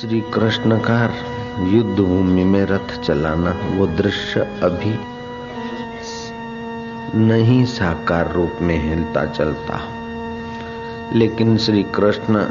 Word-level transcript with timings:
श्री 0.00 0.20
कृष्ण 0.20 0.78
का 0.78 1.14
युद्ध 1.68 1.98
भूमि 1.98 2.44
में 2.44 2.64
रथ 2.64 3.00
चलाना 3.00 3.50
वो 3.74 3.86
दृश्य 3.86 4.40
अभी 4.40 4.98
नहीं 7.18 7.64
साकार 7.64 8.32
रूप 8.32 8.58
में 8.62 8.90
हिलता 8.90 9.24
चलता। 9.26 9.80
लेकिन 11.14 11.56
श्री 11.56 11.82
कृष्ण 11.82 12.44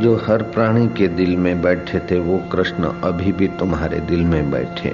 जो 0.00 0.16
हर 0.16 0.42
प्राणी 0.42 0.88
के 0.88 1.08
दिल 1.08 1.36
में 1.36 1.62
बैठे 1.62 1.98
थे, 1.98 2.18
वो 2.18 2.38
कृष्ण 2.52 2.84
अभी 2.84 3.32
भी 3.32 3.48
तुम्हारे 3.48 4.00
दिल 4.00 4.24
में 4.24 4.50
बैठे 4.50 4.92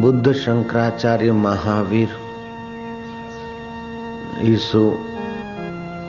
बुद्ध 0.00 0.32
शंकराचार्य 0.32 1.32
महावीर 1.32 2.08
यीशु 4.42 5.11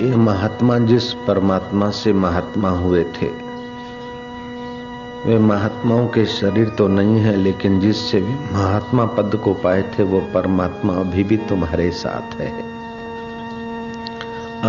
ये 0.04 0.16
महात्मा 0.16 0.78
जिस 0.78 1.14
परमात्मा 1.14 1.90
से 1.90 2.14
महात्मा 2.14 2.70
हुए 2.70 3.04
थे, 3.04 3.28
वे 5.26 5.38
महात्माओं 5.40 6.08
के 6.08 6.26
शरीर 6.26 6.70
तो 6.70 6.88
नहीं 6.88 7.16
है, 7.16 7.36
लेकिन 7.36 7.80
जिससे 7.80 8.22
भी 8.22 8.34
महात्मा 8.54 9.06
पद 9.06 9.36
को 9.44 9.54
पाए 9.54 9.82
थे, 9.82 10.04
वो 10.04 10.20
परमात्मा 10.20 10.94
अभी 10.94 11.24
भी 11.24 11.38
तुम्हारे 11.38 11.92
साथ 11.92 12.42
है। 12.42 12.52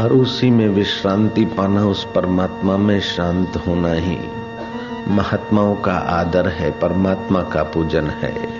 और 0.02 0.12
उसी 0.12 0.50
में 0.50 0.68
विश्रांति 0.68 1.44
पाना, 1.44 1.86
उस 1.86 2.06
परमात्मा 2.14 2.76
में 2.76 3.00
शांत 3.00 3.56
होना 3.56 3.92
ही 3.92 4.18
महात्माओं 5.08 5.74
का 5.76 5.92
आदर 5.92 6.48
है, 6.48 6.70
परमात्मा 6.70 7.42
का 7.42 7.62
पूजन 7.62 8.06
है। 8.06 8.53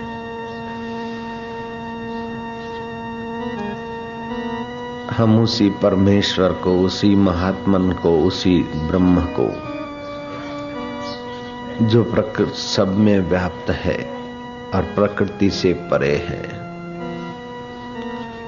हम 5.17 5.39
उसी 5.39 5.69
परमेश्वर 5.69 6.51
को, 6.51 6.79
उसी 6.79 7.15
महात्मन 7.15 7.91
को, 7.91 8.19
उसी 8.19 8.59
ब्रह्म 8.59 9.21
को, 9.21 9.47
जो 11.85 12.03
प्रकृति 12.03 12.57
सब 12.57 12.87
में 12.87 13.19
व्याप्त 13.19 13.69
है 13.69 13.97
और 14.75 14.81
प्रकृति 14.81 15.49
से 15.49 15.73
परे 15.73 16.15
है, 16.15 16.65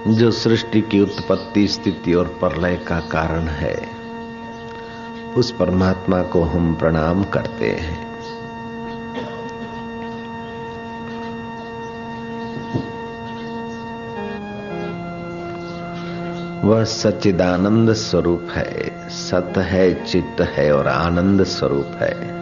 जो 0.07 0.31
सृष्टि 0.31 0.81
की 0.81 1.01
उत्पत्ति, 1.01 1.67
स्थिति 1.67 2.13
और 2.13 2.25
प्रलय 2.25 2.75
का 2.75 2.99
कारण 2.99 3.47
है, 3.47 3.89
उस 5.37 5.51
परमात्मा 5.51 6.21
को 6.21 6.41
हम 6.41 6.75
प्रणाम 6.75 7.23
करते 7.23 7.69
हैं। 7.71 8.06
वह 16.67 16.83
सच्चिदानंद 16.83 17.93
स्वरूप 17.93 18.47
है। 18.51 19.09
सत 19.09 19.53
है, 19.57 20.05
चित्त 20.05 20.41
है 20.41 20.75
और 20.75 20.87
आनंद 20.87 21.43
स्वरूप 21.43 21.87
है। 21.87 22.33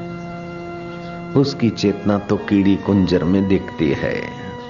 उसकी 1.34 1.70
चेतना 1.70 2.18
तो 2.18 2.36
कीड़ी 2.36 2.76
कुंजर 2.76 3.23
में 3.23 3.48
दिखती 3.48 3.92
है 3.92 4.22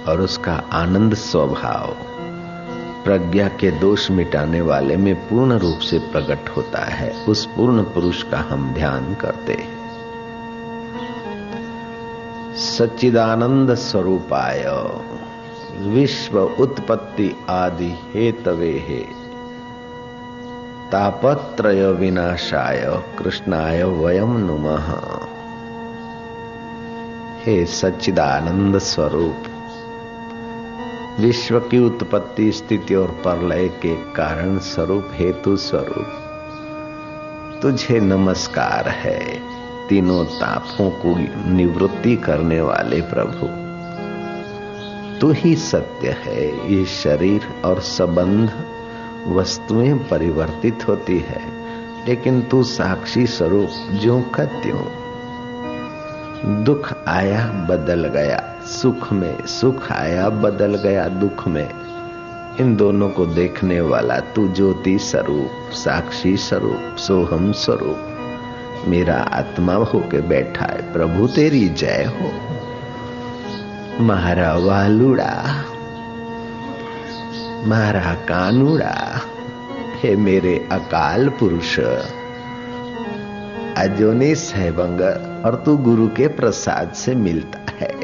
और 0.08 0.22
उसका 0.22 0.64
आनंद 0.72 1.14
स्वभाव 1.14 1.88
प्रज्ञा 3.03 3.48
के 3.48 3.72
दोष 3.72 4.11
मिटाने 4.11 4.61
वाले 4.61 4.98
में 4.98 5.16
पूर्ण 5.16 5.58
रूप 5.58 5.80
से 5.80 6.00
प्रकट 6.00 6.50
होता 6.50 6.80
है। 6.80 7.26
उस 7.26 7.45
पूर्ण 7.45 7.83
पुरुष 7.83 8.23
का 8.23 8.39
हम 8.39 8.73
ध्यान 8.73 9.16
करते 9.16 9.53
हैं। 9.53 9.76
सच्चिदानंद 12.56 13.73
स्वरूपाय, 13.76 14.66
विश्व 15.89 16.39
उत्पत्ति 16.39 17.36
आदि 17.50 17.94
हेतवे 18.14 18.72
हे। 18.72 19.25
तापत्रय 20.91 21.91
विनाशाय 21.91 23.02
कृष्णाय 23.19 23.83
वयम 23.83 24.38
नुमः। 24.38 24.88
हे 27.44 27.66
सच्चिदानंद 27.66 28.77
स्वरूप 28.77 29.43
विश्व 31.20 31.60
की 31.60 31.80
उत्पत्ति 31.80 32.52
स्थिति 32.52 32.95
और 32.95 33.08
प्रलय 33.08 33.67
के 33.67 33.95
कारण 33.95 34.58
स्वरूप 34.58 35.10
हेतु 35.14 35.58
स्वरूप 35.58 36.21
तुझे 37.61 37.99
नमस्कार 37.99 38.89
है 38.89 39.20
तीनों 39.89 40.26
तापों 40.26 40.89
को 40.89 41.15
निवृत्ति 41.52 42.15
करने 42.15 42.61
वाले 42.61 43.02
प्रभु। 43.02 43.48
तू 45.20 45.31
ही 45.31 45.55
सत्य 45.55 46.10
है, 46.10 46.73
ये 46.73 46.86
शरीर 46.86 47.42
और 47.65 47.80
संबंध 47.80 48.64
वस्तुएँ 49.27 49.93
परिवर्तित 49.93 50.87
होती 50.87 51.19
है, 51.19 51.41
लेकिन 52.08 52.41
तू 52.41 52.63
साक्षी 52.63 53.27
स्वरूप 53.27 53.69
जो 53.91 54.21
का 54.21 54.45
दुख 56.63 56.93
आया, 57.08 57.45
बदल 57.47 58.08
गया, 58.08 58.55
सुख 58.65 59.13
में 59.13 59.45
सुख 59.45 59.91
आया, 59.91 60.30
बदल 60.30 60.75
गया 60.75 61.08
दुख 61.08 61.47
में। 61.47 61.69
इन 62.59 62.75
दोनों 62.75 63.09
को 63.09 63.25
देखने 63.25 63.81
वाला 63.81 64.19
तू 64.19 64.47
ज्योति 64.47 64.99
स्वरूप, 64.99 65.71
साक्षी 65.73 66.37
स्वरूप, 66.37 66.95
सोहम 66.97 67.52
स्वरूप। 67.52 67.97
मेरा 68.87 69.15
आत्मा 69.15 69.73
होके 69.73 70.21
बैठा 70.21 70.65
है, 70.65 70.93
प्रभु 70.93 71.27
तेरी 71.27 71.69
जय 71.69 72.13
हो। 72.21 72.31
महारा 74.03 74.53
वालुड़ा 74.53 75.65
मारा 77.65 78.14
कानूड़ा 78.14 79.21
हे 79.95 80.15
मेरे 80.15 80.70
अकाल 80.71 81.30
पुरुष। 81.30 81.80
अजोनिस 83.77 84.53
है 84.55 84.71
बंग 84.71 85.02
और 85.45 85.55
तू 85.65 85.77
गुरु 85.77 86.08
के 86.08 86.27
प्रसाद 86.27 86.93
से 86.93 87.15
मिलता 87.15 87.65
है। 87.81 87.99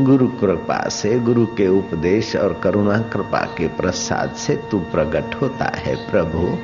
गुरु 0.00 0.28
कृपा 0.28 0.88
से, 0.88 1.20
गुरु 1.20 1.46
के 1.46 1.68
उपदेश 1.68 2.36
और 2.36 2.60
करुणा 2.64 2.98
कृपा 2.98 3.40
के 3.40 3.68
प्रसाद 3.68 4.30
से 4.30 4.56
तू 4.70 4.78
प्रकट 4.78 5.34
होता 5.34 5.64
है, 5.64 6.10
प्रभु। 6.10 6.58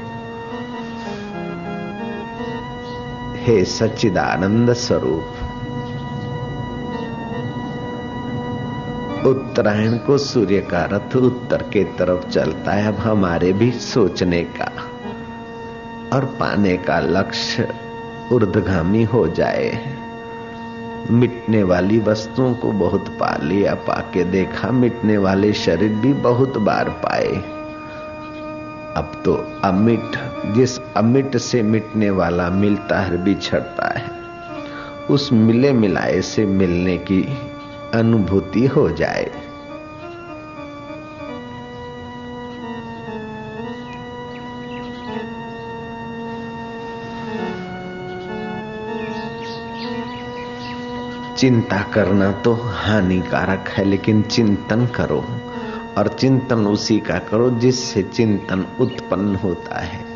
हे 3.45 3.65
सच्चिदानंद 3.65 4.73
स्वरूप 4.73 5.40
उत्तरायण 9.27 9.99
को 9.99 10.19
सूर्य 10.19 10.61
का 10.61 10.85
रथ 10.85 11.17
उत्तर 11.17 11.63
के 11.63 11.85
तरफ़ 11.85 12.29
चलता 12.29 12.73
है, 12.73 12.89
अब 12.89 12.95
हमारे 12.95 13.53
भी 13.53 13.71
सोचने 13.71 14.43
का 14.43 14.73
और 16.17 16.25
पाने 16.25 16.77
का 16.77 17.01
लक्ष्य 17.01 17.69
उर्धगामी 18.33 19.05
हो 19.05 19.29
जाए। 19.29 19.97
मिटने 21.11 21.63
वाली 21.63 21.99
वस्तुओं 21.99 22.55
को 22.55 22.73
बहुत 22.73 23.09
पा 23.09 23.39
लिया 23.43 23.75
पाके 23.75 24.25
देखा, 24.25 24.71
मिटने 24.71 25.19
वाले 25.19 25.53
शरीर 25.53 25.93
भी 25.93 26.13
बहुत 26.13 26.59
बार 26.59 26.89
पाए। 26.89 27.33
अब 28.97 29.23
तो 29.25 29.61
अमिट, 29.65 30.19
जिस 30.55 30.79
अमिट 30.97 31.37
से 31.37 31.63
मिटने 31.63 32.11
वाला 32.11 32.51
मिलता 32.51 33.01
है, 33.01 33.25
बिछड़ता 33.25 33.99
है। 33.99 34.11
उस 35.11 35.33
मिले 35.33 35.73
मिलाए 35.73 36.21
से 36.21 36.47
मिलने 36.47 36.97
की 36.97 37.50
अनुभूति 37.95 38.67
हो 38.67 38.89
जाए। 38.91 39.31
चिंता 51.37 51.83
करना 51.83 52.33
तो 52.33 52.53
हानिकारक 52.55 53.69
है, 53.69 53.85
लेकिन 53.85 54.23
चिंतन 54.23 54.87
करो, 54.87 55.25
और 55.99 56.09
चिंतन 56.09 56.67
उसी 56.67 56.99
का 56.99 57.19
करो 57.19 57.51
जिससे 57.51 58.03
चिंतन 58.03 58.67
उत्पन्न 58.81 59.37
होता 59.37 59.79
है। 59.79 60.10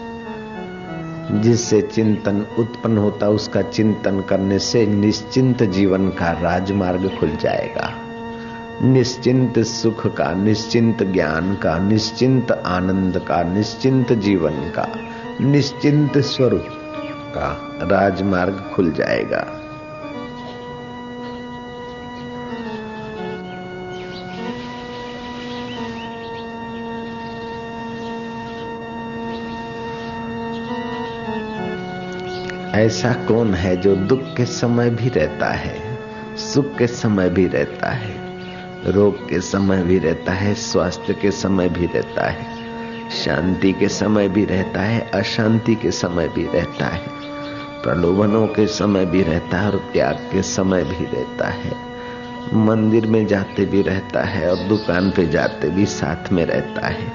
जिससे 1.31 1.83
चिंतन 1.83 2.47
उत्पन्न 2.59 2.99
होता, 2.99 3.29
उसका 3.29 3.63
चिंतन 3.63 4.21
करने 4.21 4.59
से 4.59 4.87
निश्चिंत 4.87 5.63
जीवन 5.63 6.09
का 6.09 6.33
राजमार्ग 6.33 7.17
खुल 7.21 7.31
जाएगा। 7.31 7.95
निश्चिंत 8.83 9.59
सुख 9.59 10.07
का, 10.07 10.33
निश्चिंत 10.33 11.03
ज्ञान 11.03 11.55
का, 11.55 11.79
निश्चिंत 11.79 12.53
आनंद 12.53 13.19
का, 13.19 13.43
निश्चिंत 13.43 14.13
जीवन 14.13 14.53
का, 14.53 14.89
निश्चिंत 15.41 16.19
स्वरूप 16.19 16.67
का 17.35 17.79
राजमार्ग 17.83 18.73
खुल 18.75 18.93
जाएगा। 18.93 19.64
ऐसा 32.75 33.13
कौन 33.13 33.55
है 33.55 33.77
जो 33.77 33.97
दुख 33.97 34.21
के 34.37 34.45
समय 34.45 34.91
भी 34.91 35.09
रहता 35.09 35.47
है, 35.47 35.99
सुख 36.37 36.77
के 36.79 36.87
समय 36.87 37.31
भी 37.31 37.47
रहता 37.47 37.91
है, 37.91 38.15
रोग 38.91 39.29
के 39.29 39.41
समय 39.41 39.83
भी 39.83 39.99
रहता 39.99 40.33
है, 40.33 40.55
स्वास्थ्य 40.55 41.15
के 41.15 41.31
समय 41.31 41.69
भी 41.69 41.87
रहता 41.87 42.31
है, 42.31 42.47
शांति 43.11 43.73
के 43.73 43.89
समय 43.89 44.29
भी 44.29 44.45
रहता 44.45 44.81
है, 44.81 45.11
अशांति 45.11 45.75
के 45.75 45.91
समय 45.91 46.29
भी 46.29 46.45
रहता 46.45 46.87
है, 46.87 47.07
प्रलोभनों 47.83 48.47
के 48.47 48.67
समय 48.67 49.07
भी 49.07 49.23
रहता 49.23 49.59
है 49.59 49.71
और 49.71 49.91
त्याग 49.93 50.15
के 50.15 50.43
समय 50.43 50.85
भी 50.85 51.05
रहता 51.05 51.49
है। 51.49 51.73
मंदिर 52.55 53.07
में 53.07 53.27
जाते 53.27 53.65
भी 53.65 53.83
रहता 53.83 54.23
है 54.23 54.51
और 54.51 54.57
दुकान 54.57 55.11
पे 55.11 55.27
जाते 55.27 55.69
भी 55.69 55.87
साथ 55.87 56.33
में 56.33 56.47
रहता 56.47 56.87
है। 56.87 57.13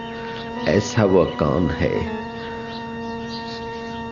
ऐसा 0.68 1.04
वह 1.04 1.26
कौन 1.26 1.70
है? 1.70 2.19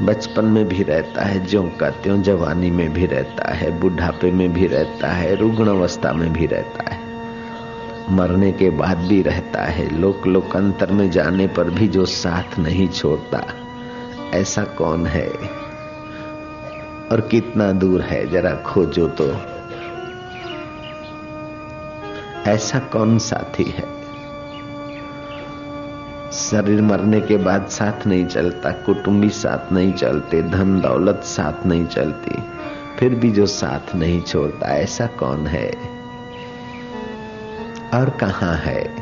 बचपन 0.02 0.46
में 0.46 0.68
भी 0.68 0.84
रहता 0.84 1.24
है, 1.24 1.46
ज्यो 1.46 1.64
का 1.64 1.90
त्यों 1.90 2.22
जवानी 2.22 2.72
में 2.72 2.94
भी 2.94 3.06
रहता 3.06 3.52
है, 3.52 3.80
बुढ़ापे 3.80 4.32
में 4.32 4.54
भी 4.54 4.68
रहता 4.68 5.08
है 5.08 5.36
रुग्ण 5.36 5.68
अवस्था 5.68 6.14
में 6.14 6.34
भी 6.34 6.46
रहता 6.46 6.94
है। 6.94 7.00
मरने 8.12 8.52
के 8.52 8.70
बाद 8.70 8.98
भी 8.98 9.22
रहता 9.22 9.62
है 9.62 10.00
लोक 10.00 10.28
लोकांतर 10.28 10.92
में 10.92 11.12
जाने 11.12 11.48
पर 11.48 11.64
भी 11.64 11.88
जो 11.88 12.06
साथ 12.06 12.60
नहीं 12.60 12.88
छोड़ता, 12.88 13.44
ऐसा 14.34 14.64
कौन 14.64 15.08
है? 15.08 15.28
और 17.12 17.28
कितना 17.32 17.72
दूर 17.72 18.02
है, 18.02 18.32
जरा 18.32 18.56
खोजो 18.56 19.08
तो। 19.08 19.32
ऐसा 22.52 22.80
कौन 22.80 23.18
साथी 23.18 23.64
है? 23.64 23.97
शरीर 26.52 26.82
मरने 26.82 27.22
के 27.22 27.38
बाद 27.38 27.68
साथ 27.68 28.08
नहीं 28.08 28.26
चलता, 28.26 28.72
कुटुंबी 28.72 29.30
साथ 29.30 29.74
नहीं 29.74 29.94
चलते, 29.94 30.42
धन 30.42 30.82
दौलत 30.82 31.22
साथ 31.24 31.66
नहीं 31.66 31.86
चलती, 31.86 32.44
फिर 33.00 33.16
भी 33.16 33.32
जो 33.32 33.46
साथ 33.46 33.96
नहीं 33.96 34.22
छोड़ता, 34.22 34.68
ऐसा 34.68 35.06
कौन 35.06 35.48
है? 35.48 35.72
और 37.94 38.10
कहा 38.10 38.54
है? 38.54 38.96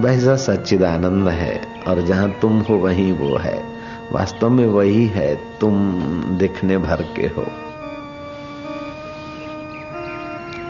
वैसा 0.00 0.36
सच्चिदानंद 0.36 1.28
है, 1.28 1.62
और 1.88 2.02
जहाँ 2.02 2.30
तुम 2.42 2.60
हो 2.60 2.74
वहीं 2.74 3.12
वो 3.12 3.36
है। 3.36 3.64
वास्तव 4.12 4.50
में 4.50 4.66
वही 4.66 5.06
है, 5.06 5.58
तुम 5.60 5.92
दिखने 6.38 6.78
भर 6.78 7.02
के 7.02 7.26
हो। 7.26 7.46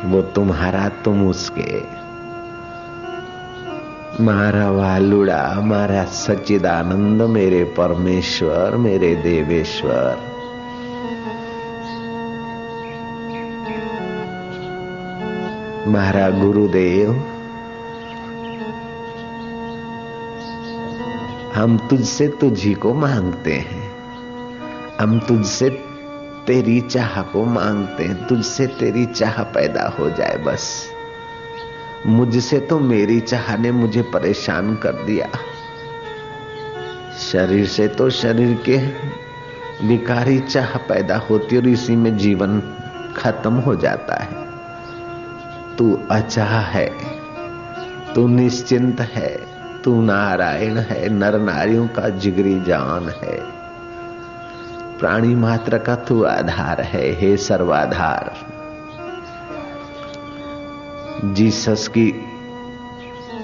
वो 0.05 0.23
तुम्हारा, 0.23 0.89
तुम 0.89 1.29
उसके। 1.29 2.06
मारा 4.21 4.71
वालुड़ा, 4.71 5.61
मारा 5.61 6.05
सच्चिदानंद, 6.05 7.23
मेरे 7.23 7.65
परमेश्वर, 7.65 8.77
मेरे 8.77 9.15
देवेश्वर। 9.15 10.17
मारा 15.89 16.31
गुरुदेव, 16.31 17.13
हम 21.55 21.79
तुझसे 21.91 22.29
तुझी 22.29 22.75
को 22.75 22.95
मांगते 22.95 23.53
हैं। 23.53 23.93
हम 25.01 25.21
तुझसे 25.21 25.71
तेरी 26.47 26.81
चाह 26.81 27.23
को 27.23 27.45
मांगते 27.45 28.05
हैं। 28.05 28.27
तुझसे 28.27 28.67
तेरी 28.67 29.07
चाह 29.07 29.43
पैदा 29.43 29.97
हो 29.99 30.11
जाए 30.11 30.37
बस। 30.37 30.96
मुझसे 32.07 32.59
तो 32.61 32.79
मेरी 32.79 33.21
चाह 33.21 33.57
ने 33.57 33.71
मुझे 33.71 34.03
परेशान 34.03 34.77
कर 34.77 34.93
दिया। 34.93 35.29
शरीर 37.19 37.67
से 37.67 37.89
तो 37.89 38.11
शरीर 38.11 38.63
के 38.69 38.77
विकारी 39.87 40.39
चाह 40.41 40.77
पैदा 40.77 41.17
होती 41.17 41.57
और 41.57 41.67
इसी 41.67 41.97
में 41.97 42.17
जीवन 42.17 42.63
खत्म 43.17 43.55
हो 43.55 43.77
जाता 43.77 44.15
है। 44.15 44.47
तू 45.77 46.01
अचाह 46.11 46.59
है, 46.59 46.93
तू 48.15 48.29
निश्चिंत 48.29 49.01
है, 49.01 49.41
तू 49.85 50.03
नारायण 50.03 50.77
है, 50.77 51.09
नर 51.09 51.39
नारियों 51.39 51.89
का 51.89 52.09
जिगरी 52.09 52.61
जान 52.61 53.09
है। 53.09 53.39
प्राणी 54.99 55.35
मात्र 55.35 55.79
का 55.79 55.95
तू 55.95 56.25
आधार 56.25 56.81
है, 56.81 57.21
हे 57.21 57.37
सर्वाधार। 57.37 58.56
जीसस 61.25 61.89
की 61.89 62.13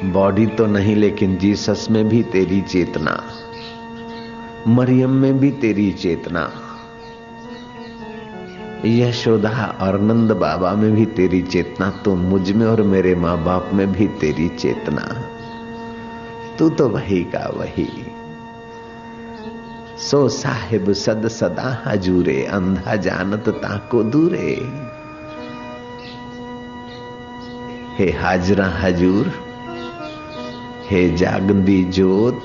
बॉडी 0.05 0.47
तो 0.47 0.67
नहीं, 0.67 0.97
लेकिन 0.97 1.37
जीसस 1.37 1.87
में 1.91 2.09
भी 2.09 2.23
तेरी 2.23 2.61
चेतना, 2.61 3.23
मरियम 4.69 5.11
में 5.11 5.39
भी 5.39 5.51
तेरी 5.51 5.93
चेतना, 5.93 6.51
यशोदा 8.85 9.79
और 9.81 10.01
नंद 10.01 10.33
बाबा 10.33 10.73
में 10.73 10.93
भी 10.93 11.07
तेरी 11.07 11.43
चेतना 11.43 11.91
तो 12.05 12.15
मुझमें 12.15 12.67
और 12.67 12.83
मेरे 12.83 13.15
माँ 13.15 13.45
बाप 13.45 13.71
में 13.73 13.93
भी 13.93 14.09
तेरी 14.09 14.49
चेतना। 14.49 15.07
तू 16.59 16.69
तो 16.71 16.89
वही 16.89 17.25
का 17.25 17.51
वही। 17.57 17.89
सो 19.99 20.29
साहिब 20.29 20.93
सद 20.93 21.29
सदा 21.29 21.83
हजूरे, 21.87 22.45
अंधा 22.45 22.97
जानत 22.97 23.49
ताको 23.49 24.03
दूरे। 24.03 24.57
हे 27.93 28.11
हाजरा 28.11 28.67
हजूर, 28.67 29.27
हे 30.91 31.17
जागदी 31.17 31.85
जोत। 31.85 32.45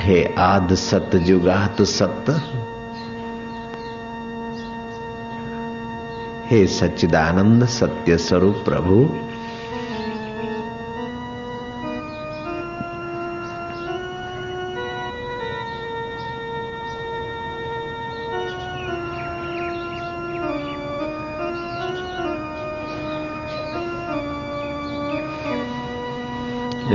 हे 0.00 0.34
आद 0.38 0.74
सत 0.74 1.10
जुगात 1.16 1.82
सत। 1.82 2.24
हे 6.46 6.66
सच्चिदानंद 6.66 7.64
सत्य 7.64 8.16
स्वरूप 8.16 8.54
प्रभु। 8.54 9.08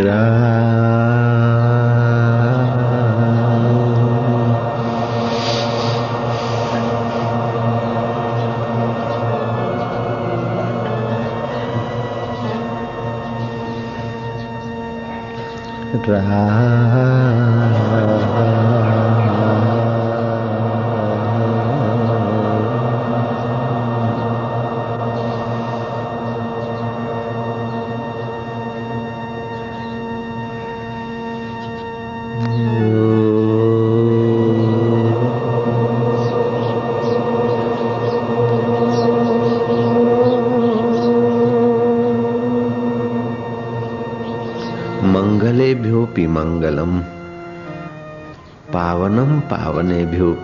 ra 0.10 0.40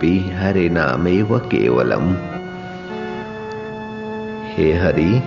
पावनेभ्योऽपि 0.02 0.36
हरे 0.44 0.68
नामेव 0.68 1.38
केवलम। 1.38 2.14
हे 4.54 4.72
हरि, 4.72 5.22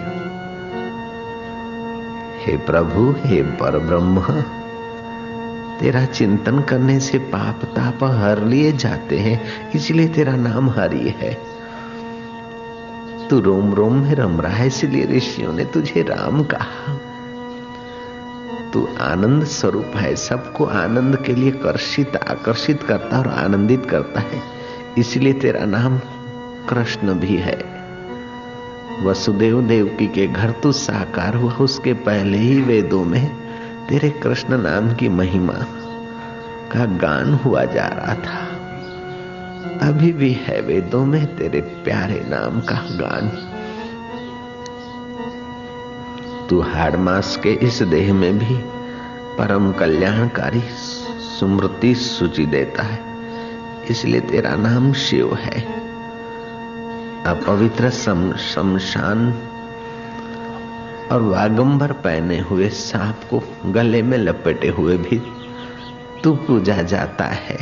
हे 2.43 2.57
प्रभु, 2.57 3.15
हे 3.27 3.41
परब्रह्म, 3.41 4.21
तेरा 5.79 6.05
चिंतन 6.05 6.59
करने 6.59 6.99
से 6.99 7.17
पाप 7.17 7.65
ताप 7.65 8.03
हर 8.03 8.45
लिए 8.45 8.71
जाते 8.71 9.17
हैं, 9.17 9.71
इसलिए 9.71 10.07
तेरा 10.07 10.35
नाम 10.35 10.69
हरि 10.69 11.13
है। 11.17 11.37
तू 13.27 13.39
रोम 13.39 13.73
रोम 13.73 13.93
में 13.93 14.15
रम 14.15 14.41
रहा 14.41 14.53
है, 14.53 14.67
इसलिए 14.67 15.05
ऋषियों 15.05 15.53
ने 15.53 15.65
तुझे 15.65 16.01
राम 16.01 16.43
कहा। 16.43 16.99
तू 18.73 18.87
आनंद 19.01 19.43
स्वरूप 19.43 19.91
है, 19.95 20.15
सबको 20.15 20.65
आनंद 20.65 21.15
के 21.15 21.35
लिए 21.35 21.51
कर्षित, 21.51 22.15
आकर्षित 22.15 22.83
करता 22.83 23.19
और 23.19 23.27
आनंदित 23.27 23.85
करता 23.85 24.19
है। 24.19 24.58
इसलिए 24.99 25.33
तेरा 25.33 25.65
नाम 25.65 25.97
कृष्ण 26.69 27.13
भी 27.13 27.35
है। 27.35 27.79
वसुदेव 29.03 29.61
देवकी 29.61 30.07
के 30.07 30.27
घर 30.27 30.51
तू 30.51 30.71
साकार 30.71 31.35
हुआ, 31.35 31.51
उसके 31.51 31.93
पहले 31.93 32.37
ही 32.37 32.61
वेदों 32.61 33.05
में 33.05 33.35
तेरे 33.89 34.09
कृष्ण 34.09 34.57
नाम 34.57 34.93
की 34.93 35.09
महिमा 35.09 35.53
का 36.71 36.85
गान 36.85 37.33
हुआ 37.33 37.63
जा 37.63 37.87
रहा 37.87 38.13
था। 38.13 38.45
अभी 39.87 40.13
भी 40.13 40.33
है 40.33 40.61
वेदों 40.61 41.05
में 41.05 41.35
तेरे 41.35 41.61
प्यारे 41.61 42.25
नाम 42.27 42.61
का 42.61 42.75
गान। 42.75 43.55
तू 46.49 46.61
हाड़ 46.61 46.95
मास 46.95 47.39
के 47.43 47.49
इस 47.49 47.83
देह 47.83 48.13
में 48.13 48.39
भी 48.39 48.55
परम 49.37 49.71
कल्याणकारी 49.71 50.61
स्मृति 51.39 51.95
सूची 51.95 52.45
देता 52.45 52.83
है। 52.83 53.08
इसलिए 53.89 54.21
तेरा 54.21 54.55
नाम 54.55 54.91
शिव 54.93 55.33
है। 55.35 55.61
अपवित्र 57.25 57.89
शमशान 57.89 59.33
और 61.11 61.21
वागंबर 61.21 61.91
पहने 61.91 62.39
हुए 62.39 62.69
सांप 62.69 63.21
को 63.33 63.41
गले 63.71 64.01
में 64.01 64.17
लपेटे 64.17 64.67
हुए 64.69 64.97
भी 64.97 65.21
तू 66.23 66.35
पूजा 66.37 66.81
जाता 66.83 67.25
है। 67.25 67.57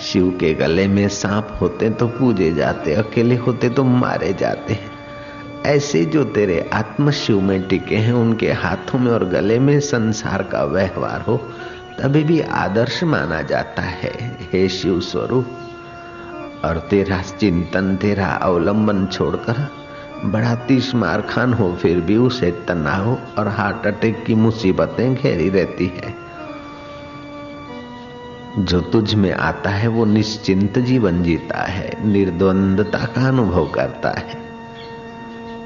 शिव 0.00 0.30
के 0.40 0.52
गले 0.54 0.86
में 0.88 1.08
सांप 1.08 1.58
होते 1.60 1.90
तो 1.90 2.06
पूजे 2.08 2.52
जाते, 2.52 2.94
अकेले 2.94 3.36
होते 3.36 3.68
तो 3.68 3.84
मारे 3.84 4.32
जाते 4.32 4.74
हैं। 4.74 4.90
ऐसे 5.66 6.04
जो 6.04 6.24
तेरे 6.24 6.70
आत्म 6.72 7.10
शिव 7.10 7.40
में 7.40 7.62
टिके 7.62 7.96
हैं, 7.96 8.12
उनके 8.12 8.52
हाथों 8.52 8.98
में 8.98 9.12
और 9.12 9.24
गले 9.24 9.58
में 9.58 9.78
संसार 9.80 10.42
का 10.42 10.64
व्यवहार 10.64 11.20
हो 11.20 11.40
तभी 11.98 12.24
भी 12.24 12.40
आदर्श 12.40 13.04
माना 13.04 13.42
जाता 13.42 13.82
है। 13.82 14.38
हे 14.52 14.68
शिव 14.68 15.00
स्वरूप, 15.00 15.46
और 16.64 16.78
तेरा 16.78 17.22
चिंतन, 17.22 17.96
तेरा 17.96 18.26
अवलंबन 18.26 19.06
छोड़कर 19.06 19.68
बड़ा 20.24 20.54
तीस 20.54 20.94
मार 20.94 21.20
खान 21.20 21.52
हो, 21.52 21.72
फिर 21.72 22.00
भी 22.00 22.16
उसे 22.16 22.50
तनाव 22.50 23.18
और 23.38 23.48
हार्ट 23.48 23.86
अटैक 23.86 24.24
की 24.24 24.34
मुसीबतें 24.34 25.14
घेरी 25.14 25.48
रहती 25.48 25.86
है। 25.86 26.14
जो 28.58 28.80
तुझ 28.80 29.14
में 29.14 29.32
आता 29.32 29.70
है, 29.70 29.88
वो 29.88 30.04
निश्चिंत 30.04 30.78
जीवन 30.78 31.22
जीता 31.22 31.58
है, 31.58 32.08
निर्द्वंदता 32.08 32.98
का 32.98 33.28
अनुभव 33.28 33.68
करता 33.68 34.10
है। 34.10 34.42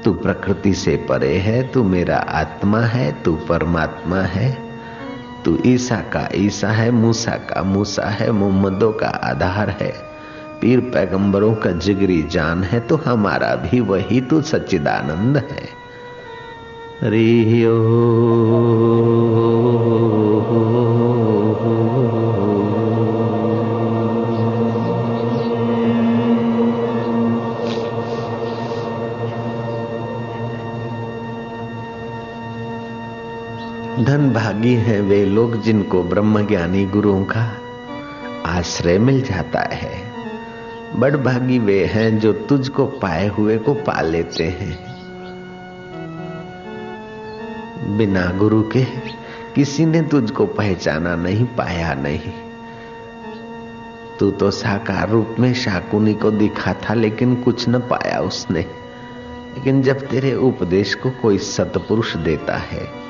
तू 0.03 0.13
प्रकृति 0.13 0.73
से 0.73 0.95
परे 0.95 1.37
है, 1.37 1.67
तू 1.67 1.83
मेरा 1.83 2.17
आत्मा 2.17 2.79
है, 2.79 3.11
तू 3.23 3.35
परमात्मा 3.35 4.17
है। 4.17 4.66
तू 5.47 5.57
ईसा 5.65 5.95
का, 5.95 6.29
ईसा 6.35 6.67
है 6.67 6.91
मूसा 6.91 7.31
का, 7.31 7.63
मूसा 7.63 8.05
है 8.05 8.31
मोहम्मदों 8.31 8.91
का 8.91 9.07
आधार 9.07 9.69
है। 9.69 9.93
पीर 10.61 10.79
पैगंबरों 10.79 11.55
का 11.55 11.71
जिगरी 11.71 12.23
जान 12.23 12.63
है 12.63 12.79
तो 12.79 12.95
हमारा 12.95 13.55
भी 13.55 13.79
वही 13.79 14.21
तो 14.21 14.41
सच्चिदानंद 14.41 15.37
है। 15.37 15.69
रियो। 17.11 17.77
धन 33.97 34.29
भागी 34.29 34.73
हैं 34.73 35.01
वे 35.01 35.25
लोग 35.25 35.61
जिनको 35.61 36.03
ब्रह्म 36.03 36.47
ज्ञानी 36.47 36.85
गुरुओं 36.85 37.23
का 37.23 37.57
आश्रय 38.45 38.97
मिल 38.97 39.21
जाता 39.21 39.59
है। 39.59 40.11
बड़ 40.95 41.17
भागी 41.17 41.59
वे 41.59 41.85
हैं 41.85 42.19
जो 42.19 42.33
तुझको 42.33 42.85
पाए 42.85 43.27
हुए 43.27 43.57
को 43.57 43.73
पा 43.73 44.01
लेते 44.01 44.43
हैं। 44.43 44.79
बिना 47.97 48.31
गुरु 48.37 48.61
के 48.61 48.83
किसी 49.55 49.85
ने 49.85 50.01
तुझको 50.01 50.45
पहचाना 50.45 51.15
नहीं, 51.15 51.45
पाया 51.45 51.93
नहीं। 51.93 52.33
तू 54.19 54.31
तो 54.31 54.51
साकार 54.51 55.09
रूप 55.09 55.35
में 55.39 55.53
शाकुनी 55.53 56.13
को 56.13 56.31
दिखा 56.31 56.73
था, 56.73 56.93
लेकिन 56.93 57.35
कुछ 57.35 57.69
न 57.69 57.79
पाया 57.79 58.19
उसने। 58.19 58.59
लेकिन 58.59 59.81
जब 59.81 59.99
तेरे 59.99 60.35
उपदेश 60.35 60.95
को 60.95 61.09
कोई 61.09 61.37
सतपुरुष 61.37 62.17
देता 62.17 62.57
है 62.57 63.06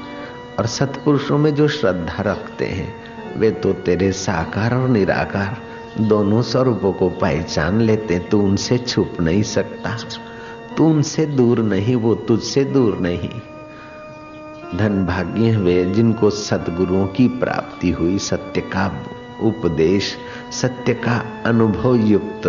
और 0.60 0.66
सतपुरुषों 0.66 1.38
में 1.38 1.56
जो 1.56 1.68
श्रद्धा 1.68 2.24
रखते 2.24 2.66
हैं, 2.66 2.94
वे 3.38 3.52
तो 3.52 3.74
तेरे 3.74 4.12
साकार 4.12 4.76
और 4.76 4.90
निराकार 4.90 5.58
दोनों 6.00 6.42
स्वरूपों 6.42 6.94
को 6.94 7.10
पहचान 7.10 7.82
लेते 7.82 8.20
तू 8.20 8.42
उनसे 8.42 8.78
छुप 8.78 9.18
नहीं 9.22 9.44
सकता। 9.44 9.98
तू 10.78 10.90
उनसे 10.90 11.26
दूर 11.26 11.60
नहीं, 11.60 11.96
वो 11.96 12.16
तुझसे 12.16 12.64
दूर 12.64 12.98
नहीं। 12.98 13.30
धन 14.78 15.06
भाग्य 15.06 15.58
वे 15.58 15.86
जिनको 15.86 16.30
सदगुरुओं 16.30 17.08
की 17.08 17.28
प्राप्ति 17.28 17.92
हुई, 17.92 18.18
सत्य 18.18 18.62
का 18.62 19.06
उपदेश, 19.42 20.18
सत्य 20.52 20.94
का 20.94 21.44
अनुभव 21.46 21.96
युक्त 21.96 22.48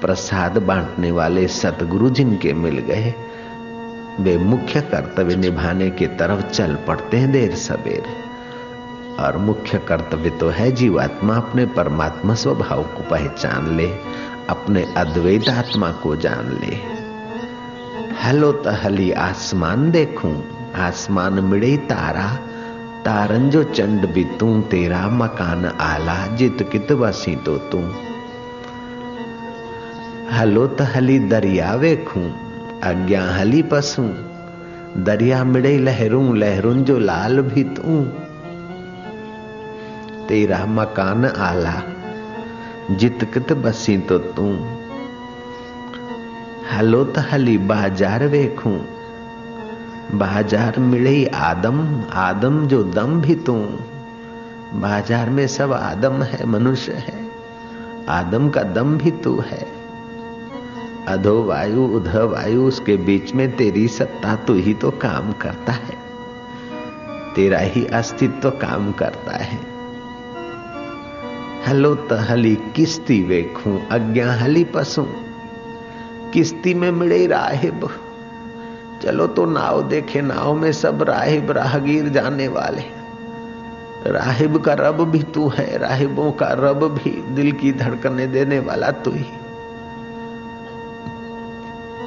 प्रसाद 0.00 0.58
बांटने 0.58 1.10
वाले 1.10 1.48
सतगुरु 1.48 2.10
जिनके 2.10 2.52
मिल 2.52 2.78
गए 2.78 3.14
वे 4.18 4.36
मुख्य 4.38 4.80
कर्तव्य 4.80 5.36
निभाने 5.36 5.90
की 5.90 6.06
तरफ़ 6.06 6.46
चल 6.46 6.74
पड़ते 6.74 7.16
हैं 7.16 7.32
देर 7.32 7.54
सवेर। 7.54 8.02
और 9.20 9.36
मुख्य 9.36 9.78
कर्तव्य 9.78 10.30
तो 10.30 10.48
है 10.48 10.72
जीवात्मा 10.72 11.36
अपने 11.36 11.66
परमात्मा 11.66 12.34
स्वभाव 12.34 12.82
को 12.82 13.02
पहचान 13.10 13.76
ले, 13.76 13.86
अपने 14.48 14.82
अद्वैत 14.96 15.48
आत्मा 15.48 15.90
को 15.92 16.16
जान 16.16 16.60
ले। 16.60 16.76
हलो 18.22 18.52
तहली 18.52 19.10
आसमान 19.12 19.90
देखूँ, 19.90 20.44
आसमान 20.76 21.32
मिड़े 21.32 21.76
तारा, 21.76 22.28
तारन 23.04 23.50
जो 23.50 23.64
चंड 23.64 24.12
बितू, 24.14 24.60
तेरा 24.60 25.08
मकान 25.08 25.64
आला 25.64 26.26
जित 26.26 26.68
कित 26.72 26.92
बसी 26.92 27.36
तो 27.36 27.56
तू 27.58 27.78
हलो 30.32 30.66
तहली 30.66 31.18
दरिया 31.18 31.74
वेखूं 31.74 32.49
अज्ञा 32.84 33.22
हली 33.30 33.62
पसू, 33.62 34.02
दरिया 34.96 35.42
मिड़े 35.44 35.78
लहरूं 35.78 36.36
लहरूं 36.36 36.74
जो 36.84 36.98
लाल 36.98 37.40
भी 37.40 37.64
तू। 37.64 37.96
तेरा 40.28 40.64
मकान 40.66 41.24
आला, 41.24 41.74
जितकत 42.90 43.52
बसी 43.52 43.96
तो 43.98 44.18
तू। 44.18 44.46
हलो 46.72 47.04
त 47.04 47.24
हली 47.32 47.56
बाज़ार 47.58 48.26
वेखूं, 48.26 48.76
बाज़ार 50.14 50.78
मिले 50.78 51.26
आदम 51.26 51.82
आदम 52.18 52.66
जो 52.66 52.82
दम 52.82 53.20
भी 53.20 53.34
तू। 53.34 53.54
बाज़ार 54.74 55.30
में 55.30 55.46
सब 55.46 55.72
आदम 55.72 56.22
है, 56.22 56.46
मनुष्य 56.46 56.92
है, 56.92 57.18
आदम 58.08 58.48
का 58.48 58.62
दम 58.72 58.96
भी 58.98 59.10
तू 59.10 59.38
है। 59.40 59.79
अधो 61.08 61.42
वायु, 61.42 61.84
उध 61.84 62.08
वायु, 62.08 62.62
उसके 62.62 62.96
बीच 62.96 63.34
में 63.34 63.56
तेरी 63.56 63.88
सत्ता 63.88 64.36
तू 64.36 64.54
ही 64.54 64.74
तो 64.74 64.90
काम 64.90 65.32
करता 65.32 65.72
है। 65.72 66.10
तेरा 67.34 67.58
ही 67.58 67.86
अस्तित्व 67.86 68.50
काम 68.50 68.92
करता 68.92 69.36
है। 69.36 69.58
हलो 71.68 71.94
त 71.94 72.08
हली 72.12 72.58
किस्ती 72.76 73.22
वेखूं, 73.22 73.86
अज्ञा 73.86 74.32
हली 74.32 74.64
पसू। 74.64 75.06
किस्ती 76.34 76.74
में 76.74 76.90
मिले 76.90 77.26
राहिब। 77.26 77.90
चलो 79.02 79.26
तो 79.26 79.46
नाव 79.46 79.88
देखे, 79.88 80.20
नाव 80.20 80.54
में 80.54 80.72
सब 80.72 81.02
राहिब, 81.02 81.50
राहगीर 81.50 82.08
जाने 82.08 82.48
वाले। 82.48 83.00
राहिब 84.10 84.58
का 84.58 84.74
रब 84.74 85.00
भी 85.10 85.22
तू 85.22 85.48
है, 85.48 85.78
राहिबों 85.78 86.32
का 86.32 86.46
रब 86.46 86.84
भी, 86.84 87.10
दिल 87.10 87.52
की 87.52 87.72
धड़कने 87.72 88.26
देने 88.26 88.58
वाला 88.58 88.90
तू 88.90 89.10
ही। 89.10 89.39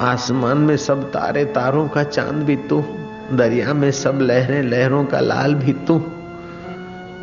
आसमान 0.02 0.58
में 0.58 0.76
सब 0.76 1.10
तारे 1.10 1.44
तारों 1.44 1.88
का 1.88 2.02
चाँद 2.02 2.34
भी 2.34 2.56
तू 2.56 2.84
दरिया 3.32 3.74
में 3.74 3.90
सब 3.90 4.18
लहरें 4.22 4.62
लहरों 4.62 5.04
का 5.04 5.20
लाल 5.20 5.54
भी 5.54 5.72
तू 5.72 5.98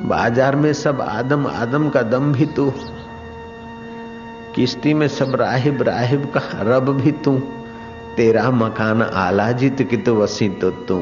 बाज़ार 0.01 0.55
में 0.55 0.73
सब 0.73 1.01
आदम 1.01 1.47
आदम 1.47 1.89
का 1.89 2.01
दम 2.01 2.33
भी 2.33 2.45
तू 2.45 2.73
किश्ती 4.55 4.93
में 4.93 5.07
सब 5.07 5.35
राहिब 5.35 5.81
राहिब 5.81 6.25
का 6.37 6.41
रब 6.61 6.89
भी 6.89 7.11
तू 7.11 7.39
तेरा 8.17 8.51
मकान 8.51 9.01
आला 9.01 9.51
जीत 9.51 9.81
की 9.81 9.97
तो 9.97 10.15
वसी 10.15 10.49
तो 10.49 10.69
तू 10.69 10.97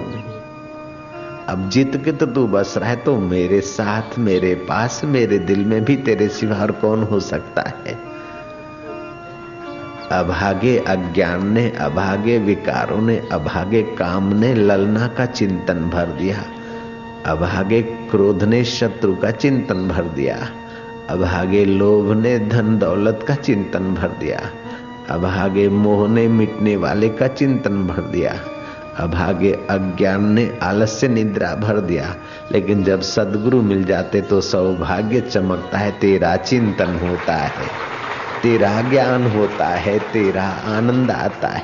अब 1.48 1.70
जीत 1.74 2.06
के 2.06 2.12
तो 2.12 2.26
तू 2.26 2.48
बस 2.48 2.74
रहा 2.78 2.96
तो 2.96 3.18
मेरे 3.18 3.62
साथ 3.62 4.20
मेरे 4.20 4.56
पास 4.56 5.02
मेरे 5.04 5.40
दिल 5.40 5.66
में 5.66 5.86
भी 5.86 5.96
तेरे 5.96 6.28
सिवा 6.28 6.66
कौन 6.66 7.04
हो 7.04 7.20
सकता 7.20 7.62
है? 7.62 8.09
अभागे 10.12 10.78
अज्ञान 10.78 11.54
ने, 11.54 11.70
अभागे 11.70 12.38
विकारों 12.38 13.02
ने, 13.02 13.24
अभागे 13.32 13.82
काम 13.82 14.40
ने 14.40 14.54
ललना 14.54 15.08
का 15.08 15.26
चिंतन 15.26 15.74
भर 15.74 16.06
दिया। 16.06 16.44
अभागे 17.26 17.82
क्रोध 17.82 18.44
ने 18.44 18.64
शत्रु 18.64 19.16
का 19.16 19.32
चिंतन 19.32 19.88
भर 19.88 20.04
दिया। 20.04 20.50
अभागे 21.10 21.66
लोभ 21.66 22.22
ने 22.22 22.40
धन 22.40 22.78
दौलत 22.78 23.26
का 23.28 23.36
चिंतन 23.36 23.80
भर 23.80 24.08
दिया। 24.08 24.42
अभागे 25.10 25.70
मोह 25.70 26.10
ने 26.10 26.28
मिटने 26.28 26.76
वाले 26.76 27.10
का 27.10 27.28
चिंतन 27.28 27.88
भर 27.88 28.02
दिया। 28.02 28.36
अभागे 28.98 29.52
अज्ञान 29.52 30.34
ने 30.34 30.58
आलस्य 30.64 31.08
निद्रा 31.08 31.56
भर 31.56 31.80
दिया। 31.80 32.16
लेकिन 32.52 32.84
जब 32.84 33.02
सदगुरु 33.02 33.62
मिल 33.62 33.84
जाते 33.84 34.22
तो 34.22 34.42
सौभाग्य 34.42 35.22
चमकता 35.22 35.78
है, 35.78 35.92
तेरा 35.92 36.36
चिंतन 36.36 37.00
होता 37.04 37.36
है। 37.36 37.99
तेरा 38.44 38.82
ज्ञान 38.82 39.28
होता 39.28 39.68
है, 39.68 40.00
तेरा 40.00 40.44
आनंद 40.44 41.12
आता 41.12 41.48
है। 41.48 41.64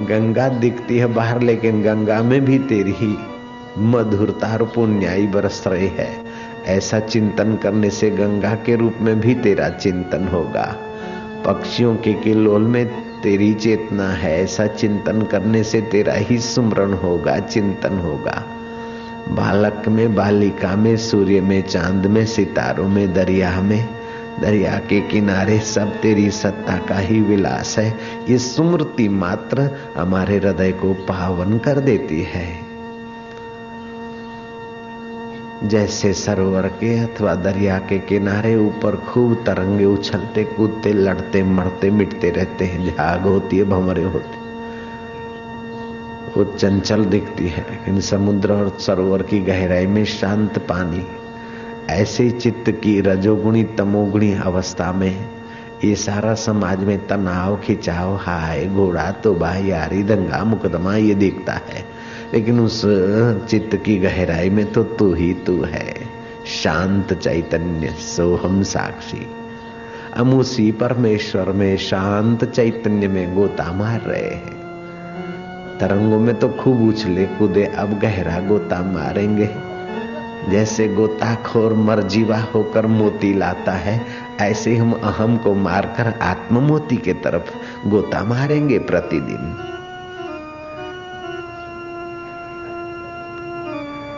गंगा 0.00 0.48
दिखती 0.48 0.98
है 0.98 1.06
बाहर, 1.06 1.40
लेकिन 1.40 1.82
गंगा 1.82 2.22
में 2.22 2.44
भी 2.44 2.58
तेरी 2.58 2.94
ही 2.96 3.18
मधुरता 3.78 4.52
और 4.52 4.62
पुण्याई 4.62 5.26
बरस 5.26 5.64
रही 5.66 5.86
है। 5.86 6.16
ऐसा 6.66 7.00
चिंतन 7.00 7.56
करने 7.56 7.90
से 7.90 8.10
गंगा 8.10 8.54
के 8.54 8.76
रूप 8.76 8.94
में 9.00 9.20
भी 9.20 9.34
तेरा 9.34 9.68
चिंतन 9.68 10.28
होगा। 10.28 10.76
पक्षियों 11.44 11.96
के 11.96 12.12
किलोल 12.12 12.62
में 12.62 12.86
तेरी 13.20 13.54
चेतना 13.54 14.10
है। 14.10 14.42
ऐसा 14.42 14.66
चिंतन 14.66 15.22
करने 15.22 15.64
से 15.64 15.80
तेरा 15.80 16.12
ही 16.12 16.38
सुमरण 16.38 16.92
होगा, 16.92 17.38
चिंतन 17.38 17.98
होगा। 17.98 18.44
बालक 19.28 19.82
में, 19.88 20.14
बालिका 20.14 20.76
में, 20.76 20.96
सूर्य 20.96 21.40
में, 21.40 21.62
चाँद 21.62 22.06
में, 22.06 22.26
सितारों 22.26 22.88
में, 22.88 23.14
दरिया 23.14 23.60
में 23.60 24.01
दरिया 24.42 24.78
के 24.78 25.00
किनारे 25.00 25.58
सब 25.58 26.00
तेरी 26.00 26.30
सत्ता 26.30 26.76
का 26.78 26.98
ही 26.98 27.20
विलास 27.20 27.78
है। 27.78 27.98
ये 28.28 28.38
सुमृति 28.38 29.08
मात्र 29.08 29.70
हमारे 29.96 30.36
हृदय 30.36 30.72
को 30.72 30.92
पावन 30.92 31.58
कर 31.58 31.80
देती 31.80 32.22
है। 32.22 32.72
जैसे 35.64 36.12
सरोवर 36.12 36.66
के 36.66 36.98
अथवा 36.98 37.34
दरिया 37.34 37.78
के 37.78 37.98
किनारे 37.98 38.56
ऊपर 38.56 38.96
खूब 38.96 39.34
तरंगे 39.46 39.84
उछलते, 39.84 40.44
कूदते, 40.44 40.92
लड़ते, 40.92 41.42
मरते, 41.42 41.90
मिटते 41.90 42.30
रहते 42.30 42.64
हैं। 42.64 42.96
झाग 42.96 43.22
होती 43.22 43.58
है, 43.58 43.64
भंवरे 43.64 44.02
होते 44.02 44.40
वो 46.36 46.44
चंचल 46.44 47.04
दिखती 47.04 47.48
है, 47.48 47.66
लेकिन 47.70 48.00
समुद्र 48.00 48.52
और 48.52 48.76
सरोवर 48.80 49.22
की 49.22 49.40
गहराई 49.40 49.86
में 49.86 50.04
शांत 50.04 50.58
पानी 50.58 51.06
ऐसे 51.90 52.30
चित्त 52.30 52.70
की 52.70 53.00
रजोगुणी 53.00 53.64
तमोगुणी 53.64 54.32
अवस्था 54.32 54.92
में 54.92 55.30
ये 55.84 55.94
सारा 55.94 56.34
समाज 56.34 56.84
में 56.84 57.06
तनाव, 57.06 57.56
खिंचाव, 57.56 58.16
हाय, 58.16 58.66
घोड़ा 58.66 59.10
तो 59.10 59.38
यारी, 59.44 60.02
दंगा, 60.02 60.44
मुकदमा 60.44 60.96
ये 60.96 61.14
देखता 61.14 61.52
है। 61.52 61.84
लेकिन 62.34 62.60
उस 62.60 62.82
चित्त 63.48 63.76
की 63.76 63.98
गहराई 63.98 64.50
में 64.50 64.72
तो 64.72 64.82
तू 64.82 65.14
ही 65.14 65.34
तू 65.34 65.62
है। 65.62 65.94
शांत 66.62 67.12
चैतन्य, 67.12 67.88
सोहम 67.88 68.62
साक्षी। 68.62 69.26
हम 70.16 70.38
उसी 70.38 70.72
परमेश्वर 70.72 71.52
में 71.52 71.76
शांत 71.76 72.44
चैतन्य 72.44 73.08
में 73.08 73.34
गोता 73.34 73.72
मार 73.72 74.00
रहे 74.00 74.30
हैं। 74.30 74.62
तरंगों 75.80 76.20
में 76.20 76.34
तो 76.34 76.48
खूब 76.48 76.88
उछले 76.88 77.24
कूदे 77.24 77.64
अब 77.64 77.98
गहरा 77.98 78.48
गोता 78.48 78.82
मारेंगे। 78.82 79.71
जैसे 80.48 80.88
गोताखोर 80.88 81.74
मरजीवा 81.74 82.38
होकर 82.38 82.86
मोती 82.86 83.34
लाता 83.34 83.72
है, 83.72 84.06
ऐसे 84.40 84.76
हम 84.76 84.92
अहम 84.92 85.36
को 85.36 85.54
मारकर 85.54 86.18
आत्म 86.22 86.58
मोती 86.58 86.96
के 86.96 87.12
तरफ़ 87.12 87.54
गोता 87.88 88.24
मारेंगे 88.24 88.78
प्रतिदिन। 88.78 89.56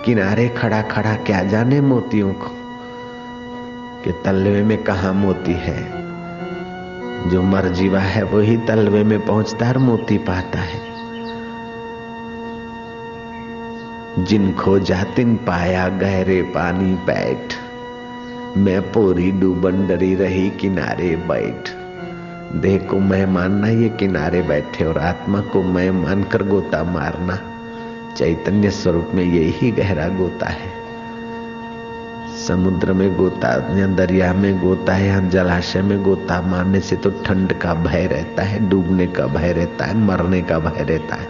किनारे 0.04 0.48
खड़ा 0.48 0.82
खड़ा 0.82 1.14
क्या 1.14 1.42
जाने 1.42 1.80
मोतियों 1.80 2.32
को, 2.32 2.50
कि 4.04 4.12
तलवे 4.24 4.62
में 4.62 4.82
कहा 4.82 5.12
मोती 5.12 5.52
है? 5.52 6.04
जो 7.30 7.42
मर 7.42 7.68
जीवा 7.68 8.00
है, 8.00 8.22
वही 8.22 8.56
तलवे 8.56 9.04
में 9.04 9.26
पहुँचता 9.26 9.68
और 9.68 9.78
मोती 9.78 10.18
पाता 10.18 10.58
है। 10.58 10.93
जिन 14.18 14.52
खोजा 14.52 15.02
तिन 15.02 15.36
पाया 15.36 15.88
गहरे 15.88 16.42
पानी 16.42 16.94
बैठ। 16.94 17.54
मैं 18.56 18.92
पूरी 18.92 19.30
डूबन 19.30 19.86
डरी 19.86 20.14
रही 20.14 20.50
किनारे 20.50 21.16
बैठ। 21.16 21.70
देह 22.56 22.78
को 22.78 22.98
मैं 22.98 23.26
मानना 23.26 23.68
ये 23.68 23.88
किनारे 23.88 24.42
बैठे 24.42 24.84
और 24.84 24.98
आत्मा 24.98 25.40
को 25.40 25.62
मैं 25.62 25.90
मानकर 25.90 26.42
गोता 26.42 26.84
मारना। 26.84 27.38
चैतन्य 28.16 28.70
स्वरूप 28.70 29.10
में 29.14 29.24
यही 29.24 29.70
गहरा 29.70 30.08
गोता 30.08 30.46
है। 30.46 30.83
समुद्र 32.48 32.92
में 32.92 33.16
गोता, 33.16 33.76
या 33.76 33.86
दरिया 33.86 34.32
में 34.32 34.60
गोता 34.60 34.92
है, 34.92 35.08
या 35.08 35.20
जलाशय 35.20 35.82
में 35.82 36.02
गोता, 36.02 36.42
मारने 36.42 36.80
से 36.80 36.96
तो 36.96 37.10
ठंड 37.10 37.52
का 37.52 37.74
भय 37.74 38.06
रहता 38.06 38.42
है, 38.42 38.68
डूबने 38.68 39.06
का 39.06 39.26
भय 39.26 39.52
रहता 39.52 39.84
है, 39.84 39.98
मरने 39.98 40.42
का 40.42 40.58
भय 40.58 40.82
रहता 40.82 41.16
है। 41.16 41.26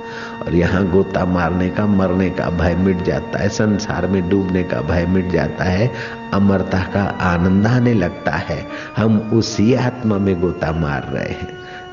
और 0.46 0.54
यहाँ 0.54 0.90
गोता 0.90 1.24
मारने 1.24 1.70
का, 1.70 1.86
मरने 1.86 2.30
का 2.30 2.50
भय 2.50 2.74
मिट 2.74 3.02
जाता 3.02 3.38
है, 3.38 3.48
संसार 3.48 4.06
में 4.06 4.28
डूबने 4.28 4.62
का 4.62 4.80
भय 4.80 5.06
मिट 5.06 5.30
जाता 5.30 5.64
है, 5.64 5.92
अमरता 6.34 6.78
का 6.78 7.02
आनंद 7.20 7.66
आने 7.66 7.94
लगता 7.94 8.32
है। 8.32 8.66
हम 8.96 9.18
उसी 9.18 9.74
आत्मा 9.74 10.18
में 10.18 10.40
गोता 10.40 10.72
मार 10.72 11.10
रहे 11.12 11.32
हैं। 11.32 11.48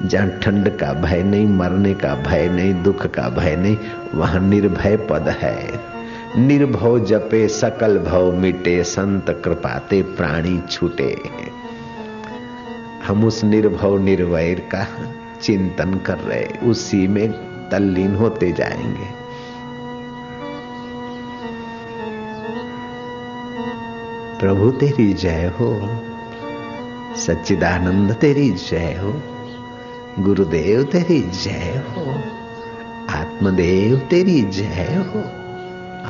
जहाँ 0.08 0.30
ठंड 0.30 0.78
का 0.78 0.94
भय 0.94 1.24
नहीं, 1.24 1.48
मरने 1.48 1.94
का 1.94 2.16
भय 2.16 2.50
नहीं, 2.50 2.84
दुख 2.84 3.08
का 3.08 3.30
भय 3.30 3.56
नहीं, 3.56 3.78
वहाँ 4.16 4.40
निर्भय 4.40 4.98
पद 4.98 5.36
है। 5.42 5.91
निर्भव 6.38 7.00
जपे, 7.00 7.48
सकल 7.48 8.00
भव 8.00 8.36
मिटे, 8.36 8.84
संत 8.84 9.42
कृपाते 9.46 10.02
प्राणी 10.02 10.62
छूटे। 10.72 11.18
हम 13.08 13.24
उस 13.24 13.44
निर्भव 13.44 13.98
निर्वैर 13.98 14.60
का 14.60 14.88
चिंतन 15.42 15.94
कर 15.94 16.18
रहे, 16.18 16.70
उसी 16.70 17.08
में 17.08 17.32
तल्लीन 17.70 18.16
होते 18.16 18.52
जाएँगे। 18.52 19.22
प्रभु 24.40 24.72
तेरी 24.72 25.14
जय 25.14 25.54
हो, 25.60 26.00
सच्चिदानंद 27.16 28.12
तेरी 28.12 28.50
जय 28.50 29.00
हो, 29.04 29.22
गुरुदेव 30.24 30.84
तेरी 30.84 31.22
जय 31.22 31.84
हो, 31.90 32.12
आत्मदेव 33.10 33.98
तेरी 33.98 34.42
जय 34.42 35.12
हो। 35.16 35.41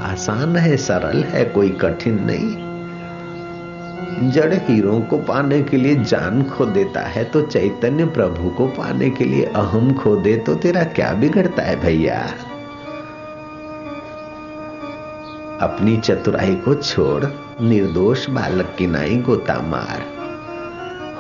आसान 0.02 0.56
है, 0.56 0.78
सरल 0.78 1.24
है, 1.24 1.46
कोई 1.46 1.70
कठिन 1.70 2.20
नहीं। 2.24 2.72
जड़ 4.32 4.54
हीरों 4.54 5.02
को 5.02 5.18
पाने 5.18 5.64
के 5.64 5.78
लिए 5.78 5.96
जान 5.96 6.44
खो 6.44 6.66
देता 6.66 7.02
है 7.02 7.24
तो 7.24 7.42
चैतन्य 7.42 8.06
प्रभु 8.06 8.50
को 8.50 8.68
पाने 8.68 9.10
के 9.10 9.24
लिए 9.24 9.44
अहम 9.44 9.94
खो 9.94 10.16
दे 10.16 10.38
तो 10.38 10.56
तेरा 10.56 10.84
क्या 10.84 11.14
बिगड़ता 11.14 11.64
है 11.64 11.80
भैया? 11.80 12.34
अपनी 15.62 15.98
चतुराई 15.98 16.56
को 16.56 16.76
छोड़, 16.76 17.26
निर्दोष 17.64 18.30
बालक 18.30 18.76
की 18.78 18.88
नाई 18.88 19.18
गोता 19.18 19.62
मार। 19.62 20.22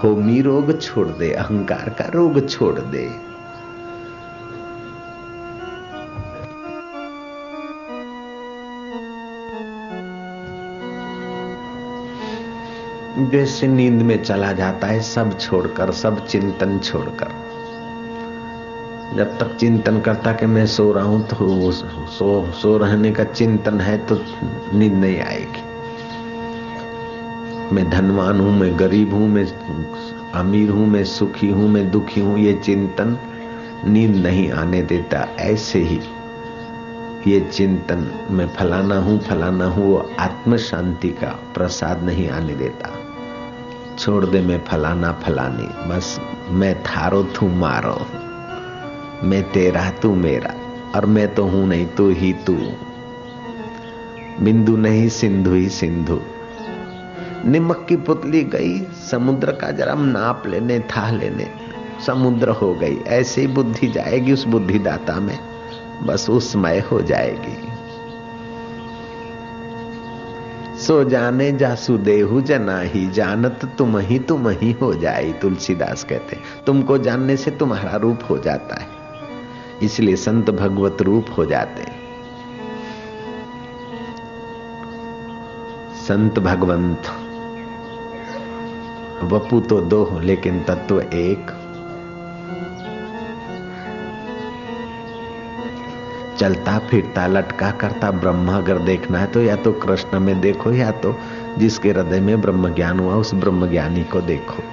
होमी 0.03 0.41
रोग 0.41 0.81
छोड़ 0.81 1.07
दे, 1.07 1.31
अहंकार 1.31 1.89
का 1.89 2.11
रोग 2.15 2.49
छोड़ 2.49 2.79
दे। 2.79 3.30
जैसे 13.31 13.67
नींद 13.67 14.01
में 14.01 14.21
चला 14.23 14.51
जाता 14.51 14.87
है, 14.87 15.01
सब 15.01 15.37
छोड़कर, 15.39 15.91
सब 15.91 16.25
चिंतन 16.25 16.79
छोड़कर। 16.79 17.29
जब 19.17 19.37
तक 19.39 19.55
चिंतन 19.55 19.99
करता 19.99 20.31
कि 20.33 20.45
मैं 20.45 20.65
सो 20.65 20.91
रहा 20.91 21.03
हूँ 21.03 21.21
तो 21.27 21.71
सो 21.71 22.51
सो 22.51 22.77
रहने 22.77 23.11
का 23.11 23.23
चिंतन 23.23 23.81
है 23.81 23.97
तो 24.05 24.15
नींद 24.73 24.93
नहीं 24.93 25.19
आएगी। 25.19 25.63
मैं 27.75 27.89
धनवान 27.89 28.39
हूँ, 28.39 28.51
मैं 28.59 28.79
गरीब 28.79 29.13
हूँ, 29.13 29.27
मैं 29.27 29.45
अमीर 30.31 30.69
हूँ, 30.69 30.87
मैं 30.87 31.03
सुखी 31.03 31.49
हूँ, 31.49 31.69
मैं 31.69 31.89
दुखी 31.91 32.21
हूँ, 32.21 32.37
ये 32.39 32.53
चिंतन 32.53 33.17
नींद 33.87 34.15
नहीं 34.15 34.51
आने 34.51 34.81
देता। 34.83 35.27
ऐसे 35.39 35.79
ही 35.79 35.99
ये 37.27 37.39
चिंतन 37.39 38.27
मैं 38.31 38.47
फलाना 38.47 38.97
हूँ 38.97 39.19
फलाना 39.19 39.65
हूँ, 39.65 39.85
वो 39.85 40.09
आत्म 40.19 40.57
शांति 40.57 41.09
का 41.09 41.31
प्रसाद 41.53 42.03
नहीं 42.03 42.29
आने 42.29 42.55
देता। 42.55 42.97
छोड़ 44.01 44.25
दे 44.25 44.41
मैं 44.41 44.65
फलाना 44.65 45.11
फलानी, 45.11 45.89
बस 45.89 46.21
मैं 46.49 46.83
थारो 46.83 47.23
तू 47.23 47.47
मारो। 47.47 48.05
मैं 49.27 49.51
तेरा 49.51 49.89
तू 49.89 50.15
मेरा, 50.15 50.53
और 50.95 51.05
मैं 51.05 51.35
तो 51.35 51.43
हूँ 51.43 51.67
नहीं, 51.67 51.85
तू 51.85 52.09
ही 52.09 52.33
तू। 52.33 52.53
बिंदु 54.39 54.77
नहीं, 54.77 55.09
सिंधु 55.09 55.53
ही 55.53 55.69
सिंधु। 55.69 56.21
निमक 57.45 57.85
की 57.89 57.95
पुतली 57.95 58.43
गई, 58.43 58.81
समुद्र 58.81 59.51
का 59.51 59.71
जरा 59.71 59.93
नाप 59.93 60.43
लेने 60.47 60.79
था 60.79 61.11
लेने। 61.11 61.51
समुद्र 62.05 62.49
हो 62.49 62.73
गई, 62.73 62.99
ऐसे 63.07 63.41
ही 63.41 63.47
बुद्धि 63.47 63.87
जाएगी 63.87 64.33
उस 64.33 64.47
बुद्धिदाता 64.47 65.19
में, 65.19 65.39
बस 66.03 66.29
उसमय 66.29 66.79
हो 66.91 67.01
जाएगी। 67.01 67.70
सो 70.81 71.03
जाने 71.03 71.51
जासु 71.51 71.97
देहु 71.97 72.41
जना 72.41 72.79
ही 72.81 73.07
जानत 73.09 73.65
तुम 73.77 73.97
ही 73.99 74.19
तुम 74.19 74.49
ही 74.51 74.71
हो 74.71 74.93
जाए 74.93 75.31
तुलसीदास 75.31 76.03
कहते 76.03 76.37
तुमको 76.65 76.97
जानने 76.97 77.35
से 77.37 77.51
तुम्हारा 77.51 77.97
रूप 77.97 78.19
हो 78.29 78.37
जाता 78.37 78.81
है। 78.81 78.87
इसलिए 79.83 80.15
संत 80.15 80.49
भगवत 80.51 81.01
रूप 81.01 81.25
हो 81.37 81.45
जाते 81.45 81.83
संत 86.01 86.39
भगवंत, 86.39 87.03
वपु 89.23 89.59
तो 89.59 89.81
दो 89.81 90.19
लेकिन 90.19 90.63
तत्व 90.63 91.01
एक। 91.01 91.51
चलता, 96.41 96.79
फिरता, 96.79 97.27
लटका 97.27 97.71
करता, 97.71 98.11
ब्रह्म 98.11 98.51
अगर 98.51 98.77
देखना 98.77 99.19
है 99.19 99.27
तो 99.27 99.41
या 99.41 99.55
तो 99.55 99.71
कृष्ण 99.71 100.19
में 100.19 100.41
देखो 100.41 100.71
या 100.71 100.91
तो 100.91 101.15
जिसके 101.57 101.89
हृदय 101.89 102.19
में 102.19 102.41
ब्रह्म 102.41 102.73
ज्ञान 102.75 102.99
हुआ, 102.99 103.15
उस 103.15 103.33
ब्रह्म 103.33 103.69
ज्ञानी 103.69 104.03
को 104.03 104.21
देखो। 104.21 104.63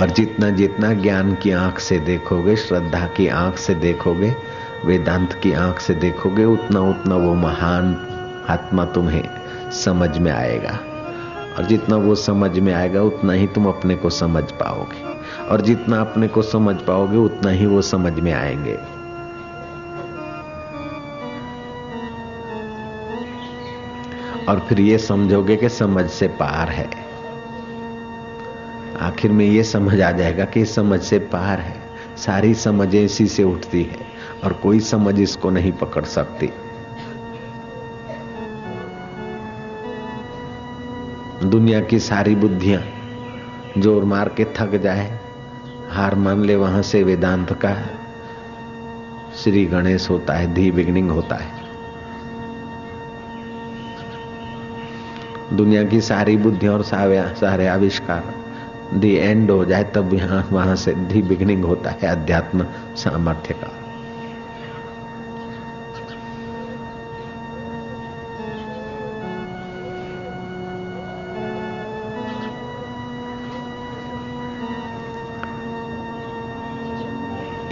और 0.00 0.10
जितना 0.10 0.50
जितना 0.50 0.92
ज्ञान 0.92 1.34
की 1.34 1.50
आँख 1.50 1.78
से 1.78 1.98
देखोगे, 1.98 2.56
श्रद्धा 2.56 3.06
की 3.06 3.28
आँख 3.28 3.56
से 3.56 3.74
देखोगे, 3.74 4.34
वेदांत 4.84 5.32
की 5.32 5.52
आँख 5.52 5.80
से 5.80 5.94
देखोगे, 5.94 6.44
उतना 6.44 6.80
उतना 6.80 7.16
वो 7.16 7.34
महान 7.34 7.96
आत्मा 8.48 8.84
तुम्हें 8.84 9.24
समझ 9.70 10.18
में 10.18 10.32
आएगा। 10.32 10.78
और 11.60 11.66
जितना 11.66 11.96
वो 11.96 12.14
समझ 12.14 12.58
में 12.58 12.72
आएगा, 12.72 13.02
उतना 13.02 13.32
ही 13.32 13.46
तुम 13.46 13.66
अपने 13.66 13.96
को 13.96 14.10
समझ 14.10 14.44
पाओगे। 14.44 15.02
और 15.48 15.60
जितना 15.60 16.00
अपने 16.00 16.28
को 16.28 16.42
समझ 16.42 16.76
पाओगे, 16.76 17.16
उतना 17.16 17.50
ही 17.50 17.66
वो 17.66 17.82
समझ 17.82 18.12
में 18.12 18.32
आएँगे। 18.32 18.74
और 24.44 24.60
फिर 24.68 24.80
ये 24.80 24.98
समझोगे 24.98 25.56
कि 25.56 25.68
समझ 25.68 26.10
से 26.10 26.28
पार 26.28 26.68
है। 26.68 26.90
आखिर 29.00 29.32
में 29.32 29.46
ये 29.46 29.64
समझ 29.64 30.00
आ 30.00 30.10
जाएगा 30.10 30.44
कि 30.44 30.64
समझ 30.64 31.00
से 31.00 31.18
पार 31.18 31.58
है। 31.58 31.82
सारी 32.16 32.54
समझ 32.54 32.94
इसी 32.94 33.26
से 33.26 33.44
उठती 33.44 33.82
है 33.82 33.98
और 34.44 34.52
कोई 34.52 34.80
समझ 34.80 35.20
इसको 35.20 35.50
नहीं 35.50 35.72
पकड़ 35.72 36.04
सकती। 36.04 36.50
दुनिया 41.50 41.80
की 41.80 41.98
सारी 41.98 42.34
बुद्धियाँ 42.34 42.82
ज़ोर 43.78 44.04
मार 44.04 44.28
के 44.28 44.44
थक 44.56 44.74
जाए। 44.76 45.06
हार 45.90 46.14
मान 46.14 46.44
ले 46.44 46.56
वहाँ 46.56 46.82
से 46.82 47.02
वेदांत 47.02 47.52
का। 47.64 47.74
श्री 49.36 49.64
गणेश 49.64 50.08
होता 50.10 50.34
है, 50.34 50.46
दी 50.54 50.70
बिगनिंग 50.70 51.10
होता 51.10 51.36
है। 51.36 51.58
दुनिया 55.56 55.84
की 55.84 56.00
सारी 56.00 56.36
बुद्धियाँ 56.36 56.74
और 56.74 56.82
सारे 56.82 57.66
आविष्कार 57.66 58.34
दी 58.94 59.14
एंड 59.14 59.50
हो 59.50 59.64
जाए, 59.64 59.84
तब 59.84 60.14
यहाँ, 60.14 60.48
वहाँ 60.52 60.76
से 60.76 60.94
दी 60.94 61.22
बिगनिंग 61.22 61.64
होता 61.64 61.90
है 61.90 62.08
अध्यात्म 62.08 62.66
सामर्थ्य 62.96 63.54
का। 63.54 63.79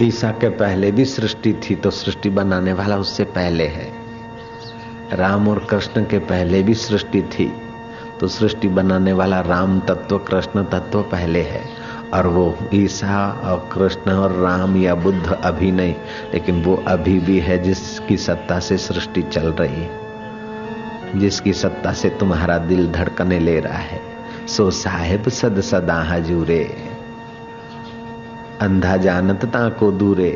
ईसा 0.01 0.31
के 0.31 0.49
पहले 0.49 0.91
भी 0.91 1.05
सृष्टि 1.05 1.53
थी 1.53 1.75
तो 1.75 1.89
सृष्टि 1.89 2.29
बनाने 2.29 2.73
वाला 2.73 2.97
उससे 2.97 3.23
पहले 3.23 3.67
है। 3.67 3.91
राम 5.13 5.47
और 5.47 5.59
कृष्ण 5.59 6.03
के 6.03 6.19
पहले 6.19 6.63
भी 6.63 6.73
सृष्टि 6.73 7.21
थी 7.21 7.51
तो 8.19 8.27
सृष्टि 8.27 8.67
बनाने 8.67 9.13
वाला 9.13 9.41
राम 9.41 9.79
तत्व, 9.79 10.17
कृष्ण 10.17 10.63
तत्व 10.63 11.01
पहले 11.01 11.41
है। 11.41 11.61
और 12.13 12.27
वो 12.27 12.57
ईसा 12.73 13.41
और 13.43 13.69
कृष्ण 13.73 14.11
और 14.11 14.31
राम 14.31 14.77
या 14.77 14.95
बुद्ध 14.95 15.31
अभी 15.31 15.71
नहीं, 15.71 15.95
लेकिन 16.33 16.63
वो 16.63 16.83
अभी 16.87 17.19
भी 17.19 17.39
है 17.39 17.63
जिसकी 17.63 18.17
सत्ता 18.17 18.59
से 18.59 18.77
सृष्टि 18.77 19.21
चल 19.21 19.51
रही 19.51 19.81
है। 19.81 21.19
जिसकी 21.19 21.53
सत्ता 21.53 21.93
से 21.93 22.09
तुम्हारा 22.09 22.57
दिल 22.57 22.91
धड़कने 22.91 23.39
ले 23.39 23.59
रहा 23.59 23.77
है। 23.77 24.01
सो 24.47 24.71
साहेब 24.71 25.29
सद 25.29 25.61
सदा 25.61 26.01
हजूरे। 26.01 26.88
अंधा 28.61 28.95
जानत 28.97 29.51
को 29.55 29.91
दूरे। 29.91 30.31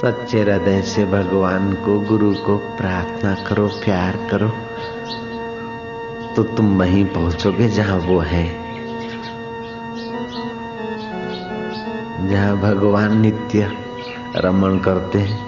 सच्चे 0.00 0.40
हृदय 0.40 0.82
से 0.82 1.04
भगवान 1.04 1.72
को, 1.74 1.98
गुरु 2.00 2.32
को 2.34 2.56
प्रार्थना 2.56 3.34
करो, 3.48 3.66
प्यार 3.68 4.18
करो 4.30 4.48
तो 6.36 6.42
तुम 6.42 6.78
वहीं 6.78 7.04
पहुंचोगे 7.04 7.68
जहाँ 7.68 7.98
वो 7.98 8.18
है। 8.18 8.46
जहाँ 12.28 12.56
भगवान 12.56 13.20
नित्य 13.20 13.70
रमण 14.36 14.78
करते 14.78 15.18
हैं, 15.18 15.38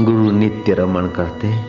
गुरु 0.00 0.30
नित्य 0.30 0.74
रमण 0.74 1.08
करते 1.08 1.46
हैं, 1.46 1.64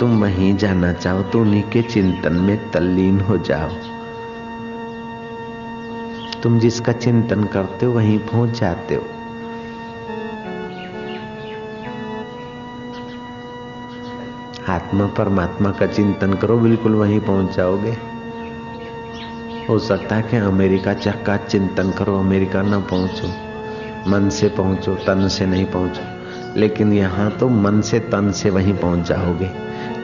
तुम 0.00 0.20
वहीं 0.22 0.56
जाना 0.56 0.92
चाहो 0.92 1.22
तो 1.22 1.40
उन्हीं 1.40 1.62
के 1.62 1.82
चिंतन 1.82 2.32
में 2.32 2.70
तल्लीन 2.70 3.20
हो 3.20 3.38
जाओ। 3.38 3.91
तुम 6.42 6.58
जिसका 6.58 6.92
चिंतन 6.92 7.44
करते 7.44 7.86
हो, 7.86 7.92
वहीं 7.92 8.18
पहुँच 8.18 8.60
जाते 8.60 8.94
हो। 8.94 9.02
आत्मा 14.68 15.06
परमात्मा 15.06 15.70
का 15.70 15.86
चिंतन 15.86 16.34
करो, 16.34 16.58
बिल्कुल 16.58 16.94
वहीं 16.94 17.20
पहुँच 17.20 17.56
जाओगे। 17.56 17.96
हो 19.68 19.78
सकता 19.78 20.16
है 20.16 20.22
कि 20.22 20.36
अमेरिका 20.36 20.94
चक्का 20.94 21.36
चिंतन 21.36 21.90
करो, 21.90 22.18
अमेरिका 22.18 22.62
ना 22.62 22.78
पहुंचो। 22.78 23.28
मन 24.10 24.28
से 24.28 24.48
पहुंचो, 24.48 24.94
तन 24.94 25.28
से 25.28 25.46
नहीं 25.46 25.64
पहुंचो। 25.64 26.02
लेकिन 26.60 26.92
यहाँ 26.92 27.30
तो 27.30 27.48
मन 27.48 27.80
से 27.80 28.00
तन 28.00 28.32
से 28.32 28.50
वहीं 28.50 28.74
पहुँच 28.74 29.08
जाओगे, 29.08 29.50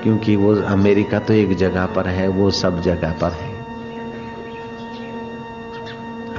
क्योंकि 0.03 0.37
वो 0.37 0.57
अमेरिका 0.57 1.19
तो 1.19 1.33
एक 1.33 1.57
जगह 1.57 1.87
पर 1.87 2.09
है, 2.09 2.29
वो 2.29 2.51
सब 2.51 2.81
जगह 2.81 3.13
पर 3.13 3.31
है। 3.31 3.48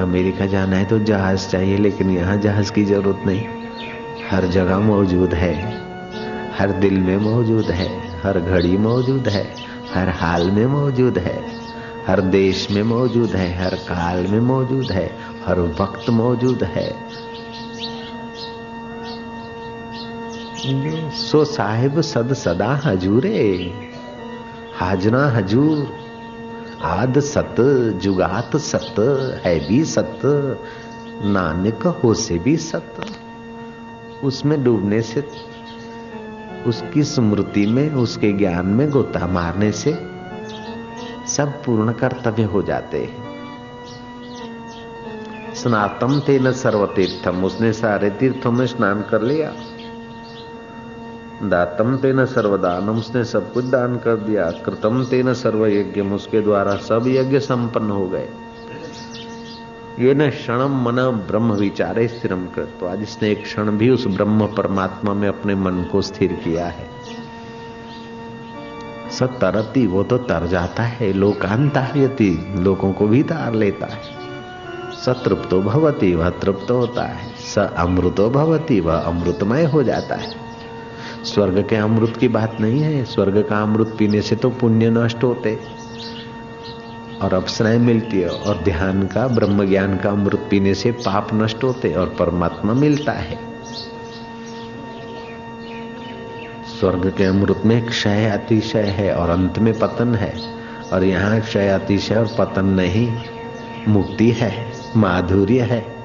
अमेरिका 0.02 0.46
जाना 0.46 0.76
है 0.76 0.86
तो 0.86 1.00
जहाज़ 1.00 1.50
चाहिए, 1.50 1.78
लेकिन 1.78 2.10
यहाँ 2.10 2.38
जहाज़ 2.38 2.72
की 2.72 2.86
ज़रूरत 2.86 3.24
नहीं। 3.26 3.46
हर 4.32 4.46
जगह 4.46 4.78
मौजूद 4.78 5.34
है। 5.34 5.82
हर 6.60 6.72
दिल 6.72 7.00
में 7.00 7.18
मौजूद 7.18 7.66
है। 7.66 8.22
हर 8.22 8.40
घड़ी 8.40 8.78
मौजूद 8.78 9.28
है। 9.28 9.56
हर 9.94 10.10
हाल 10.10 10.52
में 10.52 10.66
मौजूद 10.66 11.18
है। 11.18 11.44
हर 12.08 12.22
देश 12.22 12.72
में 12.72 12.84
मौजूद 12.84 13.30
है। 13.30 13.64
हर 13.64 13.76
काल 13.76 14.28
में 14.28 14.40
मौजूद 14.40 14.92
है। 14.92 15.18
हर 15.46 15.60
वक्त 15.60 16.10
मौजूद 16.10 16.64
है। 16.64 16.96
सो 21.12 21.46
साहिब 21.46 22.02
सद 22.02 22.34
सदा 22.34 22.82
हजूरे। 22.86 23.74
हाजना 24.76 25.32
हजूर। 25.32 26.09
आद 26.84 27.20
सत, 27.20 27.56
जुगात 27.96 28.56
सत, 28.56 28.96
है 29.46 29.68
भी 29.68 29.86
सत, 29.86 30.20
नानक 31.26 31.88
हो 31.88 32.14
से 32.14 32.40
भी 32.40 32.58
सत। 32.58 32.96
उसमें 34.24 34.64
डूबने 34.64 35.02
से, 35.02 35.28
उसकी 36.66 37.04
स्मृति 37.04 37.66
में, 37.66 37.94
उसके 37.94 38.32
ज्ञान 38.32 38.66
में 38.66 38.90
गोता 38.90 39.28
मारने 39.28 39.72
से 39.72 39.94
सब 41.28 41.64
पूर्ण 41.64 41.92
कर्तव्य 41.92 42.44
हो 42.44 42.62
जाते 42.62 43.04
हैं। 43.04 43.30
स्नातम 45.56 46.20
थे 46.20 46.40
न 46.40 46.52
सर्वतीर्थम, 46.52 47.44
उसने 47.44 47.74
सारे 47.74 48.10
तीर्थों 48.10 48.52
में 48.52 48.68
स्नान 48.68 49.02
कर 49.02 49.22
लिया। 49.22 49.54
दातम 51.44 51.98
तेन 51.98 52.26
सर्वदानम, 52.26 52.98
उसने 52.98 53.24
सब 53.24 53.54
कुछ 53.54 53.66
दान 53.66 53.98
कर 53.98 54.16
दिया। 54.16 54.52
कृतम 54.52 55.04
तेन 55.04 55.34
सर्व 55.34 55.68
यज्ञ 55.68 56.02
उसके 56.02 56.42
द्वारा 56.42 56.76
सब 56.76 57.04
यज्ञ 57.08 57.40
संपन्न 57.40 57.90
हो 57.90 58.08
गए। 58.08 58.30
ये 60.00 60.14
न 60.14 60.30
क्षणम 60.30 60.82
मन 60.82 60.96
ब्रह्म 61.28 61.54
विचारे 61.54 62.08
स्थिरम 62.08 62.46
कर 62.46 62.66
तो 62.80 62.86
आज 62.86 63.02
इसने 63.02 63.32
एक 63.32 63.44
क्षण 63.44 63.72
भी 63.72 63.90
उस 63.90 64.08
ब्रह्म 64.08 64.48
परमात्मा 64.48 65.14
में 65.14 65.28
अपने 65.28 65.56
मन 65.56 65.84
को 65.92 66.02
स्थिर 66.02 66.34
किया 66.34 66.68
है। 66.68 66.90
सब 69.12 69.40
तरती, 69.40 69.88
वो 69.88 70.04
तो 70.04 70.18
तर 70.18 70.48
जाता 70.48 70.84
है 70.84 71.14
लोकांतार्यति 71.14 72.56
लोगों 72.60 72.94
को 72.94 73.08
भी 73.08 73.24
तार 73.24 73.54
लेता 73.54 73.86
है। 73.86 74.02
सतृप्तो 75.06 75.62
भवती, 75.62 76.16
वह 76.16 76.30
तृप्त 76.30 76.72
होता 76.72 77.04
है, 77.04 77.34
स 77.40 77.58
अमृतो 77.58 78.30
भवती, 78.30 78.80
वह 78.80 78.96
अमृतमय 78.96 79.66
हो 79.66 79.84
जाता 79.84 80.16
है। 80.16 80.49
स्वर्ग 81.24 81.68
के 81.70 81.76
अमृत 81.76 82.18
की 82.18 82.28
बात 82.28 82.58
नहीं 82.62 82.82
है। 82.82 83.06
स्वर्ग 83.06 83.48
का 83.50 83.62
अमृत 83.62 83.96
पीने 84.00 84.22
से 84.22 84.36
तो 84.36 84.50
पुण्य 84.50 84.90
नष्ट 84.90 85.24
होते। 85.24 85.60
और 87.22 87.34
अप्सराएँ 87.34 87.78
मिलती 87.78 88.20
है 88.20 88.30
और 88.30 88.58
ध्यान 88.58 89.04
का 89.04 89.28
ब्रह्म 89.28 89.66
ज्ञान 89.66 89.98
का 89.98 90.10
अमृत 90.10 90.48
पीने 90.50 90.74
से 90.74 90.92
पाप 90.92 91.30
नष्ट 91.34 91.64
होते 91.64 91.94
और 91.94 92.08
परमात्मा 92.08 92.74
मिलता 92.74 93.12
है। 93.12 93.40
स्वर्ग 96.80 97.14
के 97.18 97.24
अमृत 97.24 97.62
में 97.66 97.86
क्षय 97.86 98.26
अतिशय 98.26 98.82
है 98.82 99.14
और 99.14 99.30
अंत 99.30 99.60
में 99.60 99.80
पतन 99.80 100.16
है। 100.16 100.60
और 100.94 101.04
यहाँ 101.04 101.42
क्षय 101.42 101.68
अतिशय 101.68 102.16
और 102.16 102.30
पतन 102.40 102.66
नहीं, 102.66 103.18
मुक्ति 103.88 104.32
है, 104.32 104.74
माधुर्य 104.98 105.62
है। 105.62 105.99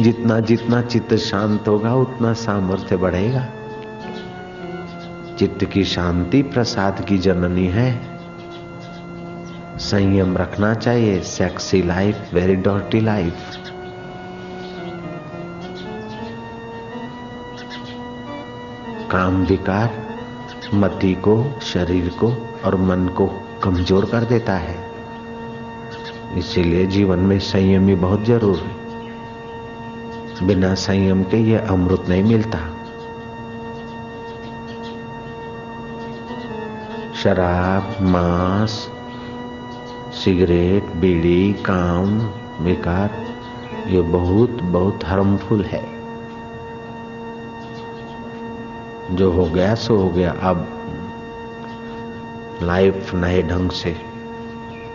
जितना 0.00 0.40
जितना 0.40 0.82
चित्त 0.82 1.14
शांत 1.14 1.68
होगा, 1.68 1.94
उतना 1.94 2.32
सामर्थ्य 2.32 2.96
बढ़ेगा। 2.96 3.46
चित्त 5.38 5.64
की 5.64 5.84
शांति 5.84 6.42
प्रसाद 6.42 7.04
की 7.04 7.18
जननी 7.18 7.66
है। 7.66 8.18
संयम 9.78 10.36
रखना 10.36 10.74
चाहिए 10.74 11.20
सेक्सी 11.20 11.82
लाइफ 11.82 12.34
वेरी 12.34 12.56
डॉटी 12.56 13.00
लाइफ 13.00 13.34
काम 19.10 19.44
विकार 19.44 19.90
मति 20.74 21.14
को, 21.14 21.60
शरीर 21.62 22.08
को 22.08 22.32
और 22.64 22.76
मन 22.76 23.08
को 23.08 23.26
कमज़ोर 23.62 24.04
कर 24.04 24.24
देता 24.24 24.52
है। 24.52 24.76
इसीलिए 26.38 26.86
जीवन 26.86 27.18
में 27.18 27.38
संयम 27.38 27.88
ही 27.88 27.94
बहुत 27.94 28.24
ज़रूरी 28.24 28.79
बिना 30.42 30.74
संयम 30.74 31.22
के 31.22 31.36
ये 31.36 31.58
अमृत 31.58 32.04
नहीं 32.08 32.22
मिलता। 32.22 32.58
शराब, 37.14 38.04
मांस, 38.06 38.90
सिगरेट, 40.12 40.84
बीड़ी, 40.84 41.52
काम, 41.52 42.20
विकार, 42.64 43.10
ये 43.86 44.00
बहुत 44.00 44.50
बहुत 44.50 45.04
हार्मफुल 45.04 45.64
है। 45.64 46.00
जो 49.16 49.32
हो 49.32 49.44
गया, 49.44 49.74
सो 49.74 49.96
हो 49.96 50.08
गया। 50.08 50.30
अब 50.30 50.68
लाइफ 52.62 53.14
नए 53.14 53.42
ढंग 53.42 53.70
से 53.70 53.96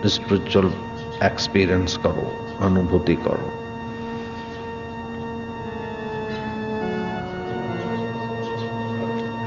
स्पिरिचुअल 0.06 0.72
एक्सपीरियंस 1.24 1.98
करो, 1.98 2.56
अनुभूति 2.66 3.16
करो। 3.16 3.64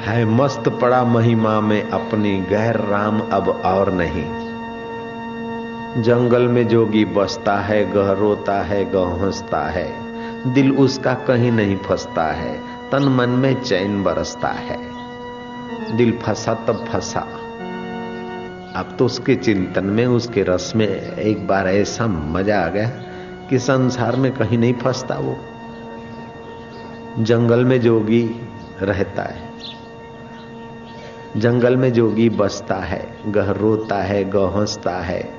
है 0.08 0.24
मस्त 0.24 0.68
पड़ा 0.68 1.04
महिमा 1.04 1.60
में 1.60 1.90
अपनी 1.90 2.40
गहर 2.40 2.76
राम 2.76 3.20
अब 3.20 3.48
और 3.48 3.92
नहीं। 3.92 4.48
जंगल 6.02 6.42
में 6.42 6.68
जोगी 6.68 7.04
बसता 7.04 7.56
है, 7.56 7.92
गह 7.92 8.12
रोता 8.12 8.62
है, 8.62 8.84
गह 8.84 9.24
हंसता 9.24 9.60
है। 9.60 9.94
दिल 10.52 10.72
उसका 10.72 11.14
कहीं 11.14 11.52
नहीं 11.52 11.76
फंसता 11.76 12.24
है, 12.24 12.60
तन 12.90 13.02
मन 13.02 13.28
में 13.28 13.62
चैन 13.62 14.02
बरसता 14.02 14.48
है। 14.48 14.78
दिल 15.96 16.18
फंसा 16.22 16.54
तब 16.54 16.84
फंसा। 16.88 17.20
अब 18.76 18.96
तो 18.98 19.04
उसके 19.04 19.34
चिंतन 19.34 19.84
में, 19.84 20.06
उसके 20.06 20.42
रस 20.42 20.72
में 20.76 21.16
एक 21.16 21.46
बार 21.46 21.68
ऐसा 21.68 22.06
मज़ा 22.06 22.60
आ 22.60 22.68
गया 22.68 22.88
कि 23.50 23.58
संसार 23.58 24.16
में 24.16 24.32
कहीं 24.32 24.58
नहीं 24.58 24.74
फंसता 24.74 25.14
वो। 25.14 25.36
जंगल 27.18 27.64
में 27.64 27.80
जोगी 27.80 28.48
रहता 28.82 29.22
है। 29.22 29.47
जंगल 31.38 31.76
में 31.76 31.92
जोगी 31.92 32.28
बसता 32.28 32.74
है, 32.74 33.16
गह 33.26 33.50
रोता 33.50 33.96
है, 33.96 34.24
गह 34.24 34.58
हंसता 34.58 34.90
है। 34.90 35.34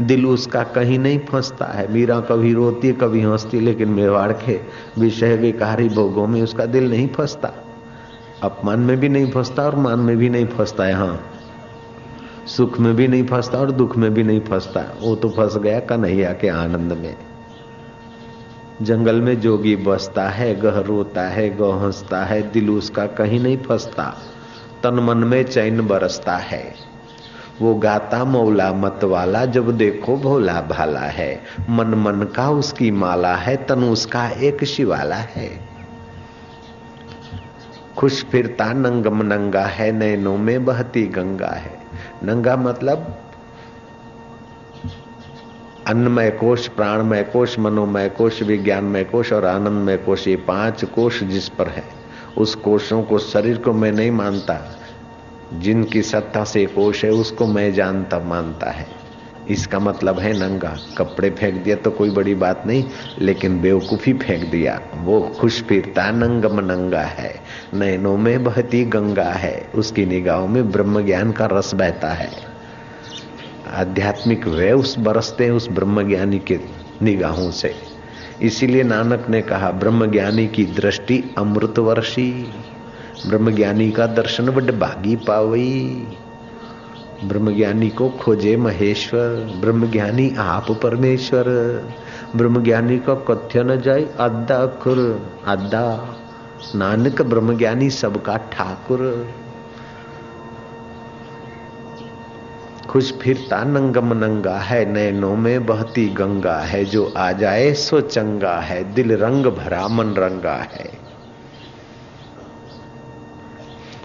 दिल 0.00 0.26
उसका 0.26 0.62
कहीं 0.62 0.98
नहीं 0.98 1.18
फंसता 1.18 1.64
है। 1.64 1.92
मीरा 1.92 2.20
कभी 2.20 2.52
रोती 2.52 2.92
कभी 2.92 3.22
हंसती 3.22 3.60
लेकिन 3.60 3.88
मेवाड़ 3.88 4.32
के 4.32 4.60
विषय 4.98 5.36
विकारी 5.36 5.88
भोगों 5.88 6.26
में 6.26 6.42
उसका 6.42 6.66
दिल 6.66 6.90
नहीं 6.90 7.08
फंसता। 7.08 7.52
अपमान 8.42 8.80
में 8.80 8.96
भी 9.00 9.08
नहीं 9.08 9.30
फंसता 9.30 9.62
और 9.62 9.76
मान 9.76 9.98
में 9.98 10.16
भी 10.16 10.28
नहीं 10.28 10.46
फंसता 10.46 10.84
है 10.84 10.92
हाँ 10.92 11.20
सुख 12.46 12.80
में 12.80 12.96
भी 12.96 13.08
नहीं 13.08 13.26
फंसता 13.26 13.58
और 13.58 13.70
दुख 13.70 13.96
में 13.96 14.14
भी 14.14 14.22
नहीं 14.22 14.40
फंसता। 14.40 14.84
वो 15.00 15.16
तो 15.16 15.28
फंस 15.28 15.56
गया 15.56 15.80
कन्हैया 15.80 16.32
के 16.32 16.48
आनंद 16.48 16.92
में। 16.92 17.16
जंगल 18.82 19.20
में 19.20 19.40
जोगी 19.40 19.76
बसता 19.76 20.28
है, 20.28 20.60
गह 20.60 20.80
रोता 20.80 21.22
है, 21.22 21.56
गह 21.56 21.84
हंसता 21.84 22.24
है, 22.24 22.52
दिल 22.52 22.70
उसका 22.70 23.06
कहीं 23.06 23.40
नहीं 23.40 23.58
फंसता। 23.58 24.14
तन 24.82 24.94
मन 24.94 25.16
में 25.16 25.42
चैन 25.42 25.86
बरसता 25.86 26.36
है। 26.36 26.74
वो 27.60 27.74
गाता 27.74 28.24
मौला 28.24 28.72
मत 28.72 29.00
वाला, 29.04 29.44
जब 29.44 29.76
देखो 29.76 30.16
भोला 30.16 30.60
भाला 30.60 31.00
है। 31.00 31.42
मन 31.70 31.86
मन 31.86 32.26
का 32.36 32.50
उसकी 32.50 32.90
माला 32.90 33.34
है, 33.34 33.56
तन 33.56 33.84
उसका 33.84 34.28
एक 34.28 34.64
शिवाला 34.64 35.16
है। 35.16 35.68
खुश 37.96 38.24
फिरता 38.24 38.72
नंगम 38.72 39.22
नंगा 39.22 39.64
है, 39.64 39.92
नैनों 39.92 40.36
में 40.36 40.64
बहती 40.64 41.06
गंगा 41.06 41.48
है। 41.48 41.80
नंगा 42.24 42.56
मतलब 42.56 43.22
अन्नमय 45.86 46.30
कोश, 46.30 46.68
प्राणमय 46.68 47.22
कोश, 47.22 47.58
मनोमय 47.58 48.08
कोश, 48.08 48.42
विज्ञानमय 48.42 49.04
कोश 49.04 49.32
और 49.32 49.44
आनंदमय 49.44 49.96
कोश, 49.96 50.28
ये 50.28 50.36
पाँच 50.36 50.84
कोश 50.84 51.22
जिस 51.22 51.48
पर 51.48 51.68
है। 51.68 51.99
उस 52.40 52.54
कोशों 52.54 53.02
को 53.02 53.18
शरीर 53.18 53.58
को 53.58 53.72
मैं 53.72 53.92
नहीं 53.92 54.10
मानता। 54.10 54.76
जिनकी 55.54 56.02
सत्ता 56.02 56.44
से 56.44 56.66
कोश 56.66 57.04
है, 57.04 57.10
उसको 57.10 57.46
मैं 57.46 57.74
जानता, 57.74 58.18
मानता 58.18 58.70
है। 58.70 58.86
इसका 59.50 59.78
मतलब 59.78 60.18
है 60.18 60.32
नंगा, 60.32 60.76
कपड़े 60.98 61.30
फेंक 61.30 61.64
दिया 61.64 61.76
तो 61.76 61.90
कोई 61.90 62.10
बड़ी 62.10 62.34
बात 62.34 62.62
नहीं, 62.66 62.84
लेकिन 63.18 63.60
बेवकूफ़ी 63.60 64.12
फेंक 64.12 64.50
दिया। 64.50 64.80
वो 64.94 65.32
खुश 65.40 65.62
फिरता, 65.62 66.10
नंगम 66.10 66.60
नंगा 66.60 67.00
है। 67.00 67.40
नैनों 67.74 68.16
में 68.16 68.44
बहती 68.44 68.84
गंगा 68.84 69.30
है। 69.30 69.68
उसकी 69.74 70.06
निगाहों 70.06 70.48
में 70.48 70.70
ब्रह्म 70.70 71.06
ज्ञान 71.06 71.32
का 71.32 71.46
रस 71.46 71.74
बहता 71.74 72.08
है। 72.08 72.30
आध्यात्मिक 73.74 74.46
वे 74.46 74.72
उस 74.72 74.98
बरसते 74.98 75.44
हैं 75.44 75.52
उस 75.52 75.68
ब्रह्म 75.68 76.08
ज्ञानी 76.08 76.38
के 76.38 76.60
निगाहों 77.02 77.50
से। 77.50 77.89
इसीलिए 78.42 78.82
नानक 78.82 79.26
ने 79.30 79.42
कहा 79.42 79.70
ब्रह्म 79.70 80.06
ज्ञानी 80.10 80.46
की 80.46 80.64
दृष्टि 80.64 81.34
अमृत 81.38 81.78
वर्षी 81.78 82.30
ब्रह्म 83.26 83.50
ज्ञानी 83.50 83.90
का 83.90 84.06
दर्शन 84.06 84.50
बड 84.50 84.70
भागी 84.78 85.16
पावई। 85.16 86.06
ब्रह्म 87.24 87.54
ज्ञानी 87.56 87.88
को 87.88 88.08
खोजे 88.08 88.56
महेश्वर 88.56 89.52
ब्रह्म 89.60 89.90
ज्ञानी 89.90 90.34
आप 90.38 90.70
परमेश्वर 90.82 91.44
ब्रह्म 92.36 92.62
ज्ञानी 92.62 92.98
का 92.98 93.14
कथ्य 93.14 93.62
न 93.62 93.80
जाए 93.80 94.06
अद्दा 94.20 94.66
खुर 94.66 94.98
अद्दा 95.46 95.84
नानक 96.74 97.22
ब्रह्म 97.22 97.56
ज्ञानी 97.58 97.90
सबका 97.90 98.36
ठाकुर। 98.52 99.00
खुश 102.90 103.12
फिरता 103.12 103.64
नंगम 103.64 104.12
नंगा 104.12 104.58
है, 104.58 104.84
नैनों 104.92 105.36
में 105.36 105.66
बहती 105.66 106.08
गंगा 106.08 106.58
है, 106.58 106.84
जो 106.84 107.14
आ 107.16 107.32
जाए 107.32 107.72
सो 107.72 108.00
चंगा 108.00 108.60
है, 108.60 108.94
दिल 108.94 109.12
रंग 109.12 109.46
भरा 109.46 109.88
मन 109.88 110.14
रंगा 110.14 110.54
है। 110.54 110.90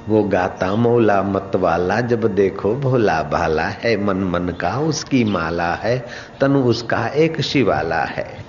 वो 0.10 0.24
गाता 0.24 0.76
मौला 0.76 1.24
मत 1.24 1.52
वाला 1.56 2.02
जब 2.02 2.36
देखो 2.36 2.76
भोला 2.76 3.24
भाला 3.24 3.64
है, 3.64 4.04
मन 4.04 4.18
मन 4.18 4.50
का 4.50 4.80
उसकी 4.80 5.24
माला 5.24 5.74
है, 5.74 6.06
तनु 6.42 6.64
उसका 6.64 7.08
एक 7.08 7.42
शिवाला 7.42 8.04
है। 8.04 8.46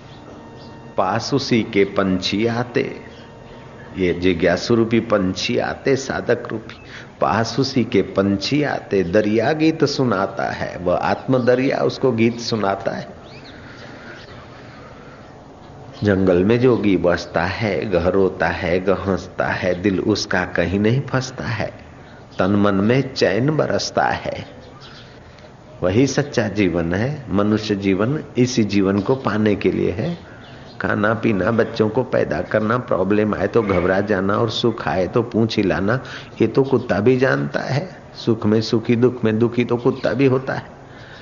पास 0.97 1.35
उसी 1.35 1.63
के 1.63 1.85
पंछी 1.85 2.47
आते, 2.47 3.01
ये 3.99 4.15
जिज्ञासु 4.15 4.75
रूपी 4.75 5.01
पंछी 5.01 5.59
आते, 5.59 5.97
साधक 5.97 6.49
रूपी। 6.53 6.83
पास 7.21 7.57
उसी 7.61 7.85
के 7.85 8.03
पंछी 8.03 8.63
आते, 8.63 9.03
दरिया 9.03 9.53
गीत 9.53 9.85
सुनाता 9.85 10.51
है। 10.51 10.79
वह 10.79 10.95
आत्म 10.95 11.45
दरिया 11.45 11.79
उसको 11.79 12.13
गीत 12.13 12.41
सुनाता 12.41 12.91
है। 12.91 13.09
जंगल 16.05 16.45
में 16.45 16.61
जोगी 16.61 16.97
बसता 16.97 17.45
है, 17.45 17.91
गह 17.91 18.09
रोता 18.09 18.47
है 18.47 18.81
गहसता 18.81 19.47
है, 19.47 19.83
दिल 19.83 20.01
उसका 20.01 20.45
कहीं 20.45 20.81
नहीं 20.81 21.01
फंसता 21.01 21.45
है। 21.45 21.73
तन 22.39 22.51
मन 22.51 22.75
में 22.75 23.15
चैन 23.15 23.57
बरसता 23.57 24.05
है। 24.05 24.47
वही 25.83 26.07
सच्चा 26.07 26.49
जीवन 26.49 26.95
है, 26.95 27.25
मनुष्य 27.31 27.75
जीवन 27.75 28.25
इसी 28.39 28.65
जीवन 28.65 29.01
को 29.01 29.15
पाने 29.15 29.55
के 29.55 29.73
लिए 29.73 29.91
है। 29.91 30.36
खाना 30.81 31.15
पीना, 31.15 31.51
बच्चों 31.51 31.89
को 31.89 32.03
पैदा 32.03 32.41
करना 32.41 32.79
प्रॉब्लम 32.79 33.35
आए 33.35 33.47
तो 33.47 33.63
घबरा 33.63 34.01
जाना 34.01 34.35
और 34.35 34.51
सुख 34.51 34.89
आए 34.89 35.07
तो 35.07 35.23
पूछ 35.23 35.57
हिलाना, 35.57 36.01
ये 36.41 36.47
तो 36.47 36.63
कुत्ता 36.63 37.01
भी 37.01 37.17
जानता 37.17 37.61
है। 37.61 38.03
सुख 38.25 38.47
में 38.47 38.61
सुखी, 38.61 38.97
दुख 38.97 39.25
में 39.25 39.39
दुखी 39.39 39.65
तो 39.65 39.77
कुत्ता 39.77 40.13
भी 40.13 40.27
होता 40.27 40.55
है। 40.55 40.67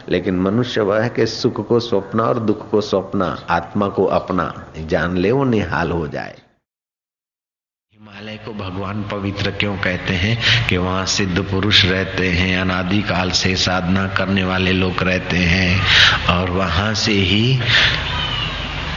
लेकिन 0.09 0.41
मनुष्य 0.41 0.81
वह 0.81 1.03
है 1.03 1.09
कि 1.09 1.27
सुख 1.27 1.69
को 1.69 1.81
सौंपना 1.81 2.23
और 2.23 2.39
दुख 2.39 2.71
को 2.71 2.81
सौंपना, 2.81 3.47
आत्मा 3.51 3.89
को 3.89 4.05
अपना, 4.05 4.65
जान 4.87 5.17
ले 5.17 5.33
वो 5.33 5.45
निहाल 5.45 5.91
हो 5.91 6.09
जाए। 6.09 6.39
हिमालय 7.93 8.37
को 8.37 8.53
भगवान 8.53 9.03
पवित्र 9.03 9.51
क्यों 9.51 9.77
कहते 9.77 10.13
हैं? 10.15 10.67
कि 10.69 10.77
वहाँ 10.77 11.07
सिद्ध 11.07 11.43
पुरुष 11.43 11.85
रहते 11.85 12.29
हैं, 12.29 12.61
अनादि 12.61 13.03
काल 13.03 13.31
से 13.31 13.57
साधना 13.57 14.09
करने 14.09 14.45
वाले 14.45 14.73
लोग 14.73 15.03
रहते 15.03 15.37
हैं, 15.37 15.83
और 16.27 16.51
वहाँ 16.51 16.95
से 16.95 17.13
ही 17.13 17.59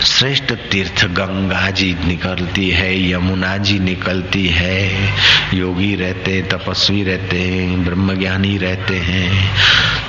श्रेष्ठ 0.06 0.54
तीर्थ 0.54 1.06
गंगा 1.06 1.70
जी 1.70 1.98
निकलती 2.06 2.70
है, 2.70 3.12
यमुना 3.12 3.58
जी 3.58 3.80
निकलती 3.80 4.48
है। 4.48 5.14
योगी 5.54 5.96
रहते 5.96 6.34
हैं 6.34 6.50
तपस्वी 6.50 7.04
रहते 7.04 7.42
हैं 7.42 7.86
ब्रह्मज्ञानी 7.86 8.58
रहते 8.58 8.98
हैं। 8.98 9.58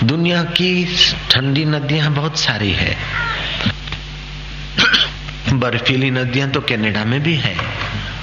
दुनिया 0.05 0.43
की 0.43 0.97
ठंडी 1.31 1.65
नदियाँ 1.65 2.13
बहुत 2.13 2.39
सारी 2.39 2.73
है। 2.73 2.97
बर्फीली 5.53 6.11
नदियाँ 6.11 6.51
तो 6.51 6.61
कनाडा 6.61 7.05
में 7.05 7.23
भी 7.23 7.35
है 7.35 7.57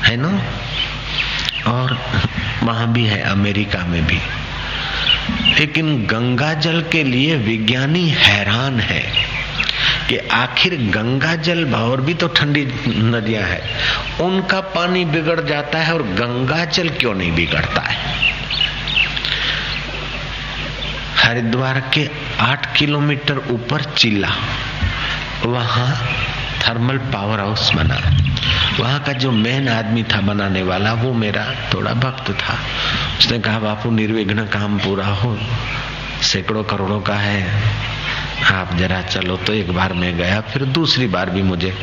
है 0.03 0.17
ना? 0.17 0.43
और 1.71 1.99
वहाँ 2.63 2.93
भी 2.93 3.05
है, 3.05 3.21
अमेरिका 3.21 3.85
में 3.85 4.07
भी। 4.07 4.19
लेकिन 5.59 6.05
गंगा 6.05 6.53
जल 6.53 6.81
के 6.91 7.03
लिए 7.03 7.35
विज्ञानी 7.35 8.09
हैरान 8.09 8.79
है। 8.79 9.13
कि 10.09 10.17
आखिर 10.17 10.75
गंगा 10.75 11.35
जल 11.35 11.73
और 11.73 12.01
भी 12.01 12.13
तो 12.13 12.27
ठंडी 12.27 12.65
नदियाँ 12.87 13.43
है। 13.43 13.61
उनका 14.21 14.61
पानी 14.61 15.05
बिगड़ 15.05 15.41
जाता 15.41 15.79
है 15.79 15.93
और 15.93 16.03
गंगा 16.03 16.65
जल 16.65 16.89
क्यों 16.89 17.13
नहीं 17.13 17.31
बिगड़ता 17.31 17.81
है? 17.81 18.25
हरिद्वार 21.17 21.79
के 21.93 22.09
आठ 22.39 22.77
किलोमीटर 22.77 23.37
ऊपर 23.37 23.83
चिल्ला। 23.83 24.31
वहाँ 25.45 26.07
थर्मल 26.67 26.97
पावर 26.97 27.39
हाउस 27.39 27.71
बना। 27.73 28.17
वहाँ 28.79 29.03
का 29.03 29.13
जो 29.13 29.31
मेन 29.31 29.69
आदमी 29.69 30.03
था 30.03 30.21
बनाने 30.21 30.63
वाला, 30.63 30.93
वो 30.93 31.13
मेरा 31.13 31.55
थोड़ा 31.73 31.93
भक्त 31.93 32.31
था। 32.31 32.59
उसने 33.19 33.39
कहा, 33.39 33.59
बापू, 33.59 33.91
निर्विघ्न 33.91 34.45
काम 34.45 34.79
पूरा 34.79 35.07
हो। 35.07 35.39
सैकड़ों 36.21 36.63
करोड़ों 36.63 37.01
का 37.01 37.15
है। 37.15 37.63
आप 38.45 38.75
जरा 38.77 39.01
चलो 39.01 39.37
तो 39.37 39.53
एक 39.53 39.71
बार 39.73 39.93
मैं 39.93 40.15
गया, 40.17 40.41
फिर 40.41 40.65
दूसरी 40.71 41.07
बार 41.07 41.29
भी 41.29 41.41
मुझे, 41.41 41.73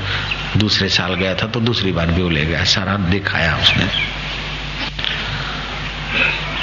दूसरे 0.57 0.89
साल 0.89 1.15
गया 1.15 1.35
था 1.35 1.47
तो 1.47 1.61
दूसरी 1.61 1.93
बार 1.93 2.07
भी 2.07 2.23
वो 2.23 2.29
ले 2.29 2.45
गया, 2.47 2.65
सारा 2.65 2.97
दिखाया 3.11 3.57
उसने। 3.57 3.87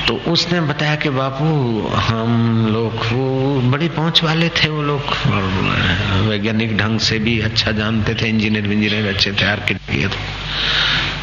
तो 0.08 0.14
उसने 0.32 0.62
बताया 0.62 0.96
कि 0.96 1.10
बापू, 1.10 1.46
हम 1.88 2.68
लोग 2.74 2.94
वो 3.12 3.62
बड़ी 3.72 3.90
पहुँच 3.90 4.24
वाले 4.24 4.50
थे 4.50 4.70
वो 4.70 4.82
लोग, 4.82 5.02
और 5.02 5.42
वैज्ञानिक 6.30 6.78
ढंग 6.78 7.00
से 7.00 7.20
भी 7.20 7.40
अच्छा 7.40 7.72
जानते 7.72 8.16
थे 8.16 8.30
इंजीनियर 8.30 8.72
इंजीनियर 8.72 9.08
अच्छे 9.08 9.32
थे। 9.32 9.46
आर्किटेक्ट 9.46 10.16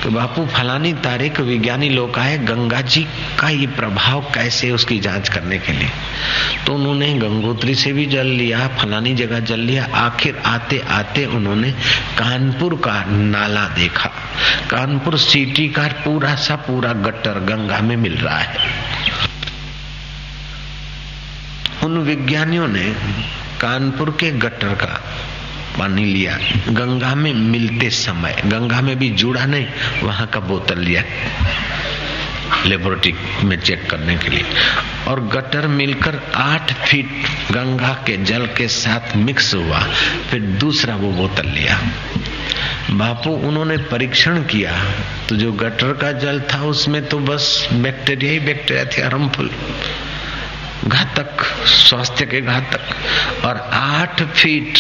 कि 0.07 0.13
बापू, 0.13 0.47
फलानी 0.47 0.93
तारीख 0.93 1.41
विज्ञानी 1.41 1.89
लोग 1.89 2.19
आए 2.19 2.39
गंगा 2.39 2.81
जी 2.81 3.07
का 3.39 3.49
ये 3.49 3.67
प्रभाव 3.67 4.21
कैसे 4.35 4.71
उसकी 4.71 5.01
जाँच 5.01 5.29
करने 5.29 5.59
के 5.59 5.73
लिए? 5.73 5.91
तो 6.67 6.75
उन्होंने 6.75 7.15
गंगोत्री 7.15 7.75
से 7.75 7.93
भी 7.93 8.07
जल 8.07 8.27
लिया, 8.27 8.69
फलानी 8.69 9.15
जगह 9.15 9.41
जल 9.41 9.61
लिया, 9.61 9.89
आखिर 9.95 10.43
आते 10.47 10.85
आते 10.89 11.27
उन्होंने 11.27 11.73
कानपुर 12.19 12.75
का 12.75 13.05
नाला 13.09 13.69
देखा। 13.69 14.09
कानपुर 14.71 15.19
सिटी 15.19 15.69
का 15.69 15.83
पूरा 15.83 16.35
सा 16.35 16.57
पूरा 16.57 16.93
गट्टर 16.93 17.33
गंगा 17.33 17.81
में 17.81 17.97
मिल 17.97 18.15
रहा 18.15 18.39
है। 18.39 18.57
उन 21.85 21.99
विज्ञानियों 21.99 22.69
ने 22.69 22.95
कानपुर 23.61 24.17
के 24.21 24.31
गट्टर 24.31 24.69
का 24.69 25.05
पानी 25.79 26.05
लिया। 26.05 26.39
गंगा 26.69 27.15
में 27.15 27.33
मिलते 27.35 27.91
समय, 27.91 28.43
गंगा 28.47 28.81
में 28.81 28.99
भी 28.99 29.11
जुड़ा 29.11 29.45
नहीं, 29.47 29.67
वहाँ 30.03 30.27
का 30.27 30.41
बोतल 30.41 30.79
लिया। 30.79 31.05
लेबोरेटरी 32.67 33.15
में 33.45 33.61
चेक 33.61 33.91
करने 33.91 34.17
के 34.17 34.29
लिए। 34.29 34.45
और 35.09 35.21
गटर 35.21 35.67
मिलकर 35.69 36.21
आठ 36.35 36.73
फीट 36.73 37.11
गंगा 37.53 37.93
के 38.07 38.17
जल 38.17 38.47
के 38.47 38.69
साथ 38.69 39.17
मिक्स 39.17 39.55
हुआ, 39.55 39.81
फिर 40.31 40.41
दूसरा 40.41 40.97
वो 40.97 41.13
बोतल 41.13 41.49
लिया। 41.49 41.81
बापू, 42.91 43.31
उन्होंने 43.31 43.77
परीक्षण 43.77 44.43
किया 44.43 44.73
तो 45.29 45.37
जो 45.37 45.53
गटर 45.53 45.93
का 45.93 46.13
जल 46.13 46.41
था, 46.41 46.63
उसमें 46.63 47.07
तो 47.07 47.19
बस 47.19 47.69
बैक्टीरिया 47.73 48.33
ही 48.33 48.39
बैक्टीरिया 48.39 48.85
थे 48.85 49.03
हार्मफुल 49.03 49.51
घातक, 50.87 51.43
स्वास्थ्य 51.67 52.27
के 52.27 52.41
घातक। 52.41 52.81
और 53.45 53.71
आठ 53.73 54.23
फीट 54.23 54.79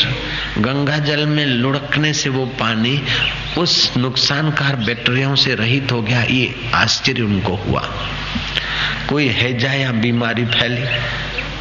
गंगा 0.58 0.98
जल 0.98 1.26
में 1.26 1.46
लुढ़कने 1.46 2.12
से 2.12 2.30
वो 2.30 2.46
पानी 2.46 3.02
उस 3.58 3.92
नुकसानकार 3.96 4.76
बैक्टीरियाओं 4.76 5.34
से 5.34 5.54
रहित 5.54 5.92
हो 5.92 6.02
गया, 6.02 6.22
ये 6.22 6.54
आश्चर्य 6.74 7.22
उनको 7.22 7.54
हुआ। 7.54 7.94
कोई 9.08 9.28
हैजा 9.28 9.72
या 9.72 9.92
बीमारी 9.92 10.44
फैली। 10.44 10.86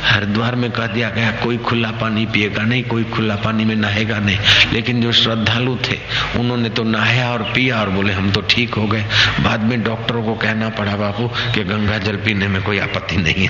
हरिद्वार 0.04 0.56
में 0.56 0.72
कह 0.72 0.88
दिया 0.88 1.10
गया, 1.10 1.32
कोई 1.32 1.58
खुला 1.58 1.92
पानी 1.92 2.26
पिएगा 2.26 2.64
नहीं, 2.64 2.84
कोई 2.84 3.04
खुला 3.04 3.36
पानी 3.36 3.66
में 3.66 3.76
नहाएगा 3.76 4.20
नहीं। 4.20 4.38
लेकिन 4.74 5.02
जो 5.02 5.12
श्रद्धालु 5.12 5.76
थे, 5.76 6.00
उन्होंने 6.40 6.70
तो 6.70 6.84
नहाया 6.84 7.32
और 7.32 7.44
पिया 7.44 7.82
और 7.82 7.90
बोले, 7.90 8.14
हम 8.14 8.32
तो 8.32 8.42
ठीक 8.42 8.74
हो 8.74 8.88
गए। 8.88 9.06
बाद 9.42 9.64
में 9.64 9.84
डॉक्टरों 9.84 10.24
को 10.24 10.34
कहना 10.34 10.70
पड़ा, 10.70 10.96
बाबू, 10.96 11.28
कि 11.28 11.64
गंगा 11.64 11.98
जल 11.98 12.16
पीने 12.16 12.48
में 12.48 12.62
कोई 12.62 12.80
आपत्ति 12.80 13.18
नहीं 13.18 13.48
है। 13.48 13.50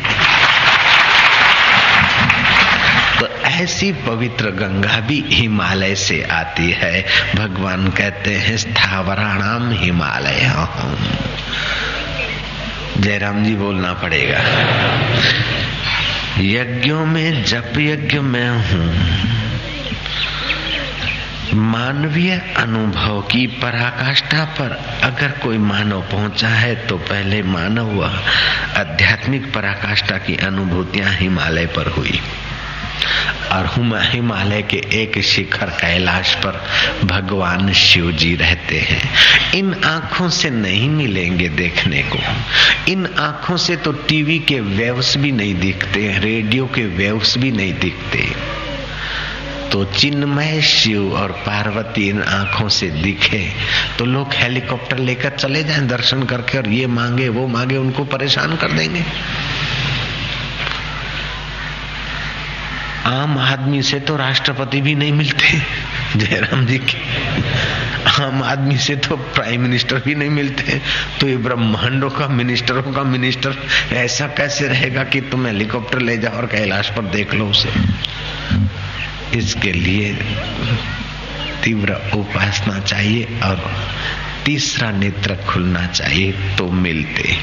ऐसी 3.55 3.91
पवित्र 3.91 4.45
गंगा 4.45 4.99
भी 4.99 5.25
हिमालय 5.27 5.95
से 5.95 6.23
आती 6.23 6.71
है। 6.71 7.05
भगवान 7.35 7.87
कहते 7.89 8.35
हैं, 8.35 8.57
स्थावराणाम 8.57 9.71
हिमालय। 9.71 10.67
जयराम 12.97 13.43
जी, 13.43 13.55
बोलना 13.55 13.93
पड़ेगा। 13.93 14.39
यज्ञों 16.39 17.05
में, 17.05 17.43
जप 17.43 17.71
यज्ञ 17.77 18.19
में 18.19 18.49
हूँ। 18.49 19.15
मानवीय 21.53 22.53
अनुभव 22.57 23.21
की 23.21 23.47
पराकाष्ठा 23.47 24.45
पर 24.45 24.99
अगर 25.03 25.27
कोई 25.27 25.57
मानव 25.57 26.01
पहुँचा 26.01 26.47
है 26.47 26.75
तो 26.75 26.97
पहले 26.97 27.43
मानव 27.43 28.05
आध्यात्मिक 28.77 29.53
पराकाष्ठा 29.53 30.17
की 30.17 30.35
अनुभूतियाँ 30.35 31.11
हिमालय 31.11 31.65
पर 31.65 31.87
हुई। 31.87 32.21
और 33.51 33.69
हिमालय 34.03 34.61
के 34.61 34.77
एक 34.93 35.19
शिखर 35.23 35.69
कैलाश 35.81 36.33
पर 36.35 36.61
भगवान 37.03 37.71
शिव 37.73 38.11
जी 38.11 38.35
रहते 38.35 38.79
हैं। 38.79 39.53
इन 39.55 39.73
आँखों 39.85 40.29
से 40.29 40.49
नहीं 40.49 40.89
मिलेंगे 40.89 41.49
देखने 41.49 42.03
को। 42.05 42.19
इन 42.91 43.05
आँखों 43.19 43.57
से 43.57 43.75
तो 43.75 43.91
टीवी 44.09 44.39
के 44.39 44.59
वेव्स 44.59 45.17
भी 45.17 45.31
नहीं 45.31 45.55
दिखते, 45.55 46.07
रेडियो 46.19 46.65
के 46.65 46.85
वेव्स 46.97 47.37
भी 47.37 47.51
नहीं 47.51 47.73
दिखते। 47.73 48.27
तो 49.71 49.83
चिन्मय 49.85 50.61
शिव 50.61 51.13
और 51.13 51.31
पार्वती 51.45 52.07
इन 52.09 52.21
आँखों 52.23 52.67
से 52.69 52.89
दिखे 52.91 53.39
तो 53.97 54.05
लोग 54.05 54.33
हेलीकॉप्टर 54.33 54.97
लेकर 54.97 55.29
चले 55.29 55.63
जाएँ 55.63 55.87
दर्शन 55.87 56.23
करके 56.23 56.57
और 56.57 56.67
ये 56.69 56.87
मांगे, 56.87 57.27
वो 57.29 57.47
मांगे, 57.47 57.77
उनको 57.77 58.03
परेशान 58.05 58.55
कर 58.55 58.71
देंगे। 58.71 59.03
आम 63.05 63.37
आदमी 63.37 63.81
से 63.83 63.99
तो 63.99 64.15
राष्ट्रपति 64.17 64.81
भी 64.81 64.93
नहीं 64.95 65.11
मिलते, 65.13 65.57
जयराम 66.17 66.65
जी 66.65 66.77
के। 66.79 66.97
आम 68.23 68.41
आदमी 68.43 68.77
से 68.77 68.95
तो 68.97 69.15
प्राइम 69.17 69.61
मिनिस्टर 69.61 69.99
भी 70.05 70.15
नहीं 70.15 70.29
मिलते 70.29 70.79
तो 71.19 71.27
ये 71.27 71.37
ब्रह्मांडों 71.37 72.09
का 72.09 72.27
मिनिस्टरों 72.29 72.93
का 72.93 73.03
मिनिस्टर, 73.03 73.57
ऐसा 73.93 74.27
कैसे 74.27 74.67
रहेगा 74.67 75.03
कि 75.03 75.21
तुम 75.21 75.45
हेलीकॉप्टर 75.47 75.99
ले 76.01 76.17
जाओ 76.17 76.37
और 76.37 76.45
कैलाश 76.47 76.89
पर 76.89 77.11
देख 77.11 77.33
लो 77.33 77.49
उसे? 77.49 77.69
इसके 79.37 79.71
लिए 79.73 80.13
तीव्र 81.63 81.93
उपासना 82.15 82.79
चाहिए 82.79 83.39
और 83.43 83.63
तीसरा 84.45 84.91
नेत्र 84.91 85.35
खुलना 85.47 85.85
चाहिए 85.87 86.31
तो 86.57 86.69
मिलते। 86.71 87.37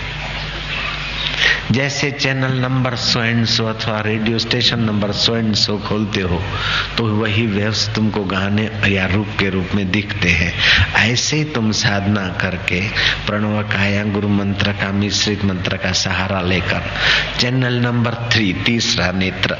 जैसे 1.70 2.10
channel 2.10 2.56
number 2.58 2.94
so 2.96 3.22
and 3.22 3.44
so 3.46 3.66
अथवा 3.66 4.00
radio 4.00 4.38
station 4.38 4.80
number 4.80 5.12
so 5.14 5.36
and 5.36 5.54
so 5.54 5.76
खोलते 5.78 6.20
हो 6.22 6.42
तो 6.98 7.04
वही 7.14 7.46
वेव्स 7.46 7.88
तुमको 7.94 8.24
गाने 8.24 8.68
या 8.88 9.06
रूप 9.06 9.28
के 9.40 9.50
रूप 9.50 9.74
में 9.74 9.90
दिखते 9.90 10.30
हैं। 10.30 10.52
ऐसे 11.02 11.42
तुम 11.44 11.70
साधना 11.72 12.26
करके 12.40 12.80
प्रणव 13.26 13.62
का 13.62 13.84
या 13.84 14.04
गुरु 14.04 14.28
मंत्र 14.28 14.72
का, 14.72 14.90
मिश्रित 14.92 15.44
मंत्र 15.44 15.76
का 15.76 15.92
सहारा 15.94 16.40
लेकर 16.42 16.90
चैनल 17.38 17.80
नंबर 17.80 18.14
थ्री, 18.32 18.52
तीसरा 18.66 19.10
नेत्र 19.12 19.56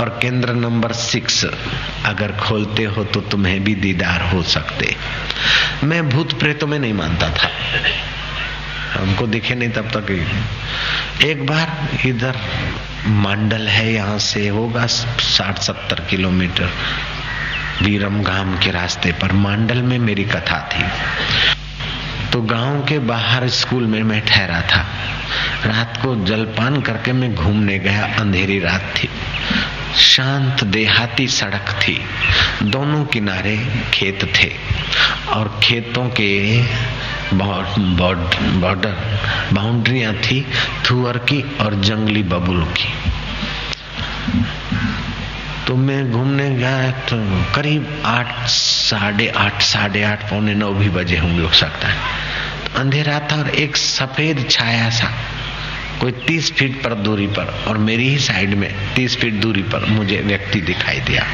और 0.00 0.08
केंद्र 0.22 0.52
नंबर 0.54 0.92
सिक्स 0.92 1.44
अगर 1.44 2.32
खोलते 2.38 2.84
हो 2.84 3.04
तो 3.04 3.20
तुम्हें 3.20 3.62
भी 3.64 3.74
दीदार 3.74 4.22
हो 4.34 4.42
सकते। 4.42 4.94
मैं 5.84 6.08
भूत 6.08 6.38
प्रेतों 6.40 6.66
में 6.66 6.78
नहीं 6.78 6.92
मानता 6.92 7.28
था। 7.28 7.50
हमको 8.94 9.26
दिखे 9.26 9.54
नहीं 9.54 9.70
तब 9.70 9.90
तक 9.90 10.10
एक 11.24 11.46
बार 11.46 11.98
इधर 12.06 12.36
मंडल 13.06 13.68
है, 13.68 13.92
यहाँ 13.92 14.18
से 14.18 14.48
होगा 14.48 14.86
साठ 14.86 15.58
सत्तर 15.58 16.00
किलोमीटर 16.10 16.70
वीरम 17.82 18.22
गाँव 18.22 18.58
के 18.58 18.70
रास्ते 18.70 19.12
पर। 19.12 19.32
मंडल 19.32 19.82
में 19.82 19.98
मेरी 19.98 20.24
कथा 20.24 20.58
थी। 20.72 20.84
तो 22.34 22.40
गाँव 22.42 22.80
के 22.82 22.98
बाहर 22.98 23.48
स्कूल 23.48 23.84
में 23.86 24.02
मैं 24.02 24.20
ठहरा 24.26 24.60
था। 24.62 24.78
रात 25.66 25.98
को 26.02 26.14
जलपान 26.26 26.80
करके 26.80 27.12
मैं 27.12 27.34
घूमने 27.34 27.78
गया, 27.78 28.06
अंधेरी 28.20 28.58
रात 28.58 28.94
थी। 28.96 29.08
शांत 29.96 30.64
देहाती 30.64 31.26
सड़क 31.28 31.70
थी। 31.82 31.94
दोनों 32.62 33.04
किनारे 33.04 33.56
खेत 33.92 34.24
थे 34.34 34.50
और 35.32 35.60
खेतों 35.62 36.08
के 36.10 36.62
बॉर्डर, 37.34 38.96
बाउंड्रियाँ 39.52 40.14
थी 40.16 40.44
थुअर 40.90 41.18
की 41.18 41.40
और 41.60 41.74
जंगली 41.82 42.22
बबुल 42.24 42.64
की। 42.74 42.92
तो 45.66 45.76
मैं 45.76 46.10
घूमने 46.12 46.50
गया 46.50 46.90
तो 46.90 47.16
करीब 47.54 48.02
आठ, 48.06 48.46
साढ़े 48.48 49.28
आठ 49.28 49.62
साढ़े 49.62 50.02
आठ, 50.02 50.30
पौने 50.30 50.54
नौ 50.54 50.72
भी 50.72 50.88
बजे 50.90 51.18
होंगे 51.18 51.42
हो 51.42 51.52
सकता 51.54 51.88
है 51.88 52.23
अंधेरा 52.76 53.18
था 53.18 53.36
और 53.36 53.48
एक 53.48 53.76
सफ़ेद 53.76 54.46
छाया 54.50 54.90
सा। 54.90 55.12
कोई 56.00 56.12
तीस 56.12 56.52
फीट 56.52 56.82
पर 56.82 56.94
दूरी 56.94 57.26
पर 57.26 57.64
और 57.68 57.78
मेरी 57.78 58.08
ही 58.08 58.18
साइड 58.18 58.54
में 58.54 58.94
तीस 58.94 59.16
फीट 59.16 59.34
दूरी 59.34 59.62
पर 59.62 59.84
मुझे 59.84 60.16
व्यक्ति 60.16 60.60
दिखाई 60.60 61.00
दिया। 61.00 61.26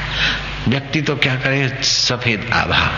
व्यक्ति 0.69 1.01
तो 1.01 1.17
क्या 1.17 1.35
करे? 1.35 1.69
सफ़ेद 1.83 2.51
आभा। 2.53 2.91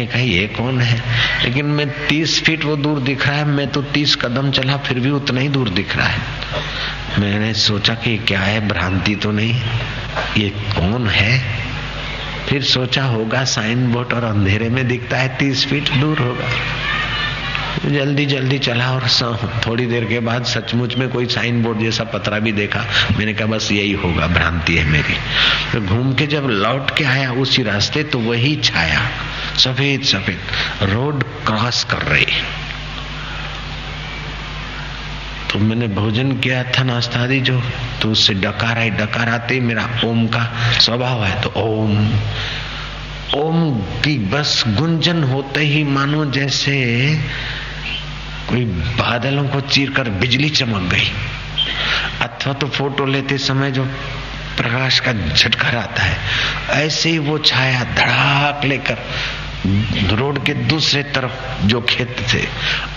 एक 0.00 0.10
है 0.10 0.28
ये 0.28 0.46
कौन 0.46 0.80
है? 0.80 1.02
लेकिन 1.44 1.66
मैं 1.66 2.06
तीस 2.06 2.42
फीट 2.42 2.64
वो 2.64 2.76
दूर 2.76 3.00
दिख 3.00 3.28
रहा 3.28 3.36
है। 3.36 3.44
मैं 3.44 3.68
तो 3.68 3.82
तीस 3.82 4.16
कदम 4.16 4.50
चला, 4.50 4.76
फिर 4.76 5.00
भी 5.00 5.10
उतना 5.10 5.40
ही 5.40 5.48
दूर 5.48 5.68
दिख 5.68 5.96
रहा 5.96 6.06
है। 6.06 6.18
मैंने 7.18 7.54
सोचा 7.54 7.94
कि 7.94 8.18
क्या 8.18 8.40
है? 8.40 8.68
भ्रांति 8.68 9.14
तो 9.14 9.30
नहीं। 9.30 9.62
ये 10.36 10.48
कौन 10.50 11.08
है? 11.08 11.60
फिर 12.48 12.62
सोचा, 12.62 13.04
होगा 13.04 13.44
साइन 13.44 13.92
बोर्ड 13.92 14.12
और 14.12 14.24
अंधेरे 14.24 14.68
में 14.68 14.88
दिखता 14.88 15.16
है, 15.16 15.36
तीस 15.36 15.66
फीट 15.66 15.90
दूर 15.90 16.18
होगा। 16.18 16.48
जल्दी 17.82 18.24
जल्दी 18.26 18.58
चला 18.58 18.90
और 18.92 19.06
थोड़ी 19.66 19.86
देर 19.86 20.04
के 20.04 20.18
बाद 20.20 20.44
सचमुच 20.44 20.94
में 20.96 21.08
कोई 21.08 21.26
साइन 21.26 21.62
बोर्ड 21.62 21.78
जैसा 21.80 22.04
पतरा 22.04 22.38
भी 22.38 22.52
देखा। 22.52 22.84
मैंने 23.18 23.34
कहा, 23.34 23.46
बस 23.46 23.70
यही 23.72 23.92
होगा, 23.92 24.26
भ्रांति 24.26 24.76
है 24.76 24.84
मेरी। 24.84 25.14
तो 25.72 25.80
घूम 25.86 26.12
के 26.14 26.26
जब 26.26 26.46
लौट 26.46 26.96
के 26.96 27.04
आया 27.04 27.30
उसी 27.32 27.62
रास्ते 27.62 28.02
तो 28.04 28.18
वही 28.20 28.54
छाया, 28.56 29.00
सफ़ेद 29.56 30.02
सफ़ेद 30.04 30.90
रोड 30.92 31.24
क्रॉस 31.46 31.84
कर 31.84 32.02
रही। 32.04 32.26
तो 35.50 35.58
मैंने 35.58 35.88
भोजन 35.88 36.32
किया 36.38 36.62
था 36.72 36.82
नाश्ता 36.82 37.26
दी 37.26 37.40
जो 37.40 37.60
तो 38.02 38.10
उससे 38.10 38.34
डकार 38.34 38.78
आई 38.78 38.90
डकार 38.90 39.28
आते 39.28 39.60
मेरा 39.60 39.88
ओम 40.04 40.26
का 40.26 40.44
स्वभाव 40.80 41.24
है 41.24 41.40
तो 41.42 41.52
ओम। 41.56 41.96
ओम 43.36 43.70
की 44.04 44.18
बस 44.28 44.62
गुंजन 44.68 45.22
होते 45.24 45.60
ही 45.64 45.82
मानो 45.86 46.24
जैसे 46.30 46.76
कोई 48.50 48.64
बादलों 48.98 49.48
को 49.48 49.60
चीर 49.60 49.90
कर 49.90 50.08
बिजली 50.20 50.48
चमक 50.50 50.90
गई। 50.92 51.10
अथवा 52.22 52.52
तो 52.52 52.68
फ़ोटो 52.68 53.04
लेते 53.06 53.38
समय 53.38 53.70
जो 53.70 53.84
प्रकाश 54.56 54.98
का 55.00 55.12
झटका 55.12 55.68
आता 55.80 56.02
है, 56.02 56.16
ऐसे 56.78 57.10
ही 57.10 57.18
वो 57.18 57.38
छाया 57.40 57.84
धड़ाक 57.94 58.64
लेकर 58.64 58.98
रोड 60.10 60.44
के 60.44 60.54
दूसरे 60.54 61.02
तरफ़ 61.14 61.66
जो 61.66 61.80
खेत 61.80 62.16
थे 62.32 62.42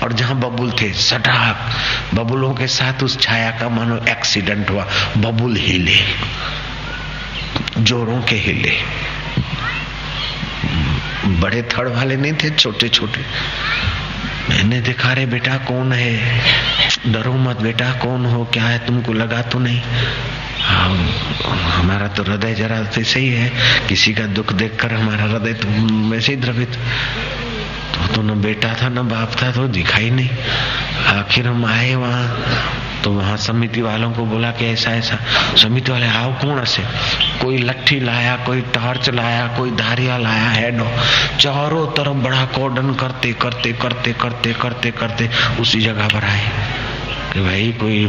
और 0.04 0.14
जहाँ 0.14 0.36
बबुल 0.40 0.72
थे, 0.72 0.92
सटाक। 0.94 2.16
बबुलों 2.16 2.54
के 2.54 2.68
साथ 2.68 3.04
उस 3.04 3.20
छाया 3.22 3.50
का 3.60 3.70
मानो 3.70 3.98
एक्सीडेंट 4.10 4.70
हुआ। 4.70 4.88
बबुल 5.18 5.58
हिले, 5.58 5.98
जोरों 7.80 8.22
के 8.22 8.36
हिले। 8.36 8.74
बड़े 11.40 11.62
थड़ 11.72 11.88
वाले 11.88 12.16
नहीं 12.16 12.34
थे 12.34 12.50
छोटे 12.50 12.90
छोटे 12.90 13.26
मैंने 14.54 14.82
देखा 14.82 15.14
रे 15.14 15.26
बेटा 15.26 15.58
कौन 15.58 15.92
है? 15.94 16.42
डरो 17.08 17.34
मत 17.34 17.62
बेटा 17.62 17.92
कौन 17.94 18.26
हो 18.26 18.44
क्या 18.46 18.64
है 18.64 18.86
तुमको 18.86 19.14
लगा 19.14 19.42
तो 19.42 19.60
नहीं। 19.60 19.82
हाँ, 20.62 20.90
हमारा 21.72 22.08
तो 22.08 22.24
हृदय 22.24 22.54
जरा 22.54 22.84
सही 22.84 23.28
ही 23.28 23.34
है 23.34 23.52
किसी 23.88 24.14
का 24.14 24.26
दुख 24.28 24.54
देखकर 24.54 24.94
हमारा 24.94 25.24
हृदय 25.24 25.54
तो 25.54 25.68
वैसे 26.10 26.32
ही 26.32 26.38
द्रवित। 26.38 26.78
तो, 28.16 28.22
न 28.22 28.42
बेटा 28.42 28.74
था 28.82 28.90
न 28.90 29.08
बाप 29.08 29.36
था 29.42 29.52
तो 29.52 29.68
दिखाई 29.68 30.10
नहीं। 30.10 30.30
आखिर 31.08 31.48
हम 31.48 31.66
आए 31.66 31.94
वहाँ 31.96 33.02
तो 33.04 33.12
वहाँ 33.12 33.36
समिति 33.38 33.82
वालों 33.82 34.12
को 34.12 34.26
बोला 34.26 34.52
कि 34.52 34.66
ऐसा 34.66 34.92
ऐसा। 34.92 35.18
समिति 35.58 35.92
वाले 35.92 36.08
आओ 36.08 36.32
कौन 36.34 36.64
से 36.66 36.84
कोई 37.42 37.58
लट्ठी 37.58 38.00
लाया 38.00 38.36
कोई 38.46 38.62
टॉर्च 38.74 39.10
लाया 39.10 39.48
कोई 39.48 39.72
धारिया 39.72 40.18
लाया 40.18 40.50
हेडो 40.50 40.88
चारों 41.40 41.86
तरफ़ 41.88 42.24
बड़ा 42.24 42.46
कोडन 42.56 42.94
करते 42.94 43.34
करते 43.34 43.74
करते 43.74 44.14
करते 44.14 44.54
करते 44.54 44.92
करते 44.92 45.30
उसी 45.62 45.82
जगह 45.82 46.08
पर 46.08 46.24
आए। 46.24 46.83
कि 47.34 47.42
भाई, 47.42 47.72
कोई 47.72 48.06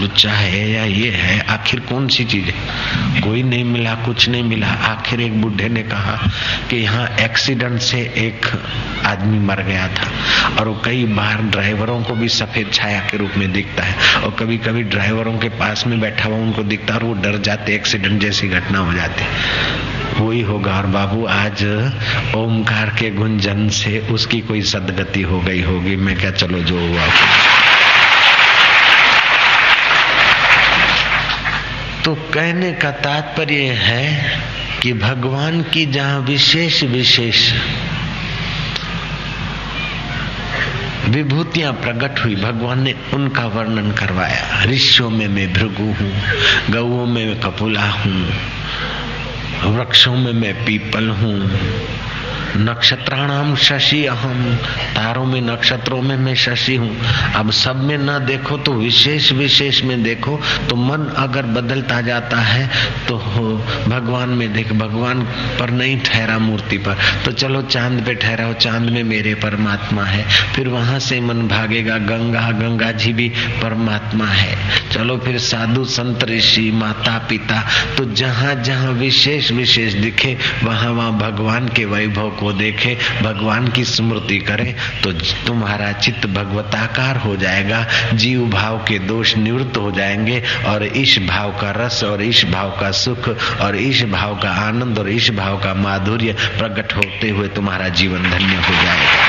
लुच्चा 0.00 0.32
है 0.32 0.70
या 0.70 0.84
ये 0.84 1.10
है? 1.10 1.40
आखिर 1.40 1.80
कौन 1.80 2.08
सी 2.08 2.24
चीज़ 2.24 2.44
है? 2.44 3.20
कोई 3.20 3.42
नहीं 3.42 3.64
मिला, 3.64 3.94
कुछ 3.94 4.28
नहीं 4.28 4.42
मिला। 4.42 4.66
आखिर 4.66 5.20
एक 5.20 5.42
बुढ़े 5.42 5.68
ने 5.68 5.82
कहा 5.82 6.30
कि 6.70 6.76
यहाँ 6.76 7.08
एक्सीडेंट 7.20 7.80
से 7.80 7.98
एक 7.98 8.62
आदमी 9.04 9.38
मर 9.38 9.62
गया 9.62 9.88
था 9.88 10.10
और 10.58 10.68
वो 10.68 10.82
कई 10.84 11.04
बार 11.04 11.42
ड्राइवरों 11.42 12.02
को 12.02 12.14
भी 12.14 12.28
सफ़ेद 12.28 12.70
छाया 12.72 13.00
के 13.00 13.16
रूप 13.16 13.30
में 13.36 13.52
दिखता 13.52 13.82
है 13.82 14.22
और 14.22 14.30
कभी 14.30 14.58
कभी 14.58 14.82
ड्राइवरों 14.82 15.38
के 15.38 15.48
पास 15.48 15.84
में 15.86 16.00
बैठा 16.00 16.24
हुआ 16.24 16.36
उनको 16.36 16.62
दिखता 16.62 16.94
और 16.94 17.04
वो 17.04 17.14
डर 17.14 17.38
जाते 17.38 17.74
एक्सीडेंट 17.74 18.20
जैसी 18.20 18.48
घटना 18.48 18.78
हो 18.78 18.92
जाती। 18.92 19.24
वही 20.24 20.40
होगा 20.40 20.72
और 20.72 20.86
बाबू, 20.86 21.24
आज 21.24 21.64
ओमकार 22.34 22.88
के 22.98 23.10
गुंजन 23.10 23.68
से 23.68 23.98
उसकी 23.98 24.40
कोई 24.40 24.62
सदगति 24.62 25.22
हो 25.22 25.40
गई 25.40 25.62
होगी। 25.62 25.96
मैं 25.96 26.18
क्या, 26.18 26.30
चलो 26.30 26.58
जो 26.58 26.88
हुआ। 26.88 27.04
तो 32.06 32.14
कहने 32.14 32.72
का 32.72 32.90
तात्पर्य 33.02 33.70
है 33.76 34.04
कि 34.82 34.92
भगवान 34.92 35.62
की 35.62 35.84
जहाँ 35.86 36.20
विशेष 36.20 36.82
विशेष 36.84 37.40
विभूतियाँ 41.08 41.72
प्रकट 41.72 42.24
हुई, 42.24 42.34
भगवान 42.36 42.82
ने 42.82 42.94
उनका 43.14 43.46
वर्णन 43.46 43.90
करवाया। 43.92 44.64
ऋषियों 44.64 45.10
में 45.10 45.26
मैं 45.28 45.52
भृगु 45.52 45.84
हूँ 45.94 46.12
गऊ 46.70 47.04
में 47.06 47.26
मैं 47.26 47.40
कपुला 47.40 47.88
हूँ, 47.90 48.22
वृक्षों 49.74 50.14
में 50.14 50.32
मैं 50.32 50.54
पीपल 50.64 51.08
हूँ 51.10 51.38
नक्षत्राणाम 52.58 53.54
शशि 53.56 54.04
अहम 54.06 54.44
तारों 54.94 55.24
में, 55.24 55.40
नक्षत्रों 55.40 56.00
में 56.02 56.16
मैं 56.16 56.34
शशि 56.34 56.74
हूँ। 56.76 56.96
अब 57.36 57.50
सब 57.52 57.82
में 57.84 57.96
न 57.98 58.18
देखो 58.26 58.56
तो 58.56 58.72
विशेष 58.72 59.30
विशेष 59.32 59.82
में 59.84 60.02
देखो 60.02 60.38
तो 60.70 60.76
मन 60.76 61.04
अगर 61.16 61.46
बदलता 61.56 62.00
जाता 62.00 62.36
है 62.36 62.66
तो 63.08 63.16
भगवान 63.88 64.28
में 64.28 64.52
देख, 64.52 64.72
भगवान 64.72 65.22
पर 65.60 65.70
नहीं 65.70 65.98
ठहरा 66.00 66.38
मूर्ति 66.38 66.78
पर। 66.78 66.96
तो 67.24 67.32
चलो 67.32 67.62
चाँद 67.62 68.04
पे 68.06 68.14
ठहराओ, 68.14 68.52
चाँद 68.54 68.90
में 68.90 69.02
मेरे 69.04 69.34
परमात्मा 69.34 70.04
है। 70.04 70.24
फिर 70.54 70.68
वहाँ 70.68 70.98
से 71.00 71.20
मन 71.20 71.46
भागेगा, 71.48 71.98
गंगा 71.98 72.50
गंगा 72.52 72.90
जी 72.92 73.12
भी 73.12 73.28
परमात्मा 73.62 74.26
है। 74.26 74.56
चलो 74.90 75.16
फिर 75.18 75.38
साधु 75.38 75.84
संत 75.86 76.24
ऋषि 76.24 76.70
माता 76.74 77.18
पिता 77.28 77.60
तो 77.96 78.04
जहाँ 78.14 78.54
जहाँ 78.62 78.92
विशेष 78.94 79.50
विशेष 79.52 79.94
दिखे 79.94 80.36
वहाँ 80.64 80.90
वहाँ 80.92 81.12
भगवान 81.18 81.68
के 81.68 81.84
वैभव 81.84 82.30
को 82.30 82.45
देखे, 82.52 82.96
भगवान 83.22 83.68
की 83.68 83.84
स्मृति 83.84 84.38
करे 84.38 84.74
तो 85.04 85.12
तुम्हारा 85.46 85.92
चित्त 85.92 86.26
भगवताकार 86.26 87.16
हो 87.16 87.36
जाएगा। 87.36 87.84
जीव 88.14 88.46
भाव 88.50 88.78
के 88.78 88.98
दोष 88.98 89.36
निवृत्त 89.36 89.76
हो 89.76 89.90
जाएँगे, 89.90 90.42
और 90.66 90.82
इस 90.82 91.18
भाव 91.28 91.52
का 91.52 91.70
रस, 91.76 92.02
और 92.04 92.22
इस 92.22 92.44
भाव 92.44 92.70
का 92.70 92.90
सुख, 92.90 93.28
और 93.60 93.76
इस 93.76 94.02
भाव 94.02 94.36
का 94.38 94.50
आनंद, 94.68 94.98
और 94.98 95.08
इस 95.08 95.30
भाव 95.30 95.58
का 95.58 95.74
माधुर्य 95.74 96.32
प्रकट 96.58 96.96
होते 96.96 97.30
हुए 97.30 97.48
तुम्हारा 97.48 97.88
जीवन 97.88 98.22
धन्य 98.22 98.56
हो 98.56 98.74
जाएगा। 98.84 99.24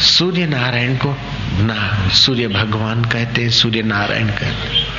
सूर्य 0.00 0.46
नारायण 0.46 0.96
को 0.96 1.16
ना, 1.58 2.08
सूर्य 2.08 2.48
भगवान 2.48 3.04
कहते 3.04 3.42
हैं, 3.42 3.50
सूर्य 3.50 3.82
नारायण 3.82 4.28
कहते 4.28 4.95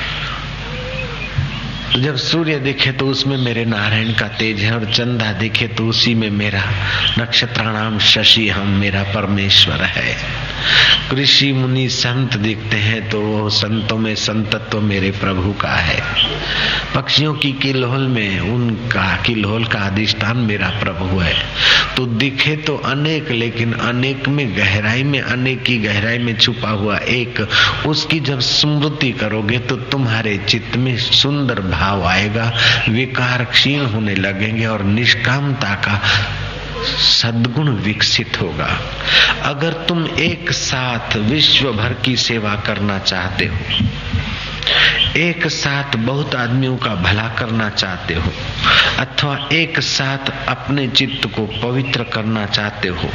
तो 1.97 2.01
जब 2.03 2.15
सूर्य 2.15 2.59
दिखे 2.59 2.91
तो 2.91 3.07
उसमें 3.07 3.37
मेरे 3.37 3.65
नारायण 3.65 4.13
का 4.13 4.27
तेज 4.27 4.59
है 4.59 4.73
और 4.73 4.85
चंदा 4.85 5.31
दिखे 5.31 5.67
तो 5.67 5.87
उसी 5.87 6.15
में 6.15 6.29
मेरा 6.29 6.63
नक्षत्राणाम 7.19 7.99
शशि 7.99 8.49
हम, 8.49 8.67
मेरा 8.67 9.03
परमेश्वर 9.03 9.81
है। 9.81 10.17
कृषि 11.11 11.51
मुनि 11.51 11.89
संत 11.89 12.37
दिखते 12.37 12.77
हैं 12.77 13.09
तो 13.09 13.21
वो 13.21 13.49
संतों 13.49 13.97
में 13.97 14.15
संतत्व 14.15 14.57
तो 14.57 14.81
मेरे 14.81 15.11
प्रभु 15.11 15.53
का 15.53 15.75
है। 15.75 16.01
पक्षियों 16.95 17.33
की 17.33 17.51
किलोल 17.51 18.07
में 18.07 18.39
उनका 18.39 19.15
किलोल 19.15 19.65
का 19.65 19.79
अधिष्ठान 19.79 20.37
मेरा 20.37 20.69
प्रभु 20.69 21.19
है। 21.19 21.35
तो 21.97 22.05
दिखे 22.05 22.55
तो 22.55 22.75
अनेक, 22.77 23.31
लेकिन 23.31 23.73
अनेक 23.73 24.27
में 24.27 24.57
गहराई 24.57 25.03
में, 25.03 25.21
अनेक 25.21 25.63
की 25.63 25.77
गहराई 25.77 26.17
में 26.17 26.37
छुपा 26.37 26.69
हुआ 26.69 26.97
एक, 26.97 27.47
उसकी 27.85 28.19
जब 28.19 28.39
स्मृति 28.39 29.11
करोगे 29.11 29.59
तो 29.59 29.75
तुम्हारे 29.75 30.37
चित्त 30.37 30.75
में 30.77 30.97
सुंदर 30.97 31.61
भाव 31.61 32.05
आएगा, 32.05 32.53
विकार 32.89 33.45
क्षीण 33.45 33.85
होने 33.85 34.15
लगेंगे 34.15 34.65
और 34.65 34.83
निष्कामता 34.83 35.73
का 35.75 36.01
सद्गुण 36.99 37.69
विकसित 37.77 38.41
होगा। 38.41 38.69
अगर 39.43 39.73
तुम 39.87 40.05
एक 40.19 40.51
साथ 40.51 41.15
विश्व 41.17 41.71
भर 41.73 41.93
की 42.05 42.15
सेवा 42.17 42.55
करना 42.65 42.97
चाहते 42.99 43.45
हो, 43.45 43.57
एक 45.17 45.47
साथ 45.47 45.95
बहुत 45.97 46.35
आदमियों 46.35 46.77
का 46.77 46.93
भला 46.95 47.27
करना 47.29 47.69
चाहते 47.69 48.13
हो, 48.13 48.31
अथवा 48.99 49.37
एक 49.53 49.79
साथ 49.79 50.31
अपने 50.47 50.87
चित्त 50.87 51.27
को 51.27 51.45
पवित्र 51.61 52.03
करना 52.03 52.45
चाहते 52.45 52.87
हो, 52.87 53.09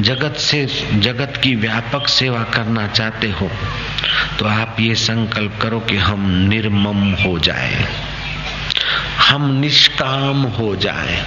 जगत 0.00 0.36
से, 0.36 0.66
जगत 0.94 1.40
की 1.42 1.54
व्यापक 1.56 2.08
सेवा 2.08 2.42
करना 2.54 2.86
चाहते 2.88 3.30
हो 3.30 3.50
तो 4.38 4.46
आप 4.46 4.76
ये 4.80 4.94
संकल्प 4.94 5.58
करो 5.62 5.80
कि 5.80 5.96
हम 5.96 6.28
निर्मम 6.48 7.12
हो 7.14 7.38
जाए। 7.38 7.86
हम 9.20 9.50
निष्काम 9.60 10.42
हो 10.50 10.74
जाए। 10.76 11.24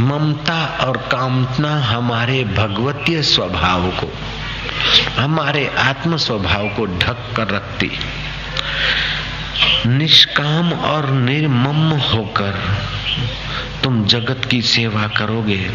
ममता 0.00 0.78
और 0.80 0.96
कामना 0.96 1.80
हमारे 1.80 2.44
भगवतीय 2.44 3.22
स्वभाव 3.22 3.90
को, 3.90 4.12
हमारे 5.22 5.74
आत्म 5.78 6.16
स्वभाव 6.16 6.68
को 6.68 6.86
ढक 6.86 7.32
कर 7.36 7.48
रखती। 7.48 7.90
निष्काम 9.86 10.72
और 10.72 11.10
निर्मम 11.10 11.90
होकर 11.90 12.76
तुम 13.84 14.04
जगत 14.04 14.44
की 14.50 14.62
सेवा 14.62 15.06
करोगे। 15.06 15.70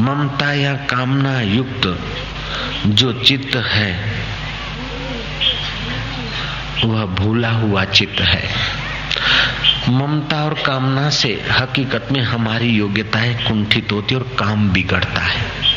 ममता 0.00 0.52
या 0.52 0.72
कामना 0.74 1.40
युक्त 1.40 1.98
जो 2.86 3.12
चित्त 3.12 3.56
है, 3.56 4.20
वह 6.84 7.04
भूला 7.04 7.50
हुआ 7.50 7.84
चित्त 7.84 8.20
है। 8.20 8.48
ममता 9.90 10.44
और 10.44 10.54
कामना 10.54 11.10
से 11.10 11.44
हकीकत 11.50 12.08
में 12.12 12.20
हमारी 12.20 12.68
योग्यताएँ 12.68 13.34
कुंठित 13.48 13.92
होती 13.92 14.14
और 14.14 14.22
काम 14.38 14.70
बिगड़ता 14.70 15.20
है। 15.20 15.70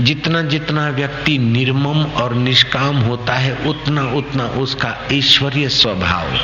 जितना 0.00 0.42
जितना 0.42 0.88
व्यक्ति 0.88 1.38
निर्मम 1.38 2.04
और 2.04 2.34
निष्काम 2.34 2.96
होता 2.96 3.34
है, 3.34 3.56
उतना 3.56 4.02
उतना 4.02 4.44
उसका 4.44 4.96
ईश्वरीय 5.12 5.68
स्वभाव 5.68 6.38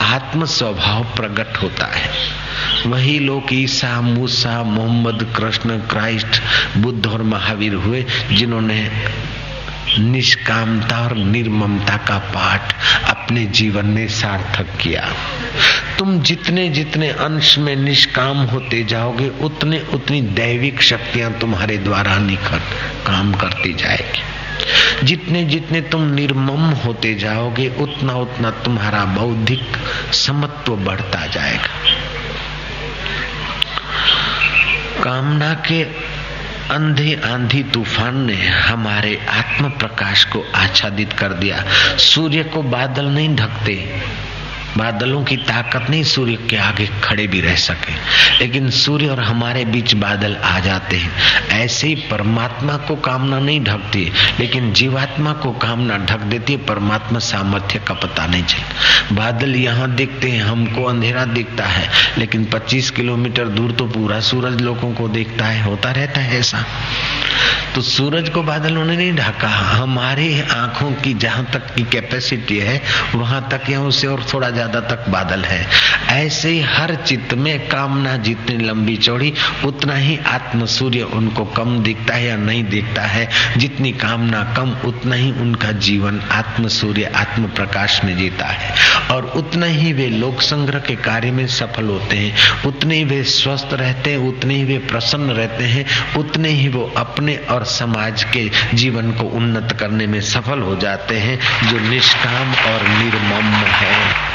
आत्म 0.00 0.44
स्वभाव 0.44 1.04
प्रकट 1.04 1.62
होता 1.62 1.86
है। 1.86 2.10
वही 2.86 3.18
लोग 3.18 3.46
ईसा, 3.52 4.00
मूसा, 4.00 4.62
मोहम्मद, 4.62 5.34
कृष्ण, 5.36 5.78
क्राइस्ट, 5.78 6.42
बुद्ध 6.76 7.06
और 7.06 7.22
महावीर 7.22 7.74
हुए, 7.74 8.06
जिन्होंने 8.32 8.90
निष्कामता 9.98 11.00
और 11.00 11.16
निर्ममता 11.16 11.96
का 11.96 12.18
पाठ 12.18 12.74
अपने 13.08 13.46
जीवन 13.46 13.86
में 13.86 14.08
सार्थक 14.08 14.66
किया। 14.80 15.08
तुम 16.00 16.22
जितने 16.22 16.68
जितने 16.68 17.08
अंश 17.08 17.58
में 17.58 17.76
निष्काम 17.76 18.38
होते 18.38 18.84
जाओगे, 18.84 19.28
उतने 19.28 19.80
उतनी 19.80 20.22
दैविक 20.22 20.82
शक्तियाँ 20.82 21.32
तुम्हारे 21.32 21.78
द्वारा 21.78 22.18
निकट 22.18 22.60
काम 23.06 23.34
करती 23.34 23.74
जाएगी। 23.74 24.22
जितने 25.06 25.44
जितने 25.44 25.80
तुम 25.80 26.02
निर्मम 26.02 26.60
होते 26.60 27.14
जाओगे, 27.14 27.68
उतना 27.68 28.12
उतना 28.12 28.50
तुम्हारा 28.50 29.04
बौद्धिक 29.04 29.66
समत्व 30.12 30.76
बढ़ता 30.76 31.26
जाएगा। 31.26 31.94
कामना 35.04 35.54
के 35.54 35.82
अंधे 36.74 37.20
आंधी 37.24 37.62
तूफ़ान 37.62 38.26
ने 38.26 38.48
हमारे 38.48 39.26
आत्म 39.28 39.68
प्रकाश 39.68 40.24
को 40.24 40.44
आच्छादित 40.54 41.12
कर 41.12 41.28
दिया। 41.28 41.64
सूर्य 41.96 42.44
को 42.44 42.62
बादल 42.62 43.04
नहीं 43.04 43.36
ढकते। 43.36 44.02
बादलों 44.80 45.24
की 45.24 45.36
ताकत 45.36 45.90
नहीं, 45.90 46.04
सूर्य 46.04 46.38
के 46.50 46.56
आगे 46.56 46.90
खड़े 47.04 47.26
भी 47.26 47.40
रह 47.40 47.54
सके। 47.54 47.92
लेकिन 48.38 48.70
सूर्य 48.70 49.06
और 49.06 49.20
हमारे 49.20 49.64
बीच 49.64 49.94
बादल 49.94 50.36
आ 50.36 50.58
जाते 50.60 50.96
हैं। 50.96 51.12
ऐसे 51.48 51.86
ही 51.86 51.94
परमात्मा 51.94 52.76
को 52.76 52.96
कामना 52.96 53.38
नहीं 53.38 53.64
ढकती, 53.64 54.12
लेकिन 54.40 54.72
जीवात्मा 54.72 55.32
को 55.32 55.52
कामना 55.52 55.98
ढक 55.98 56.18
देती 56.18 56.52
है। 56.52 56.58
परमात्मा 56.58 57.18
सामर्थ्य 57.18 57.78
का 57.78 57.94
पता 57.94 58.26
नहीं 58.26 58.44
चलता। 58.44 59.14
बादल 59.14 59.56
यहाँ 59.56 59.94
दिखते 59.94 60.30
हैं, 60.30 60.42
हमको 60.42 60.84
अंधेरा 60.84 61.24
दिखता 61.24 61.64
है। 61.64 61.90
लेकिन 62.18 62.44
25 62.44 62.90
किलोमीटर 62.90 63.48
दूर 63.48 63.72
तो 63.72 63.86
पूरा 63.86 64.20
सूरज 64.20 64.60
लोगों 64.60 64.94
को 64.94 65.08
देखता 65.08 65.44
है, 65.44 65.64
होता 65.64 65.90
रहता 65.90 66.20
है 66.20 66.40
ऐसा। 66.40 66.64
तो 67.74 67.80
सूरज 67.80 68.28
को 68.28 68.42
बादलों 68.42 68.84
ने 68.84 68.96
नहीं 68.96 69.14
ढाका। 69.14 69.48
हमारी 69.48 70.40
आँखों 70.40 70.92
की 70.92 71.14
जहाँ 71.14 71.44
तक 71.52 71.74
की 71.74 71.82
कैपेसिटी 71.82 72.58
है, 72.58 72.82
वहाँ 73.14 73.48
तक 73.50 73.70
या 73.70 73.80
उससे 73.80 74.06
और 74.06 74.26
थोड़ा 74.34 74.50
ज़्यादा 74.50 74.80
तक 74.80 75.08
बादल 75.08 75.44
है। 75.44 75.66
ऐसे 76.08 76.48
ही 76.48 76.60
हर 76.60 76.94
चित्त 76.94 77.34
में 77.34 77.68
कामना 77.68 78.16
जितनी 78.16 78.56
लंबी 78.56 78.96
चौड़ी, 78.96 79.32
उतना 79.64 79.94
ही 79.94 80.18
आत्म 80.26 80.66
सूर्य 80.66 81.02
उनको 81.02 81.44
कम 81.44 81.82
दिखता 81.82 82.14
है 82.14 82.24
या 82.24 82.36
नहीं 82.36 82.64
दिखता 82.64 83.02
है। 83.02 83.28
जितनी 83.56 83.92
कामना 83.92 84.42
कम, 84.56 84.76
उतना 84.88 85.14
ही 85.14 85.32
उनका 85.32 85.72
जीवन 85.72 86.20
आत्म 86.20 86.68
सूर्य, 86.68 87.04
आत्म 87.04 87.46
प्रकाश 87.46 88.00
में 88.04 88.16
जीता 88.16 88.46
है। 88.46 88.74
और 89.10 89.24
उतना 89.24 89.66
ही 89.66 89.92
वे 89.92 90.06
लोक 90.06 90.40
संग्रह 90.40 90.78
के 90.78 90.96
कार्य 90.96 91.30
में 91.30 91.46
सफल 91.46 91.84
होते 91.84 92.16
हैं। 92.16 92.34
उतने 92.66 92.96
ही 92.96 93.04
वे 93.04 93.22
स्वस्थ 93.22 93.68
रहते 93.72 94.10
हैं, 94.10 94.18
उतने 94.18 94.54
ही 94.54 94.64
वे 94.64 94.78
प्रसन्न 94.78 95.30
रहते 95.30 95.64
हैं, 95.64 95.86
उतने 96.16 96.48
ही 96.48 96.68
वो 96.68 96.92
अपने 96.96 97.19
और 97.28 97.64
समाज 97.64 98.24
के 98.24 98.50
जीवन 98.74 99.12
को 99.12 99.24
उन्नत 99.24 99.76
करने 99.80 100.06
में 100.06 100.20
सफल 100.20 100.60
हो 100.60 100.76
जाते 100.76 101.14
हैं, 101.14 101.38
जो 101.68 101.78
निष्काम 101.78 102.50
और 102.52 102.88
निर्मम 102.88 103.52
है। 103.54 104.30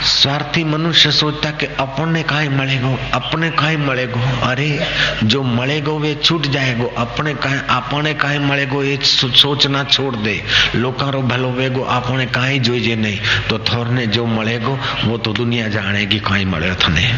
स्वार्थी 0.00 0.64
मनुष्य 0.64 1.10
सोचता 1.10 1.50
कि 1.50 1.66
अपने 1.66 2.22
का 2.22 2.50
मलेगो 2.50 2.98
अपने 3.12 3.50
का 3.50 3.78
मलेगो 3.78 4.20
अरे, 4.46 4.86
जो 5.24 5.42
मलेगो 5.42 5.98
वे 5.98 6.14
छूट 6.14 6.46
जाएगो 6.46 6.94
अपने 6.98 7.34
का 7.34 7.76
अपने 7.76 8.14
का 8.14 8.28
मलेगो 8.28 8.82
ये 8.82 8.96
सोचना 8.96 9.84
छोड़ 9.84 10.16
दे। 10.16 10.42
लोकारो 10.74 11.22
भलो 11.22 11.50
वेगो 11.50 11.80
अपने 11.80 12.26
का 12.26 12.58
जोईजे 12.58 12.96
नहीं। 12.96 13.18
तो 13.50 13.58
थोरने 13.58 14.06
जो 14.06 14.26
मलेगो 14.26 14.78
वो 15.04 15.18
तो 15.18 15.32
दुनिया 15.32 15.68
जानेगी 15.68 16.18
कहीं 16.18 16.46
मले 16.46 16.74
थने। 16.74 17.12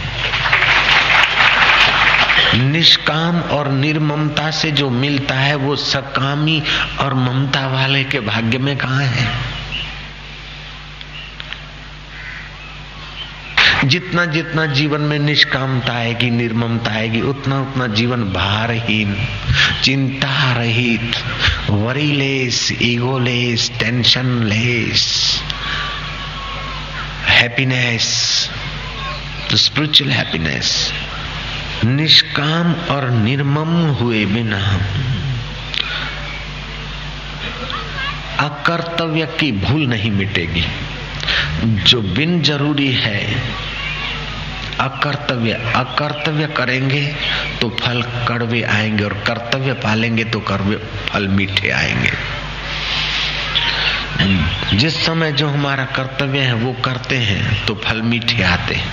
निष्काम 2.55 3.41
और 3.41 3.69
निर्ममता 3.69 4.51
से 4.51 4.71
जो 4.71 4.91
मिलता 4.91 5.35
है 5.35 5.55
वो 5.55 5.77
सकामी 5.77 6.63
और 7.01 7.15
ममता 7.15 7.67
वाले 7.67 8.05
के 8.05 8.21
भाग्य 8.21 8.59
में 8.59 8.77
कहा 8.77 9.01
है? 9.01 9.53
जितना 13.85 14.25
जितना 14.25 14.67
जीवन 14.67 15.01
में 15.01 15.19
निष्कामता 15.19 15.93
आएगी, 15.93 16.31
निर्ममता 16.31 16.93
आएगी, 16.93 17.21
उतना 17.21 17.61
उतना 17.61 17.87
जीवन 17.87 18.23
भारहीन 18.25 19.17
चिंता 19.85 20.53
रहित 20.53 21.17
worryless, 21.71 22.73
egoless 22.83 23.73
tensionless 24.45 25.43
happiness 27.27 28.05
spiritual 29.55 30.11
happiness 30.11 30.93
निष्काम 31.85 32.73
और 32.91 33.09
निर्मम 33.11 33.71
हुए 33.95 34.25
बिना 34.27 34.59
अकर्तव्य 38.41 39.27
की 39.41 39.51
भूल 39.53 39.87
नहीं 39.87 40.11
मिटेगी। 40.11 40.65
जो 41.85 42.01
बिन 42.03 42.41
ज़रूरी 42.43 42.91
है, 42.93 43.19
अकर्तव्य 44.81 45.53
अकर्तव्य 45.77 46.47
करेंगे 46.57 47.05
तो 47.61 47.69
फल 47.81 48.03
कड़वे 48.29 48.63
आएँगे 48.63 49.05
और 49.05 49.15
कर्तव्य 49.27 49.73
पालेंगे 49.83 50.25
तो 50.25 50.41
कड़वे 50.41 50.77
फल 51.09 51.29
मीठे 51.29 51.71
आएँगे। 51.71 52.13
जिस 54.75 55.07
समय 55.07 55.33
जो 55.33 55.49
हमारा 55.49 55.85
कर्तव्य 55.85 56.39
है, 56.39 56.53
वो 56.53 56.73
करते 56.73 57.17
हैं 57.17 57.67
तो 57.67 57.75
फल 57.75 58.03
मीठे 58.03 58.43
आते 58.43 58.75
हैं। 58.75 58.93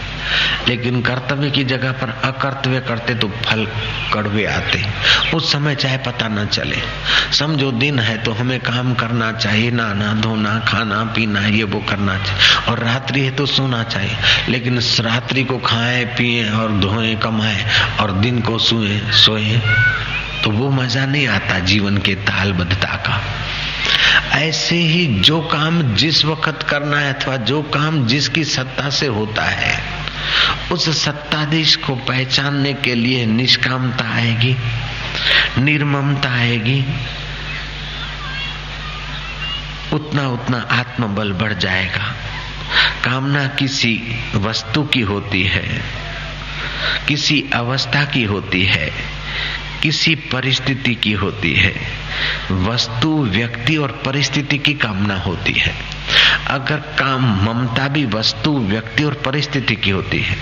लेकिन 0.68 1.02
कर्तव्य 1.02 1.50
की 1.52 1.64
जगह 1.64 1.92
पर 1.92 2.10
अकर्तव्य 2.10 2.80
करते 2.80 3.16
तो 3.16 3.28
फल 3.28 3.68
कड़वे 4.14 4.46
आते 4.46 4.86
उस 5.34 5.52
समय 5.52 5.76
चाहे 5.76 5.98
पता 5.98 6.28
न 6.28 6.46
चले। 6.46 6.78
समझो, 7.34 7.72
दिन 7.72 8.00
है 8.00 8.18
तो 8.18 8.32
हमें 8.32 8.60
काम 8.60 8.94
करना 8.94 9.32
चाहिए, 9.32 9.72
नहाना, 9.72 10.14
धोना, 10.14 10.60
खाना, 10.60 11.04
पीना, 11.04 11.48
ये 11.48 11.64
वो 11.64 11.80
करना 11.80 12.18
चाहिए। 12.18 12.72
और 12.72 12.80
रात्रि 12.80 13.22
है 13.22 13.32
तो 13.32 13.46
सोना 13.46 13.84
चाहिए। 13.84 14.16
लेकिन 14.50 14.80
रात्रि 14.80 15.44
को 15.44 15.58
खाए, 15.58 16.06
पिए 16.06 16.50
और 16.50 16.72
धोए, 16.80 17.16
कमाए 17.16 17.66
और 18.00 18.12
दिन 18.12 18.42
को 18.42 18.60
सोए 18.60 18.98
सोए 18.98 19.62
तो 20.44 20.50
वो 20.50 20.70
मज़ा 20.70 21.06
नहीं 21.06 21.28
आता 21.28 21.60
जीवन 21.60 21.98
के 21.98 22.16
तालबद्धता 22.16 22.96
का। 22.96 23.22
ऐसे 24.32 24.76
ही 24.76 25.06
जो 25.06 25.42
काम 25.42 25.96
जिस 25.96 26.26
वक्त 26.26 26.68
करना 26.70 27.00
है 27.00 27.14
अथवा 27.14 27.36
जो 27.36 27.62
काम 27.62 28.08
जिसकी 28.08 28.44
सत्ता 28.44 28.90
से 28.90 29.08
होता 29.08 29.44
है, 29.44 29.84
उस 30.72 31.06
सत्ताधीश 31.06 31.76
को 31.76 31.96
पहचानने 31.96 32.74
के 32.74 32.96
लिए 32.96 33.26
निष्कामता 33.26 34.16
आएगी, 34.16 34.56
निर्ममता 35.58 36.30
आएगी। 36.30 36.86
उतना 39.94 40.28
उतना 40.28 40.68
आत्मबल 40.72 41.32
बढ़ 41.32 41.54
जाएगा। 41.54 42.16
कामना 43.04 43.48
किसी 43.48 44.02
वस्तु 44.36 44.84
की 44.84 45.02
होती 45.02 45.44
है, 45.44 45.82
किसी 47.08 47.46
अवस्था 47.54 48.06
की 48.06 48.24
होती 48.24 48.66
है 48.66 48.92
किसी 49.82 50.16
परिस्थिति 50.16 50.96
की 50.96 51.12
होती 51.12 51.54
है। 51.54 51.74
वस्तु, 52.52 53.24
व्यक्ति 53.24 53.78
और 53.78 53.92
परिस्थिति 54.06 54.58
की 54.58 54.74
कामना 54.74 55.18
होती 55.18 55.54
है। 55.54 55.74
अगर 56.48 56.78
काम 56.78 57.22
ममता 57.44 57.88
भी 57.88 58.06
वस्तु, 58.06 58.58
व्यक्ति 58.58 59.04
और 59.04 59.14
परिस्थिति 59.14 59.76
की 59.76 59.90
होती 59.90 60.20
है 60.20 60.38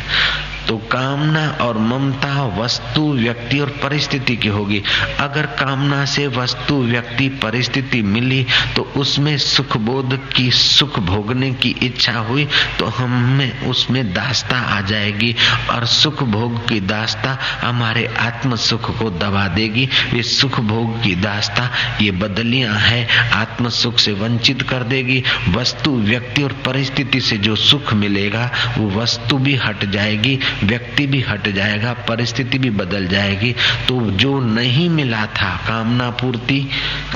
तो 0.68 0.78
कामना 0.92 1.48
और 1.62 1.78
ममता 1.80 2.46
वस्तु, 2.58 3.02
व्यक्ति 3.14 3.60
और 3.60 3.70
परिस्थिति 3.84 4.36
की 4.36 4.48
होगी। 4.50 4.82
अगर 5.20 5.46
कामना 5.60 6.04
से 6.06 6.28
वस्तु, 6.30 6.76
व्यक्ति, 6.84 7.28
परिस्थिति 7.44 8.02
मिली 8.04 8.46
तो 8.76 8.82
उसमें 8.98 9.38
सुख 9.38 9.78
बोध 9.80 10.18
की, 10.36 10.50
सुख 10.52 11.00
भोगने 11.02 11.52
की 11.54 11.70
इच्छा 11.84 12.18
हुई 12.20 12.48
तो 12.80 12.86
हमें 12.88 13.68
उसमें 13.68 14.04
दास्ता 14.14 14.58
आ 14.70 14.80
जाएगी 14.82 15.34
और 15.72 15.86
सुख 15.88 16.24
भोग 16.26 16.58
की 16.70 16.80
दास्ता 16.82 17.38
हमारे 17.62 18.06
आत्म 18.20 18.56
सुख 18.58 18.90
को 19.00 19.10
दबा 19.12 19.48
देगी। 19.48 19.88
ये 20.14 20.24
सुख 20.24 20.60
भोग 20.62 21.02
की 21.04 21.16
दास्ता, 21.18 21.70
ये 22.02 22.12
बदलियाँ 22.14 22.76
है 22.76 23.08
आत्म 23.34 23.70
सुख 23.72 24.00
से 24.00 24.12
वंचित 24.14 24.62
कर 24.62 24.84
देगी। 24.86 25.24
वस्तु, 25.50 25.92
व्यक्ति 26.02 26.44
और 26.44 26.52
परिस्थिति 26.66 27.22
से 27.22 27.38
जो 27.38 27.56
सुख 27.56 27.94
मिलेगा, 27.96 28.50
वो 28.78 28.90
वस्तु 28.92 29.38
भी 29.38 29.56
हट 29.58 29.86
जाएगी। 29.88 30.38
व्यक्ति 30.64 31.06
भी 31.08 31.22
हट 31.22 31.48
जाएगा, 31.48 31.94
परिस्थिति 31.94 32.58
भी 32.58 32.70
बदल 32.70 33.08
जाएगी। 33.08 33.56
तो 33.88 34.00
जो 34.12 34.40
नहीं 34.40 34.90
मिला 34.90 35.26
था, 35.26 35.50
कामना 35.68 36.10
पूर्ति, 36.10 36.60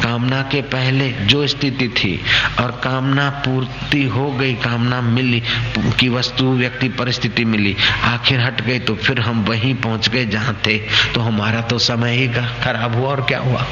कामना 0.03 0.41
के 0.41 0.61
पहले 0.61 1.09
जो 1.11 1.47
स्थिति 1.47 1.87
थी, 1.89 2.19
और 2.59 2.71
कामना 2.71 3.29
पूर्ति 3.29 4.03
हो 4.03 4.31
गई, 4.31 4.53
कामना 4.53 5.01
मिली, 5.01 5.41
की 5.99 6.09
वस्तु, 6.09 6.45
व्यक्ति, 6.45 6.89
परिस्थिति 6.89 7.45
मिली, 7.45 7.75
आखिर 8.03 8.39
हट 8.39 8.61
गई 8.61 8.79
तो 8.79 8.95
फिर 8.95 9.19
हम 9.19 9.43
वहीं 9.45 9.75
पहुँच 9.75 10.09
गए 10.09 10.25
जहाँ 10.25 10.61
थे। 10.67 10.77
तो 11.13 11.21
हमारा 11.21 11.61
तो 11.61 11.79
समय 11.79 12.15
ही 12.15 12.27
खराब 12.63 12.95
हुआ, 12.95 13.09
और 13.09 13.21
क्या 13.21 13.39
हुआ? 13.39 13.65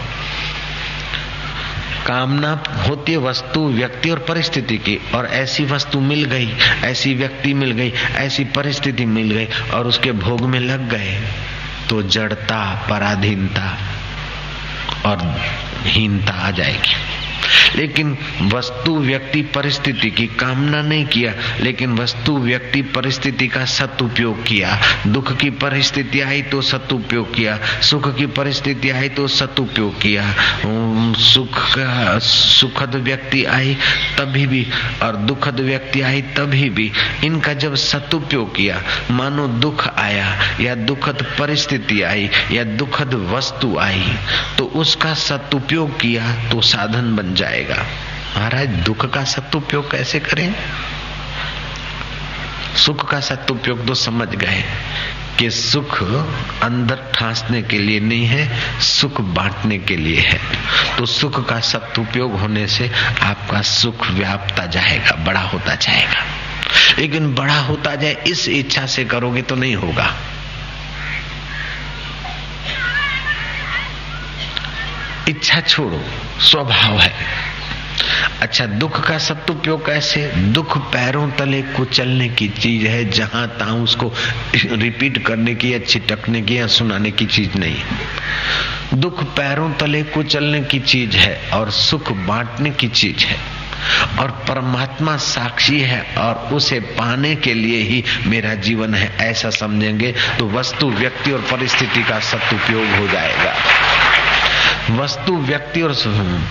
कामना 2.08 2.64
होती 2.88 3.12
है 3.12 3.18
वस्तु, 3.18 3.68
व्यक्ति 3.70 4.10
और 4.10 4.20
परिस्थिति 4.20 4.78
की। 4.78 5.00
और 5.16 5.26
ऐसी 5.26 5.66
वस्तु 5.66 6.00
मिल 6.00 6.24
गई, 6.24 6.54
ऐसी 6.84 7.14
व्यक्ति 7.14 7.54
मिल 7.54 7.72
गई, 7.72 7.94
ऐसी 8.16 8.44
परिस्थिति 8.44 9.06
मिल 9.06 9.32
गई 9.32 9.48
और 9.74 9.88
उसके 9.88 10.12
भोग 10.12 10.42
में 10.42 10.60
लग 10.60 10.90
गए 10.90 11.22
तो 11.90 12.02
जड़ता, 12.02 12.88
पराधीनता 12.90 13.78
और 15.06 15.36
हीनता 15.86 16.34
आ 16.34 16.52
जाएगी। 16.52 17.19
लेकिन 17.76 18.18
वस्तु 18.54 18.96
व्यक्ति 19.00 19.42
परिस्थिति 19.56 20.10
की 20.12 20.26
कामना 20.40 20.82
नहीं 20.82 21.06
किया, 21.08 21.34
लेकिन 21.62 21.98
वस्तु 21.98 22.38
व्यक्ति 22.40 22.82
परिस्थिति 22.96 23.48
का 23.48 23.66
सदुपयोग 23.68 24.44
किया। 24.44 24.80
दुख 25.08 25.36
की 25.38 25.50
परिस्थिति 25.60 26.22
आई 26.22 26.42
तो 26.42 26.62
सदुपयोग 26.62 27.34
किया, 27.36 27.58
सुख 27.82 28.16
की 28.18 28.26
परिस्थिति 28.34 28.90
आई 28.90 29.10
तो 29.10 29.28
सदुपयोग 29.30 30.02
किया। 30.02 30.24
सुख 31.20 31.58
सुखद 32.24 32.96
व्यक्ति 32.96 33.44
आई 33.48 33.76
तभी 34.18 34.46
भी, 34.48 34.66
और 35.04 35.16
दुखद 35.16 35.60
व्यक्ति 35.62 36.02
आई 36.02 36.22
तभी 36.38 36.70
भी। 36.70 36.92
इनका 37.24 37.54
जब 37.56 37.76
सदुपयोग 37.78 38.56
किया, 38.56 38.82
मानो 39.12 39.48
दुख 39.60 39.88
आया, 39.90 40.28
या 40.62 40.76
दुखद 40.76 41.26
परिस्थिति 41.40 42.02
आई, 42.04 42.30
या 42.52 42.64
दुखद 42.64 43.14
वस्तु 43.32 43.78
आई 43.80 44.18
तो 44.58 44.66
उसका 44.76 45.14
सदुपयोग 45.20 46.00
किया 46.00 46.24
तो 46.50 46.62
साधन 46.64 47.16
बन 47.16 47.34
जाएगा। 47.40 47.86
महाराज, 48.38 48.68
दुख 48.86 49.06
का 49.14 49.24
सदुपयोग 49.24 49.92
कैसे 49.92 50.20
करें? 50.20 50.54
सुख 52.76 53.10
का 53.10 53.20
सदुपयोग 53.20 53.88
तो 53.88 53.94
समझ 53.96 54.28
गए 54.28 54.64
कि 55.40 55.50
सुख 55.50 56.04
अंदर 56.64 56.96
ठांसने 57.16 57.62
के 57.62 57.80
लिए 57.80 58.00
नहीं 58.00 58.26
है, 58.26 58.44
सुख 58.80 59.22
बांटने 59.22 59.78
के 59.80 59.96
लिए 59.96 60.20
है। 60.20 60.40
तो 60.98 61.06
सुख 61.06 61.48
का 61.50 61.60
सदुपयोग 61.60 62.40
होने 62.40 62.68
से 62.68 62.92
आपका 63.22 63.62
सुख 63.62 64.08
व्यापता 64.08 64.66
जाएगा, 64.66 65.16
बड़ा 65.16 65.42
होता 65.42 65.76
जाएगा। 65.76 66.24
लेकिन 67.00 67.34
बड़ा 67.36 67.60
होता 67.60 67.96
जाए, 67.96 68.18
इस 68.28 68.48
इच्छा 68.50 68.86
से 68.86 69.06
करोगे 69.06 69.42
तो 69.42 69.56
नहीं 69.56 69.76
होगा। 69.76 70.14
इच्छा 75.30 75.60
छोड़ो, 75.60 76.06
स्वभाव 76.42 77.00
है। 77.00 77.14
अच्छा 78.42 78.66
दुख 78.66 79.08
का 79.08 79.18
सदुपयोग 79.18 79.86
कैसे? 79.86 80.28
दुख 80.28 80.78
पैरों 80.78 81.32
तले 81.32 81.62
कुचलने 81.62 82.30
की 82.30 82.48
चीज़ 82.48 82.88
है, 82.88 83.10
जहाँ 83.10 83.48
तहां 83.48 83.80
उसको 83.80 84.14
रिपीट 84.56 85.26
करने 85.26 85.56
की 85.56 85.74
या 85.74 85.80
छिटकने 85.80 86.42
की 86.42 86.60
या 86.60 86.68
सुनाने 86.68 87.12
की 87.12 87.26
चीज़ 87.26 87.58
नहीं। 87.58 87.78
दुख 88.94 89.24
पैरों 89.24 89.74
तले 89.74 90.04
कुचलने 90.04 90.62
की 90.62 90.80
चीज़ 90.80 91.18
है 91.18 91.50
और 91.54 91.72
सुख 91.72 92.12
बांटने 92.12 92.70
की 92.70 92.88
चीज़ 92.88 93.26
है। 93.26 93.60
और 94.20 94.32
परमात्मा 94.32 95.18
साक्षी 95.18 95.80
है 95.80 96.16
और 96.18 96.36
उसे 96.36 96.80
पाने 96.80 97.36
के 97.36 97.54
लिए 97.54 97.82
ही 97.82 98.04
मेरा 98.26 98.54
जीवन 98.54 98.94
है, 98.94 99.30
ऐसा 99.30 99.50
समझेंगे 99.50 100.12
तो 100.12 100.50
वस्तु, 100.50 100.90
व्यक्ति 100.90 101.32
और 101.32 101.40
परिस्थिति 101.40 102.04
का 102.04 102.20
सदुपयोग 102.20 102.86
हो 102.86 103.08
जाएगा। 103.08 103.56
वस्तु, 104.92 105.36
व्यक्ति 105.38 105.82
और 105.82 105.94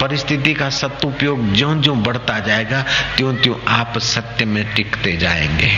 परिस्थिति 0.01 0.53
का 0.55 0.68
सदुपयोग 0.70 1.53
ज्यो 1.53 1.74
ज्यो 1.74 1.95
बढ़ता 1.95 2.39
जाएगा 2.39 2.85
त्यों 3.16 3.35
त्यों 3.35 3.57
आप 3.68 3.99
सत्य 3.99 4.45
में 4.45 4.64
टिकते 4.74 5.16
जाएँगे। 5.16 5.70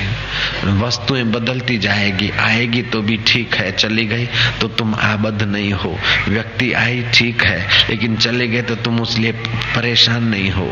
वस्तुएँ 0.80 1.22
बदलती 1.24 1.78
जाएगी, 1.78 2.30
आएगी 2.30 2.82
तो 2.82 3.00
भी 3.02 3.16
ठीक 3.26 3.54
है, 3.54 3.70
चली 3.72 4.04
गई 4.06 4.26
तो 4.60 4.68
तुम 4.68 4.94
आबद्ध 4.94 5.42
नहीं 5.42 5.72
हो। 5.72 5.96
व्यक्ति 6.28 6.72
आई 6.72 7.02
ठीक 7.14 7.42
है, 7.42 7.88
लेकिन 7.90 8.16
चले 8.16 8.48
गए 8.48 8.62
तो 8.62 8.74
तुम 8.76 9.00
उस 9.00 9.16
परेशान 9.76 10.24
नहीं 10.24 10.50
हो। 10.50 10.66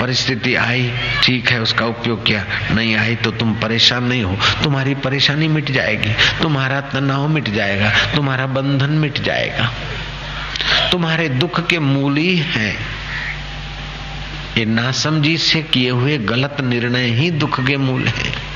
परिस्थिति 0.00 0.54
आई, 0.54 0.90
ठीक 1.24 1.50
है, 1.50 1.60
उसका 1.60 1.86
उपयोग 1.86 2.24
किया, 2.26 2.44
नहीं 2.72 2.96
आई 2.96 3.14
तो 3.16 3.30
तुम 3.30 3.54
परेशान 3.54 4.04
नहीं 4.04 4.22
हो। 4.22 4.36
तुम्हारी 4.64 4.94
परेशानी 4.94 5.48
मिट 5.48 5.70
जाएगी, 5.70 6.12
तुम्हारा 6.42 6.80
तनाव 6.80 7.28
मिट 7.28 7.48
जाएगा, 7.48 7.92
तुम्हारा 8.14 8.46
बंधन 8.46 8.90
मिट 8.90 9.20
जाएगा। 9.20 9.70
तुम्हारे 10.92 11.28
दुख 11.28 11.66
के 11.66 11.78
मूल 11.78 12.16
ही। 12.16 12.36
है 12.36 12.70
ये 14.58 14.64
नासमझी 14.64 15.36
से 15.38 15.62
किए 15.62 15.90
हुए 15.90 16.18
गलत 16.18 16.56
निर्णय 16.60 17.10
ही 17.10 17.30
दुख 17.30 17.66
के 17.66 17.76
मूल 17.76 18.06
है। 18.08 18.47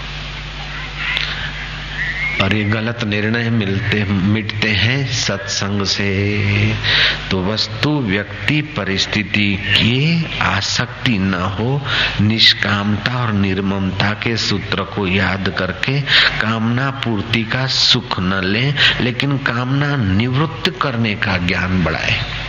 और 2.43 2.55
ये 2.55 2.65
गलत 2.65 3.05
निर्णय 3.05 3.51
मिलते, 3.51 4.05
मिटते 4.05 4.69
हैं 4.69 5.13
सत्संग 5.13 5.85
से। 5.85 6.75
तो 7.31 7.45
वस्तु 7.45 7.91
व्यक्ति 7.91 8.61
परिस्थिति 8.61 9.57
की 9.57 10.27
आसक्ति 10.41 11.19
न 11.19 11.35
हो, 11.35 11.83
निष्कामता 12.21 13.23
और 13.23 13.33
निर्ममता 13.33 14.11
के 14.11 14.37
सूत्र 14.37 14.83
को 14.83 15.07
याद 15.07 15.55
करके 15.59 16.01
कामना 16.41 16.91
पूर्ति 16.91 17.45
का 17.45 17.67
सुख 17.67 18.21
न 18.21 18.41
लें, 18.45 18.75
लेकिन 19.01 19.39
कामना 19.39 19.97
निवृत्त 19.97 20.79
करने 20.83 21.15
का 21.15 21.37
ज्ञान 21.37 21.85
बढ़ाए। 21.85 22.42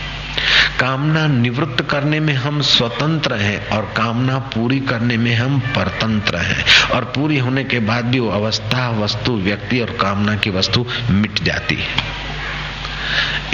कामना 0.80 1.26
निवृत्त 1.26 1.82
करने 1.90 2.18
में 2.20 2.32
हम 2.34 2.60
स्वतंत्र 2.62 3.34
हैं 3.34 3.68
और 3.68 3.84
कामना 3.96 4.38
पूरी 4.54 4.78
करने 4.80 5.16
में 5.16 5.34
हम 5.34 5.58
परतंत्र 5.76 6.36
हैं। 6.36 6.64
और 6.94 7.04
पूरी 7.04 7.38
होने 7.38 7.64
के 7.64 7.78
बाद 7.80 8.04
भी 8.04 8.18
वो 8.18 8.30
अवस्था, 8.30 8.88
वस्तु, 8.90 9.32
व्यक्ति 9.32 9.80
और 9.80 9.90
कामना 10.00 10.34
की 10.36 10.50
वस्तु 10.50 10.86
मिट 11.10 11.42
जाती 11.42 11.74
है। 11.74 11.86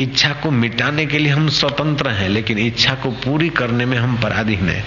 इच्छा 0.01 0.29
को 0.33 0.51
मिटाने 0.51 1.07
के 1.07 1.19
लिए 1.19 1.33
हम 1.33 1.49
स्वतंत्र 1.49 2.09
हैं, 2.09 2.29
लेकिन 2.29 2.59
इच्छा 2.59 2.95
को 2.95 3.11
पूरी 3.11 3.49
करने 3.49 3.85
में 3.85 3.97
हम 3.99 4.17
पराधीन 4.17 4.69
हैं। 4.69 4.85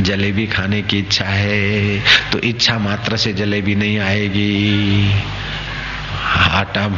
जलेबी 0.00 0.46
खाने 0.46 0.82
की 0.82 0.98
इच्छा 0.98 1.24
है 1.24 2.00
तो 2.32 2.38
इच्छा 2.38 2.78
मात्र 2.78 3.16
से 3.16 3.32
जलेबी 3.32 3.74
नहीं 3.74 3.98
आएगी। 3.98 5.10
आटा 6.32 6.88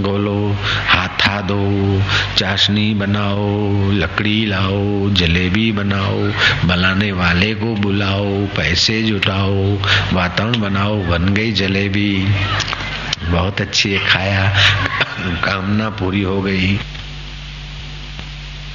गोलो, 0.00 0.56
हाथा 0.88 1.40
दो, 1.40 2.02
चाशनी 2.38 2.94
बनाओ, 2.94 3.90
लकड़ी 3.90 4.46
लाओ, 4.46 5.10
जलेबी 5.10 5.72
बनाओ, 5.72 6.32
बनाने 6.64 7.12
वाले 7.12 7.54
को 7.54 7.74
बुलाओ, 7.74 8.46
पैसे 8.46 9.02
जुटाओ, 9.02 9.78
वातावरण 10.12 10.60
बनाओ, 10.60 11.02
बन 11.02 11.34
गई 11.34 11.52
जलेबी। 11.52 12.28
बहुत 13.28 13.60
अच्छी 13.60 13.90
है 13.90 13.98
खाया। 13.98 14.56
कामना 15.44 15.90
पूरी 15.90 16.22
हो 16.22 16.42
गई। 16.42 16.76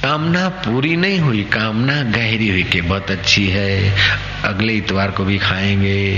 कामना 0.02 0.48
पूरी 0.48 0.96
नहीं 0.96 1.18
हुई, 1.18 1.42
कामना 1.42 2.02
गहरी 2.02 2.48
हुई 2.48 2.62
कि 2.62 2.80
बहुत 2.80 3.10
अच्छी 3.10 3.46
है। 3.46 3.96
अगले 4.44 4.72
इतवार 4.72 5.10
को 5.10 5.24
भी 5.24 5.38
खाएँगे। 5.38 6.16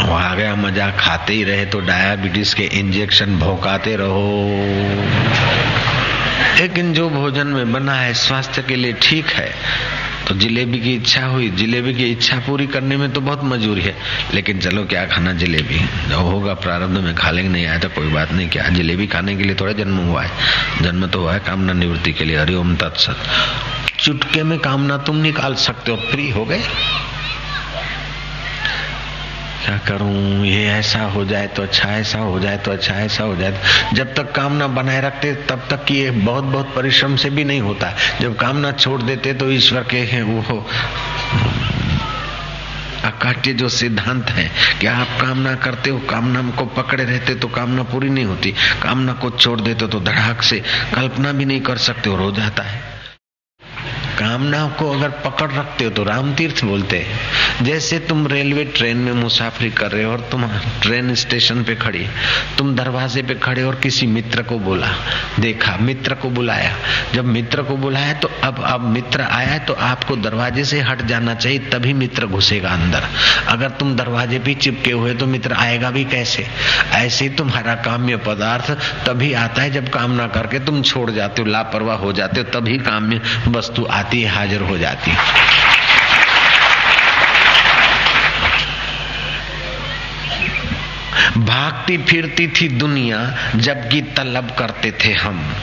आ 0.00 0.34
गया 0.34 0.54
मज़ा 0.54 0.90
खाते 0.90 1.32
ही 1.32 1.44
रहे 1.44 1.66
तो 1.66 1.80
डायबिटीज़ 1.80 2.54
के 2.54 2.62
इंजेक्शन 2.62 3.38
भोकाते 3.38 3.96
रहो। 3.96 4.46
लेकिन 6.60 6.94
जो 6.94 7.10
भोजन 7.10 7.46
में 7.46 7.72
बना 7.72 7.92
है, 7.92 8.14
स्वास्थ्य 8.14 8.62
के 8.62 8.76
लिए 8.76 8.92
ठीक 8.92 9.26
है। 9.26 9.54
तो 10.28 10.34
जिलेबी 10.34 10.78
की 10.78 10.94
इच्छा 10.94 11.26
हुई। 11.26 11.50
जिलेबी 11.50 11.94
की 11.94 12.04
इच्छा 12.04 12.36
पूरी 12.36 12.66
करने 12.66 12.96
में 12.96 13.12
तो 13.12 13.20
बहुत 13.20 13.44
मजबूरी 13.44 13.82
है। 13.82 13.96
लेकिन 14.34 14.58
चलो, 14.58 14.84
क्या 14.84 15.06
खाना 15.06 15.32
जिलेबी? 15.32 15.80
होगा 16.14 16.54
प्रारंभ 16.54 16.90
में 16.90 17.14
खा 17.14 17.30
लेंगे, 17.30 17.50
नहीं 17.50 17.66
आया 17.66 17.78
तो 17.78 17.88
कोई 17.88 18.08
बात 18.08 18.32
नहीं। 18.32 18.48
क्या 18.48 18.68
जिलेबी 18.68 19.06
खाने 19.06 19.36
के 19.36 19.42
लिए 19.42 19.54
थोड़ा 19.54 19.72
जन्म 19.72 19.96
हुआ 19.96 20.22
है? 20.22 20.30
जन्म 20.82 21.06
तो 21.06 21.20
हुआ 21.20 21.32
है 21.32 21.38
कामना 21.38 21.72
निवृत्ति 21.72 22.12
के 22.12 22.24
लिए। 22.24 22.38
हरिओम 22.38 22.76
तत्सत। 22.76 23.16
चुटके 24.00 24.42
में 24.42 24.58
कामना 24.58 24.96
तुम 24.96 25.16
निकाल 25.16 25.54
सकते 25.54 25.90
हो। 25.90 25.96
फ्री 25.96 26.30
हो 26.30 26.44
गए? 26.44 26.62
क्या 29.64 29.76
करूँ? 29.78 30.44
ये 30.46 30.66
ऐसा 30.68 31.02
हो 31.10 31.24
जाए 31.24 31.46
तो 31.46 31.62
अच्छा 31.62 31.88
ऐसा 31.90 32.18
हो 32.18 32.38
जाए 32.40 32.56
तो 32.58 32.72
अच्छा 32.72 32.94
ऐसा 32.94 33.24
हो 33.24 33.36
जाए 33.36 33.50
तो 33.52 33.96
जब 33.96 34.14
तक 34.14 34.32
कामना 34.32 34.66
बनाए 34.68 35.00
रखते, 35.00 35.32
तब 35.48 35.66
तक 35.70 35.90
ये 35.90 36.10
बहुत 36.10 36.44
बहुत 36.44 36.74
परिश्रम 36.76 37.16
से 37.16 37.30
भी 37.30 37.44
नहीं 37.44 37.60
होता। 37.60 37.92
जब 38.20 38.36
कामना 38.36 38.72
छोड़ 38.72 39.00
देते 39.02 39.34
तो 39.34 39.50
ईश्वर 39.50 39.84
के 39.90 39.98
हैं 40.06 40.22
वो। 40.22 40.64
अकाट्य 43.04 43.52
जो 43.52 43.68
सिद्धांत 43.68 44.30
है 44.30 44.50
कि 44.80 44.86
आप 44.86 45.08
कामना 45.20 45.54
करते 45.56 45.90
हो, 45.90 45.98
कामना 46.10 46.42
को 46.50 46.64
पकड़े 46.76 47.04
रहते 47.04 47.34
तो 47.34 47.48
कामना 47.48 47.82
पूरी 47.82 48.08
नहीं 48.10 48.24
होती। 48.24 48.54
कामना 48.82 49.12
को 49.12 49.30
छोड़ 49.30 49.60
देते 49.60 49.86
तो 49.86 50.00
धड़ाक 50.00 50.42
से 50.42 50.60
कल्पना 50.94 51.32
भी 51.32 51.44
नहीं 51.44 51.60
कर 51.60 51.76
सकते 51.78 52.10
हो 52.10 52.30
जाता 52.32 52.62
है। 52.62 52.80
कामना 54.18 54.66
को 54.78 54.90
अगर 54.90 55.08
पकड़ 55.24 55.50
रखते 55.52 55.84
हो 55.84 55.90
तो 55.90 56.04
राम 56.04 56.32
तीर्थ 56.34 56.64
बोलते 56.64 56.98
हैं। 56.98 57.18
जैसे 57.62 57.98
तुम 57.98 58.26
रेलवे 58.26 58.64
ट्रेन 58.66 58.96
में 58.96 59.12
मुसाफरी 59.12 59.70
कर 59.70 59.90
रहे 59.90 60.04
हो 60.04 60.10
और 60.12 60.20
तुम 60.30 60.44
ट्रेन 60.82 61.14
स्टेशन 61.14 61.62
पे 61.64 61.74
खड़ी, 61.74 62.06
तुम 62.58 62.74
दरवाजे 62.76 63.22
पे 63.22 63.34
खड़े 63.34 63.62
और 63.62 63.74
किसी 63.74 64.06
मित्र 64.06 64.42
को 64.42 64.58
बोला, 64.58 64.88
देखा, 65.40 65.76
मित्र 65.76 66.14
को 66.14 66.30
बुलाया। 66.30 66.74
जब 67.14 67.24
मित्र 67.26 67.62
को 67.62 67.76
बुलाया 67.76 68.12
तो 68.14 68.30
अब 68.44 68.62
अब 68.64 68.84
मित्र 68.88 69.22
आया 69.22 69.58
तो 69.58 69.74
आपको 69.74 70.16
दरवाजे 70.16 70.64
से 70.64 70.80
हट 70.80 71.02
जाना 71.02 71.34
चाहिए, 71.34 71.58
तभी 71.72 71.92
मित्र 71.94 72.26
घुसेगा 72.26 72.70
अंदर। 72.70 73.08
अगर 73.48 73.70
तुम 73.70 73.94
दरवाजे 73.96 74.38
पे 74.38 74.54
चिपके 74.56 74.92
हुए 74.92 75.14
तो 75.14 75.26
मित्र 75.26 75.52
आएगा 75.54 75.90
भी 75.90 76.04
कैसे? 76.06 76.46
ऐसे 76.94 77.24
ही 77.24 77.30
तुम्हारा 77.36 77.74
काम्य 77.82 78.16
पदार्थ 78.26 78.70
तभी 79.06 79.32
आता 79.34 79.62
है 79.62 79.70
जब 79.70 79.88
काम 79.88 80.10
ना 80.12 80.26
करके 80.28 80.58
तुम 80.60 80.82
छोड़ 80.82 81.10
जाते 81.10 81.42
हो, 81.42 81.48
लापरवाह 81.48 81.96
हो 81.96 82.12
जाते 82.12 82.40
हो, 82.40 82.50
तभी 82.50 82.78
काम्य 82.80 83.20
वस्तु 83.48 83.86
आती 83.90 84.22
है, 84.22 84.28
हाजिर 84.28 84.60
हो 84.62 84.78
जाती 84.78 85.10
भागती 91.36 91.96
फिरती 91.98 92.46
थी 92.48 92.68
दुनिया, 92.68 93.18
जबकि 93.56 94.00
तलब 94.00 94.50
करते 94.58 94.90
थे 95.04 95.12
हम। 95.12 95.54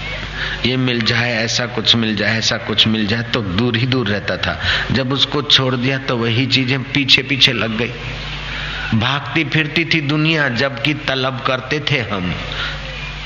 ये 0.65 0.77
मिल 0.77 1.01
जाए, 1.01 1.31
ऐसा 1.33 1.65
कुछ 1.65 1.95
मिल 1.95 2.15
जाए, 2.15 2.37
ऐसा 2.37 2.57
कुछ 2.57 2.87
मिल 2.87 3.07
जाए 3.07 3.23
तो 3.23 3.41
दूर 3.41 3.77
ही 3.77 3.87
दूर 3.87 4.07
रहता 4.07 4.37
था। 4.37 4.59
जब 4.91 5.13
उसको 5.13 5.41
छोड़ 5.41 5.75
दिया 5.75 5.97
तो 5.97 6.17
वही 6.17 6.45
चीज़ें 6.45 6.83
पीछे 6.83 7.21
पीछे 7.21 7.53
लग 7.53 7.77
गई। 7.77 7.91
भागती 8.99 9.43
फिरती 9.43 9.85
थी 9.85 10.01
दुनिया, 10.01 10.49
जबकि 10.49 10.93
तलब 10.93 11.41
करते 11.41 11.79
थे 11.91 11.99
हम। 12.01 12.33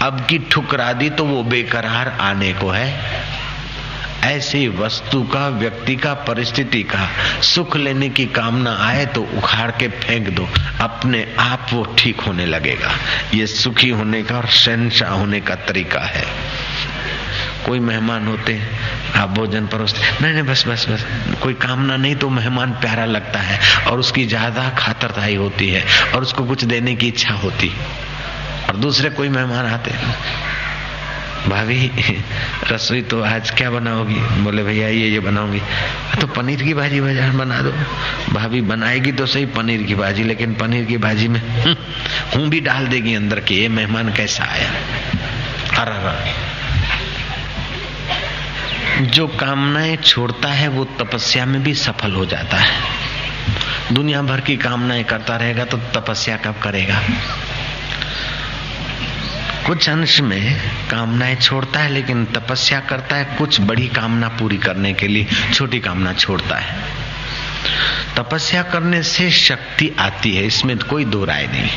अब 0.02 0.26
की 0.30 0.40
ठुकरा 0.40 0.94
दी 0.94 1.10
तो 1.10 1.26
वो 1.26 1.44
बेकरार 1.44 2.18
आने 2.22 2.54
को 2.54 2.70
है। 2.70 2.94
ऐसी 4.24 4.68
वस्तु 4.68 5.22
का, 5.24 5.48
व्यक्ति 5.50 5.96
का, 5.96 6.14
परिस्थिति 6.28 6.82
का 6.84 7.10
सुख 7.44 7.76
लेने 7.78 8.10
की 8.10 8.26
कामना 8.26 8.76
आए 8.80 9.06
तो 9.06 9.22
उखाड़ 9.38 9.70
के 9.72 9.88
फेंक 9.88 10.30
दो। 10.30 10.48
अपने 10.82 11.26
आप 11.40 11.68
वो 11.74 11.84
ठीक 11.98 12.22
होने 12.22 12.46
लगेगा। 12.46 12.92
ये 13.34 13.48
सुखी 13.48 13.90
होने 13.90 14.24
का 14.24 14.38
और 14.38 14.48
शहनशाह 14.56 15.14
होने 15.14 15.40
का 15.42 15.56
तरीका 15.68 16.00
है। 16.00 16.26
कोई 17.66 17.80
मेहमान 17.80 18.28
होते, 18.28 18.60
आप 19.16 19.30
भोजन 19.30 19.66
परोसते, 19.68 20.00
नहीं 20.22 20.34
नहीं, 20.34 20.44
बस 20.44 20.64
बस 20.68 20.86
बस, 20.90 21.06
कोई 21.44 21.54
कामना 21.54 21.96
नहीं 21.98 22.16
तो 22.16 22.30
मेहमान 22.30 22.72
प्यारा 22.82 23.06
लगता 23.06 23.40
है 23.40 23.60
और 23.88 24.00
उसकी 24.00 24.26
ज़्यादा 24.26 24.70
खातरदाई 24.70 25.36
होती 25.36 25.70
है 25.70 25.84
और 26.16 26.22
उसको 26.22 26.44
कुछ 26.46 26.64
देने 26.64 26.96
की 26.96 27.08
इच्छा 27.08 27.34
होती। 27.34 27.72
और 28.70 28.76
दूसरे 28.76 29.10
कोई 29.10 29.30
मेहमान 29.30 29.66
आते 29.66 29.92
भाभी 31.48 31.92
रसोई 32.72 33.02
तो 33.02 33.22
आज 33.22 33.52
क्या 33.52 33.70
बनाओगी? 33.72 34.20
बोले 34.44 34.64
भैया 34.64 34.88
ये 34.88 35.08
ये 35.08 35.20
बनाऊँगी। 35.20 35.62
तो 36.22 36.28
पनीर 36.28 36.64
की 36.64 36.74
भाजी 36.74 37.02
बाज़ार 37.02 37.30
बना 37.32 37.62
दो। 37.62 37.72
भाभी 38.34 38.62
बनाएगी 38.62 39.12
तो 39.12 39.26
सही 39.26 39.46
पनीर 39.46 39.84
की 39.84 39.96
भाजी 39.96 40.24
लेकिन 40.24 40.54
पनीर 40.56 40.86
की 40.86 40.98
भाजी 40.98 41.28
में 41.28 41.40
हूँ 41.40 41.76
हम्म, 42.36 42.50
भी 42.50 42.60
डाल 42.60 42.88
देगी 42.88 43.14
अंदर 43.14 43.40
के 43.40 43.56
ये 43.56 43.68
मेहमान 43.68 44.14
कैसा 44.14 44.44
आया? 44.44 44.72
अरे। 45.82 46.46
जो 49.06 49.28
कामनाएँ 49.28 49.96
छोड़ता 49.96 50.50
है 50.50 50.68
वो 50.68 50.86
तपस्या 51.00 51.46
में 51.46 51.64
भी 51.64 51.74
सफल 51.74 52.12
हो 52.12 52.26
जाता 52.26 52.58
है। 52.58 52.98
दुनिया 53.94 54.22
भर 54.22 54.42
की 54.42 54.58
कामनाएँ 54.58 55.04
करता 55.04 55.36
रहेगा 55.38 55.66
तो 55.66 55.78
तपस्या 55.78 56.38
कब 56.38 56.56
करेगा? 56.64 57.02
कुछ 59.68 59.90
अंश 59.90 60.20
में 60.20 60.72
कामनाएँ 60.90 61.36
छोड़ता 61.36 61.80
है, 61.80 61.90
लेकिन 61.90 62.26
तपस्या 62.26 62.80
करता 62.80 63.16
है 63.16 63.36
कुछ 63.38 63.62
बड़ी 63.62 63.88
कामना 63.88 64.28
पूरी 64.28 64.58
करने 64.58 64.94
के 64.94 65.08
लिए, 65.08 65.28
छोटी 65.54 65.80
कामना 65.80 66.14
छोड़ता 66.14 66.56
है। 66.56 66.84
तपस्या 68.18 68.64
करने 68.64 69.04
से 69.04 69.32
शक्ति 69.32 69.96
आती 70.00 70.36
है, 70.36 70.46
इसमें 70.46 70.78
कोई 70.78 71.06
दो 71.06 71.26
राय 71.26 71.48
नहीं। 71.48 71.70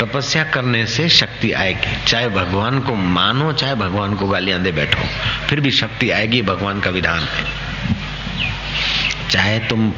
तपस्या 0.00 0.44
करने 0.44 0.86
से 0.86 1.08
शक्ति 1.08 1.52
आएगी, 1.52 2.04
चाहे 2.06 2.28
भगवान 2.28 2.80
को 2.80 2.94
मानो, 2.94 3.52
चाहे 3.52 3.74
भगवान 3.74 4.14
को 4.14 4.28
गालियाँ 4.28 4.60
दे 4.60 4.72
बैठो, 4.72 5.02
फिर 5.46 5.60
भी 5.60 5.70
शक्ति 5.70 6.10
आएगी, 6.10 6.42
भगवान 6.42 6.80
का 6.80 6.90
विधान 6.90 7.20
है। 7.20 7.68
चाहे 9.30 9.58
तुम 9.58 9.92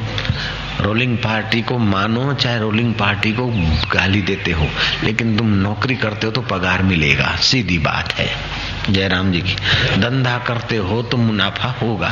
रोलिंग 0.79 1.17
पार्टी 1.17 1.61
को 1.61 1.77
मानो, 1.77 2.33
चाहे 2.33 2.59
रोलिंग 2.59 2.93
पार्टी 2.93 3.31
को 3.31 3.47
गाली 3.93 4.21
देते 4.21 4.51
हो, 4.51 4.67
लेकिन 5.03 5.37
तुम 5.37 5.47
नौकरी 5.47 5.95
करते 5.95 6.25
हो 6.27 6.31
तो 6.31 6.41
पगार 6.41 6.83
मिलेगा, 6.83 7.35
सीधी 7.35 7.77
बात 7.77 8.13
है। 8.13 8.60
जयराम 8.89 9.31
जी 9.31 9.41
की। 9.41 9.55
धंधा 10.01 10.37
करते 10.37 10.77
हो 10.77 11.01
तो 11.01 11.17
मुनाफा 11.17 11.69
होगा। 11.81 12.09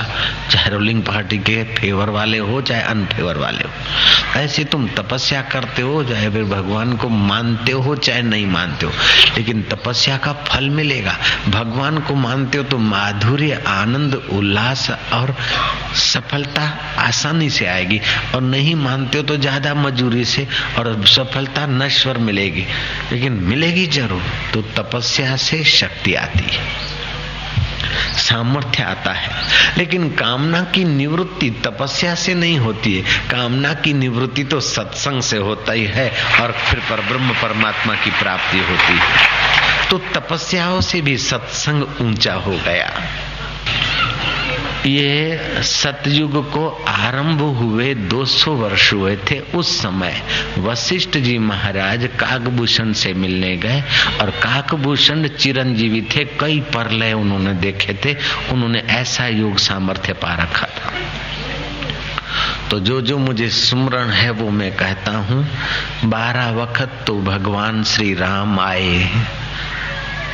चाहे 0.52 0.70
रोलिंग 0.70 1.02
पार्टी 1.04 1.38
के 1.40 1.64
फेवर 1.76 2.10
वाले 2.10 2.38
हो, 2.38 2.62
चाहे 2.62 2.82
अनफेवर 2.82 3.38
वाले 3.38 3.64
हो। 3.64 4.40
ऐसे 4.40 4.64
तुम 4.64 4.88
तपस्या 4.88 5.42
करते 5.42 5.82
हो, 5.82 6.04
चाहे 6.04 6.30
फिर 6.30 6.44
भगवान 6.44 6.96
को 6.98 7.10
मानते 7.10 7.72
हो, 7.72 7.96
चाहे 7.98 8.22
नहीं 8.22 8.46
मानते 8.48 8.86
हो। 8.86 8.92
लेकिन 9.38 9.62
तपस्या 9.64 10.18
का 10.18 10.34
फल 10.48 10.70
मिलेगा। 10.70 11.16
भगवान 11.50 11.98
को 12.00 12.16
मानते 12.16 12.58
हो 12.58 12.64
तो 12.64 12.78
माधुर्य, 12.78 13.64
आनंद, 13.68 14.16
उल्लास 14.32 14.90
और 15.14 15.36
सफलता 15.96 16.64
आसानी 17.00 17.50
से 17.50 17.66
आएगी। 17.66 18.00
और 18.36 18.42
नहीं 18.42 18.76
मानते 18.76 19.18
हो 19.18 19.24
तो 19.24 19.38
ज़्यादा 19.38 19.74
मजूरी 19.74 20.26
से 20.26 20.48
और 20.78 21.06
सफलता 21.08 21.66
नश्वर 21.68 22.18
मिलेगी। 22.20 22.66
लेकिन 23.12 23.34
मिलेगी 23.44 23.86
ज़रूर 23.90 24.24
तो 24.54 24.62
तपस्या 24.78 25.36
से 25.38 25.64
शक्ति 25.64 26.14
आती 26.16 26.44
है। 26.46 26.59
सामर्थ्य 28.18 28.84
आता 28.84 29.12
है। 29.12 29.30
लेकिन 29.78 30.10
कामना 30.10 30.62
की 30.62 30.84
निवृत्ति 30.84 31.50
तपस्या 31.50 32.16
से 32.16 32.34
नहीं 32.34 32.58
होती 32.58 33.00
है। 33.00 33.02
कामना 33.30 33.74
की 33.74 33.94
निवृत्ति 33.94 34.44
तो 34.44 34.60
सत्संग 34.60 35.22
से 35.22 35.38
होता 35.38 35.72
ही 35.72 35.86
है 35.86 36.10
और 36.42 36.52
फिर 36.52 36.80
पर 36.80 37.02
ब्रह्म 37.02 37.30
परमात्मा 37.30 37.94
की 37.94 38.12
प्राप्ति 38.12 38.60
होती 38.60 38.94
है। 38.94 39.28
तो 39.90 39.98
तपस्याओं 39.98 40.82
से 40.82 41.02
भी 41.02 41.18
सत्संग 41.18 41.84
ऊँचा 42.02 42.34
हो 42.34 42.52
गया। 42.52 42.92
ये 44.86 45.62
सतयुग 45.64 46.52
को 46.52 46.68
आरंभ 46.88 47.42
हुए 47.42 47.94
200 47.96 48.48
वर्ष 48.48 48.94
हुए 48.94 49.16
थे 49.32 49.40
उस 49.40 49.76
समय। 49.82 50.22
वशिष्ठ 50.58 51.18
जी 51.18 51.38
महाराज 51.38 52.10
काकभूषण 52.20 52.94
से 52.94 53.14
मिलने 53.14 53.58
गए 53.58 53.82
और 54.22 54.30
काकभूषण 54.30 55.28
चिरंजीवी 55.28 56.02
थे, 56.02 56.26
कई 56.26 56.60
परलय 56.60 57.14
उन्होंने 57.14 57.54
देखे 57.54 57.94
थे, 58.06 58.16
उन्होंने 58.52 58.80
ऐसा 58.80 59.28
योग 59.28 59.58
सामर्थ्य 59.58 60.14
पा 60.14 60.34
रखा 60.34 60.68
था। 60.68 60.94
तो 62.72 62.80
जो 62.80 63.02
जो 63.02 63.18
मुझे 63.18 63.50
सुमरण 63.50 64.10
है 64.10 64.30
वो 64.30 64.50
मैं 64.50 64.72
कहता 64.76 65.12
हूँ, 65.18 65.48
बारह 66.06 66.52
वक्त 66.52 67.04
तो 67.08 67.22
भगवान 67.22 67.84
श्री 67.84 68.14
राम 68.14 68.60
आए 68.60 69.10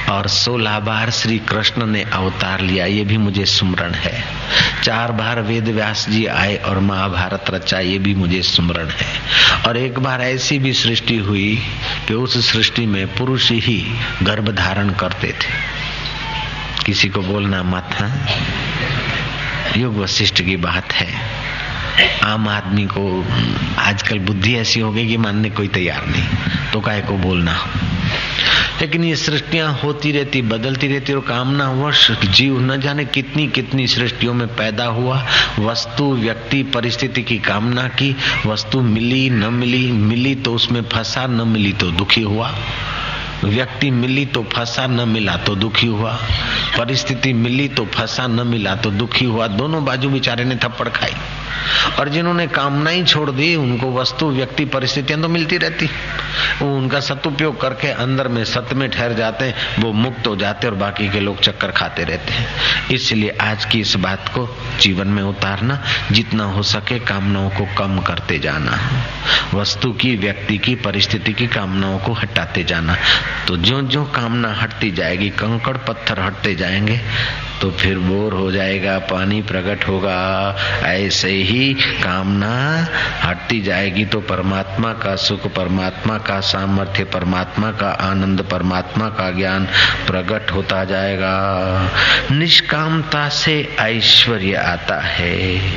और 0.09 0.27
सोलह 0.27 0.79
बार 0.79 1.11
श्री 1.11 1.37
कृष्ण 1.39 1.85
ने 1.85 2.03
अवतार 2.03 2.61
लिया। 2.61 2.85
ये 2.85 3.03
भी 3.03 3.17
मुझे 3.17 3.45
सुमरण 3.45 3.91
है। 3.93 4.23
चार 4.83 5.11
बार 5.11 5.41
वेद 5.41 5.67
व्यास 5.67 6.09
जी 6.09 6.25
आए 6.25 6.55
और 6.55 6.79
महाभारत 6.79 7.45
रचा, 7.49 7.79
ये 7.79 7.99
भी 7.99 8.13
मुझे 8.13 8.41
सुमरण 8.41 8.87
है। 8.87 9.19
और 9.67 9.77
एक 9.77 9.99
बार 9.99 10.21
ऐसी 10.21 10.59
भी 10.59 10.73
सृष्टि 10.73 11.17
हुई 11.17 11.61
कि 12.07 12.13
उस 12.13 12.51
सृष्टि 12.51 12.85
में 12.85 13.15
पुरुष 13.15 13.51
ही 13.51 13.95
गर्भ 14.23 14.49
धारण 14.55 14.89
करते 14.89 15.27
थे। 15.27 15.75
किसी 16.85 17.09
को 17.09 17.21
बोलना 17.21 17.63
मत, 17.63 17.89
है? 17.91 18.43
युग 19.81 19.97
वशिष्ठ 19.97 20.41
की 20.41 20.55
बात 20.55 20.93
है। 20.93 21.44
आम 22.23 22.47
आदमी 22.47 22.83
को 22.83 23.25
आजकल 23.79 24.19
बुद्धि 24.19 24.55
ऐसी 24.55 24.79
हो 24.79 24.91
गई 24.91 25.07
कि 25.07 25.17
मानने 25.17 25.49
कोई 25.49 25.67
तैयार 25.67 26.07
नहीं। 26.07 26.23
तो 26.73 26.81
काय 26.81 27.01
को 27.01 27.13
बोलना? 27.13 27.67
लेकिन 28.81 29.03
ये 29.03 29.15
सृष्टियाँ 29.15 29.79
होती 29.83 30.11
रहती, 30.11 30.41
बदलती 30.41 30.87
रहती 30.87 31.13
और 31.13 31.19
कामना 31.19 31.71
वश 31.71 32.11
जीव 32.11 32.61
न 32.61 32.81
जाने 32.81 33.05
कितनी 33.05 33.47
कितनी 33.47 33.87
सृष्टियों 33.87 34.33
में 34.33 34.47
पैदा 34.47 34.85
हुआ। 34.85 35.27
वस्तु, 35.59 36.13
व्यक्ति, 36.13 36.63
परिस्थिति 36.63 37.23
की 37.23 37.37
कामना 37.37 37.87
की। 37.87 38.15
वस्तु 38.45 38.81
मिली, 38.81 39.29
न 39.29 39.53
मिली 39.53 39.91
मिली 39.91 40.35
तो 40.35 40.53
उसमें 40.53 40.81
फंसा, 40.81 41.27
न 41.27 41.47
मिली 41.47 41.73
तो 41.73 41.91
दुखी 41.91 42.21
हुआ। 42.21 42.55
व्यक्ति 43.43 43.91
मिली 43.91 44.25
तो 44.25 44.43
फंसा 44.43 44.87
न 44.87 45.09
मिला 45.09 45.35
तो 45.35 45.55
दुखी 45.55 45.87
हुआ। 45.87 46.13
परिस्थिति 46.77 47.33
मिली 47.33 47.67
तो 47.67 47.85
फंसा 47.85 48.27
न 48.27 48.47
मिला 48.47 48.75
तो 48.75 48.91
दुखी 48.91 49.25
हुआ। 49.25 49.47
दोनों 49.47 49.85
बाजू 49.85 50.09
बेचारे 50.09 50.43
ने 50.43 50.55
थप्पड़ 50.55 50.89
खाई। 50.89 51.13
और 51.99 52.09
जिन्होंने 52.09 52.47
कामना 52.47 52.89
ही 52.89 53.03
छोड़ 53.03 53.31
दी, 53.31 53.55
उनको 53.55 53.93
वस्तु, 53.93 54.25
व्यक्ति, 54.25 54.65
परिस्थितियाँ 54.65 55.21
तो 55.21 55.27
मिलती 55.27 55.57
रहती। 55.57 55.85
वो 56.61 56.77
उनका 56.77 56.99
सदुपयोग 56.99 57.61
करके 57.61 57.87
अंदर 57.87 58.27
में 58.27 58.45
सत 58.45 58.69
में 58.73 58.89
ठहर 58.89 59.13
जाते 59.13 59.45
हैं, 59.45 59.83
वो 59.83 59.93
मुक्त 59.93 60.27
हो 60.27 60.35
जाते 60.35 60.67
और 60.67 60.75
बाकी 60.75 61.09
के 61.09 61.19
लोग 61.19 61.39
चक्कर 61.39 61.71
खाते 61.71 62.03
रहते 62.03 62.33
हैं। 62.33 62.47
इसलिए 62.89 63.29
आज 63.29 63.65
की 63.65 63.79
इस 63.79 63.95
बात 63.95 64.29
को 64.29 64.57
जीवन 64.81 65.07
में 65.07 65.23
उतारना, 65.23 65.83
जितना 66.11 66.43
हो 66.43 66.63
सके 66.63 66.99
कामनाओं 66.99 67.49
को 67.49 67.75
कम 67.77 67.99
करते 67.99 68.39
जाना। 68.39 68.79
वस्तु 69.53 69.91
की, 69.91 70.15
व्यक्ति 70.15 70.57
की, 70.57 70.75
परिस्थिति 70.75 71.33
की 71.33 71.47
कामनाओं 71.47 71.99
को 71.99 72.13
हटाते 72.13 72.63
जाना। 72.63 72.97
तो 73.47 73.57
जो 73.57 73.81
जो 73.81 74.03
कामना 74.03 74.53
हटती 74.53 74.91
जाएगी, 74.91 75.29
कंकड़ 75.29 75.77
पत्थर 75.77 76.19
हटते 76.19 76.55
जाएँगे 76.55 76.99
तो 77.61 77.71
फिर 77.71 77.97
बोर 77.97 78.33
हो 78.33 78.51
जाएगा, 78.51 78.99
पानी 78.99 79.41
प्रकट 79.41 79.87
होगा। 79.87 80.55
ऐसे 80.83 81.29
ही 81.29 81.73
कामना 81.73 82.87
हटती 83.23 83.61
जाएगी 83.61 84.05
तो 84.05 84.19
परमात्मा 84.19 84.93
का 84.93 85.15
सुख, 85.15 85.47
परमात्मा 85.47 86.17
का 86.17 86.39
सामर्थ्य, 86.39 87.03
परमात्मा 87.03 87.71
का 87.71 87.89
आनंद, 87.89 88.41
परमात्मा 88.41 89.09
का 89.09 89.31
ज्ञान 89.31 89.65
प्रकट 90.07 90.51
होता 90.51 90.85
जाएगा। 90.85 91.35
निष्कामता 92.31 93.29
से 93.29 93.75
ऐश्वर्य 93.79 94.53
आता 94.53 95.01
है। 95.01 95.71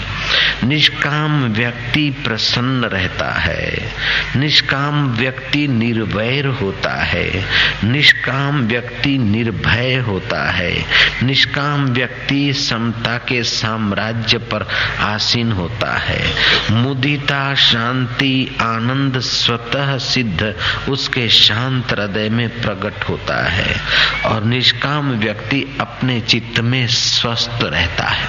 निष्काम 0.65 1.45
व्यक्ति 1.49 2.11
प्रसन्न 2.11 2.85
रहता 2.85 3.33
है। 3.33 3.93
निष्काम 4.37 5.15
व्यक्ति 5.17 5.69
निर्वैर 5.69 6.47
होता 6.47 6.91
है। 6.91 7.38
निष्काम 7.85 8.67
व्यक्ति 8.67 9.19
निर्भय 9.19 9.95
होता 9.95 10.51
है। 10.51 10.85
निष्काम 11.23 11.85
व्यक्ति 11.85 12.53
समता 12.53 13.19
के 13.19 13.43
साम्राज्य 13.43 14.39
पर 14.39 14.67
आसीन 15.01 15.53
होता 15.53 15.99
है। 15.99 16.35
मुदिता, 16.71 17.55
शांति, 17.55 18.57
आनंद 18.61 19.21
स्वतः 19.21 19.99
सिद्ध 19.99 20.55
उसके 20.89 21.29
शांत 21.29 21.93
हृदय 21.93 22.29
में 22.29 22.63
प्रकट 22.63 23.09
होता 23.09 23.49
है 23.49 23.81
और 24.27 24.45
निष्काम 24.45 25.11
व्यक्ति 25.11 25.77
अपने 25.81 26.21
चित्त 26.21 26.61
में 26.61 26.87
स्वस्थ 26.87 27.59
रहता 27.63 28.05
है। 28.05 28.29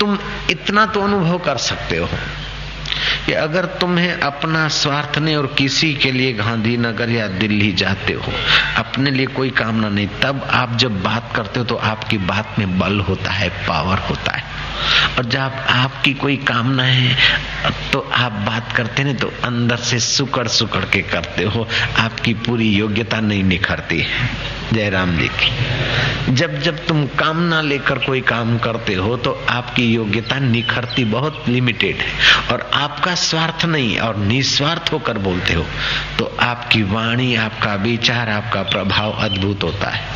तुम 0.00 0.18
इतना 0.50 0.86
तो 0.86 1.00
अनुभव 1.00 1.38
कर 1.38 1.56
सकते 1.56 1.96
हो। 1.96 2.08
कि 3.26 3.32
अगर 3.34 3.64
तुम्हें 3.80 4.12
अपना 4.12 4.66
स्वार्थ 4.74 5.18
नहीं 5.18 5.36
और 5.36 5.46
किसी 5.58 5.92
के 5.94 6.12
लिए 6.12 6.32
गांधीनगर 6.32 7.10
या 7.10 7.26
दिल्ली 7.36 7.72
जाते 7.74 8.12
हो, 8.12 8.32
अपने 8.76 9.10
लिए 9.10 9.26
कोई 9.28 9.50
कामना 9.52 9.88
नहीं, 9.88 10.08
तब 10.22 10.42
आप 10.52 10.76
जब 10.76 11.02
बात 11.02 11.32
करते 11.36 11.60
हो 11.60 11.64
तो 11.64 11.76
आपकी 11.86 12.18
बात 12.26 12.58
में 12.58 12.78
बल 12.78 13.00
होता 13.00 13.30
है, 13.30 13.48
पावर 13.68 13.98
होता 14.10 14.36
है। 14.36 14.44
और 15.18 15.24
जब 15.24 15.52
आपकी 15.70 16.12
कोई 16.14 16.36
कामना 16.46 16.82
है 16.82 17.70
तो 17.92 18.00
आप 18.14 18.32
बात 18.46 18.72
करते 18.72 19.04
नहीं 19.04 19.14
तो 19.14 19.32
अंदर 19.44 19.76
से 19.78 19.98
सुकड़ 20.00 20.46
सुकड़ 20.48 20.84
के 20.84 21.02
करते 21.04 21.44
हो, 21.44 21.66
आपकी 21.98 22.34
पूरी 22.46 22.68
योग्यता 22.70 23.20
नहीं 23.20 23.42
निखरती 23.44 24.00
है। 24.00 24.28
जयराम 24.72 25.16
जी 25.18 25.28
की। 25.30 26.34
जब 26.34 26.58
जब 26.62 26.86
तुम 26.86 27.04
कामना 27.18 27.60
लेकर 27.62 27.98
कोई 27.98 28.20
काम 28.22 28.56
करते 28.58 28.94
हो 28.94 29.16
तो 29.16 29.32
आपकी 29.50 29.84
योग्यता 29.84 30.38
निखरती 30.38 31.04
बहुत 31.06 31.44
लिमिटेड 31.48 31.96
है। 31.96 32.12
और 32.52 32.70
आपका 32.74 33.14
स्वार्थ 33.14 33.64
नहीं, 33.64 33.98
और 33.98 34.16
निस्वार्थ 34.16 34.92
होकर 34.92 35.18
बोलते 35.18 35.54
हो 35.54 35.64
तो 36.18 36.36
आपकी 36.40 36.82
वाणी, 36.84 37.34
आपका 37.36 37.74
विचार, 37.82 38.28
आपका 38.30 38.62
प्रभाव 38.64 39.12
अद्भुत 39.20 39.62
होता 39.62 39.90
है। 39.90 40.14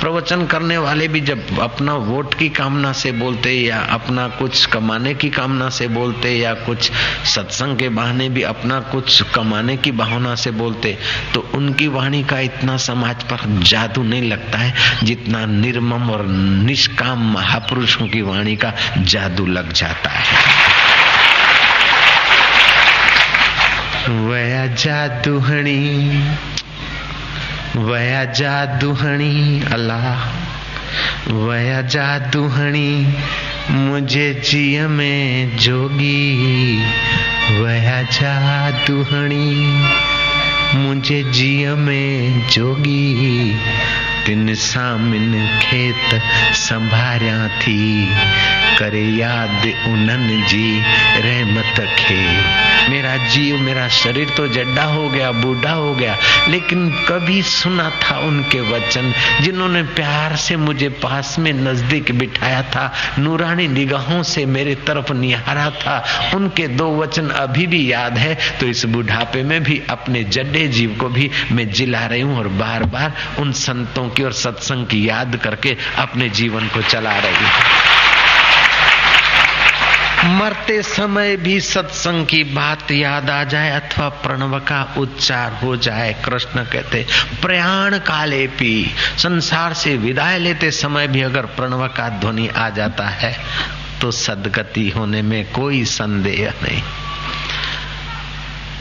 प्रवचन 0.00 0.44
करने 0.46 0.76
वाले 0.78 1.06
भी 1.08 1.20
जब 1.20 1.58
अपना 1.60 1.94
वोट 1.94 2.34
की 2.34 2.48
कामना 2.48 2.92
से 2.92 3.12
बोलते, 3.12 3.50
या 3.52 3.78
अपना 3.90 4.26
कुछ 4.30 4.64
कमाने 4.66 5.14
की 5.14 5.30
कामना 5.30 5.68
से 5.70 5.88
बोलते, 5.88 6.32
या 6.32 6.52
कुछ 6.66 6.90
सत्संग 7.26 7.76
के 7.78 7.88
बहाने 7.90 8.28
भी 8.28 8.42
अपना 8.44 8.80
कुछ 8.92 9.22
कमाने 9.34 9.76
की 9.76 9.92
भावना 9.92 10.34
से 10.34 10.50
बोलते 10.52 10.96
तो 11.34 11.40
उनकी 11.54 11.88
वाणी 11.88 12.22
का 12.24 12.40
इतना 12.40 12.76
समाज 12.80 13.22
पर 13.22 13.46
जादू 13.66 14.02
नहीं 14.02 14.22
लगता 14.22 14.58
है, 14.58 14.74
जितना 15.02 15.46
निर्मम 15.46 16.10
और 16.10 16.26
निष्काम 16.66 17.32
महापुरुषों 17.34 18.06
की 18.06 18.22
वाणी 18.22 18.56
का 18.56 18.72
जादू 18.98 19.46
लग 19.46 19.72
जाता 19.72 20.10
है। 20.10 20.36
वया 24.08 24.66
जादूहणी 24.66 26.22
वया 27.76 28.24
जादूहणी, 28.24 29.62
अल्लाह, 29.72 30.28
वया 31.32 31.82
जादूहणी, 31.82 33.14
मुझे 33.70 34.42
जिय 34.50 34.86
में 34.86 35.56
जोगी, 35.56 36.84
वया 37.60 38.02
जादूहणी। 38.02 39.82
मुझे 40.74 41.22
जिय 41.22 41.74
में 41.74 42.48
जोगी। 42.48 43.54
तिन 44.26 44.54
सामिन 44.54 45.58
खेत 45.62 46.20
संभारिया 46.54 47.48
थी। 47.48 48.08
करे 48.78 49.02
याद 49.10 49.66
उनन 49.88 50.44
जी, 50.48 50.80
रहमत 51.20 51.80
खे। 51.98 52.14
मेरा 52.90 53.16
जीव, 53.26 53.56
मेरा 53.58 53.86
शरीर 53.88 54.28
तो 54.36 54.46
जड्डा 54.48 54.82
हो 54.84 55.08
गया, 55.08 55.30
बूढ़ा 55.32 55.72
हो 55.72 55.94
गया, 55.94 56.16
लेकिन 56.48 56.88
कभी 57.08 57.42
सुना 57.44 57.88
था 58.02 58.18
उनके 58.18 58.60
वचन, 58.70 59.12
जिन्होंने 59.40 59.82
प्यार 59.94 60.36
से 60.36 60.56
मुझे 60.56 60.88
पास 61.02 61.34
में 61.38 61.52
नज़दीक 61.54 62.12
बिठाया 62.12 62.62
था, 62.64 62.92
नूरानी 63.18 63.66
निगाहों 63.68 64.22
से 64.24 64.44
मेरे 64.46 64.74
तरफ़ 64.86 65.12
निहारा 65.14 65.68
था। 65.76 65.96
उनके 66.34 66.68
दो 66.68 66.90
वचन 66.98 67.28
अभी 67.30 67.66
भी 67.66 67.90
याद 67.92 68.18
है 68.18 68.34
तो 68.60 68.66
इस 68.66 68.84
बुढ़ापे 68.86 69.42
में 69.42 69.62
भी, 69.62 69.80
अपने 69.90 70.24
जड्डे 70.26 70.66
जीव 70.68 70.96
को 71.00 71.08
भी 71.08 71.30
मैं 71.52 71.70
जिला 71.70 72.06
रही 72.06 72.20
हूँ 72.20 72.38
और 72.38 72.48
बार 72.56 72.84
बार 72.86 73.12
उन 73.40 73.52
संतों 73.58 74.08
की 74.08 74.22
और 74.22 74.32
सत्संग 74.36 74.86
की 74.86 75.08
याद 75.08 75.36
करके 75.36 75.76
अपने 75.98 76.28
जीवन 76.30 76.68
को 76.68 76.82
चला 76.82 77.18
रही 77.18 77.36
हूँ। 77.36 77.95
मरते 80.28 80.82
समय 80.82 81.36
भी 81.36 81.60
सत्संग 81.60 82.26
की 82.26 82.42
बात 82.44 82.90
याद 82.90 83.30
आ 83.30 83.42
जाए 83.44 83.70
अथवा 83.70 84.08
प्रणव 84.22 84.58
का 84.60 84.82
उच्चार 84.98 85.52
हो 85.62 85.76
जाए, 85.76 86.12
कृष्ण 86.24 86.64
कहते, 86.64 87.04
प्रयाण 87.42 87.98
काले 87.98 88.46
पी, 88.58 88.72
संसार 89.18 89.74
से 89.74 89.96
विदाई 89.96 90.38
लेते 90.38 90.70
समय 90.72 91.08
भी 91.08 91.22
अगर 91.22 91.46
प्रणव 91.56 91.86
का 91.88 92.08
ध्वनि 92.20 92.48
आ 92.48 92.68
जाता 92.70 93.08
है 93.08 93.34
तो 94.00 94.10
सदगति 94.10 94.88
होने 94.90 95.22
में 95.22 95.44
कोई 95.52 95.84
संदेह 95.84 96.52
नहीं। 96.62 96.82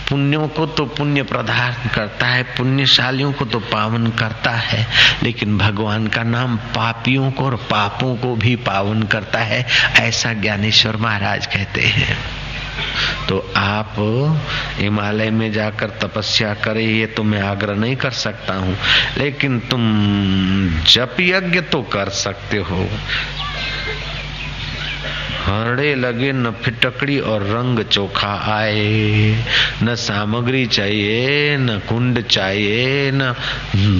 पुण्यों 0.09 0.47
को 0.47 0.65
तो 0.65 0.85
पुण्य 0.85 1.23
प्रदान 1.23 1.89
करता 1.95 2.27
है, 2.27 2.43
पुण्यशालियों 2.43 3.31
को 3.33 3.45
तो 3.45 3.59
पावन 3.59 4.07
करता 4.07 4.51
है, 4.51 4.87
लेकिन 5.23 5.57
भगवान 5.57 6.07
का 6.07 6.23
नाम 6.23 6.57
पापियों 6.57 7.31
को 7.31 7.45
और 7.45 7.55
पापों 7.55 8.15
को 8.15 8.35
भी 8.35 8.55
पावन 8.55 9.03
करता 9.03 9.39
है, 9.39 9.65
ऐसा 9.99 10.33
ज्ञानेश्वर 10.33 10.97
महाराज 10.97 11.45
कहते 11.45 11.81
हैं। 11.81 12.17
तो 13.29 13.53
आप 13.57 13.95
हिमालय 14.77 15.29
में 15.29 15.51
जाकर 15.51 15.89
तपस्या 15.89 16.53
करें, 16.53 16.85
ये 16.87 17.05
तो 17.05 17.23
मैं 17.23 17.41
आग्रह 17.41 17.75
नहीं 17.75 17.95
कर 17.95 18.11
सकता 18.11 18.53
हूँ, 18.53 18.77
लेकिन 19.17 19.59
तुम 19.59 19.81
जप 20.87 21.17
यज्ञ 21.19 21.61
तो 21.61 21.81
कर 21.81 22.09
सकते 22.09 22.57
हो। 22.57 22.87
हरड़े 25.45 25.95
लगे 25.95 26.31
न 26.31 26.51
फिटकड़ी 26.51 27.19
और 27.19 27.41
रंग 27.41 27.79
चोखा 27.79 28.53
आए। 28.55 29.43
न 29.83 29.95
सामग्री 29.95 30.65
चाहिए, 30.65 31.57
न 31.57 31.81
कुंड 31.89 32.21
चाहिए, 32.21 33.11
न 33.13 33.35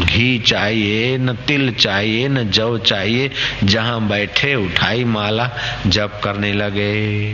घी 0.06 0.40
चाहिए, 0.40 1.18
न 1.18 1.34
तिल 1.34 1.72
चाहिए, 1.72 2.28
न 2.28 2.50
जव 2.50 2.78
चाहिए। 2.78 3.32
जहाँ 3.64 4.08
बैठे 4.08 4.56
उठाई 4.56 5.04
माला, 5.04 5.50
जप 5.88 6.22
करने 6.24 6.54
लगे। 6.54 7.34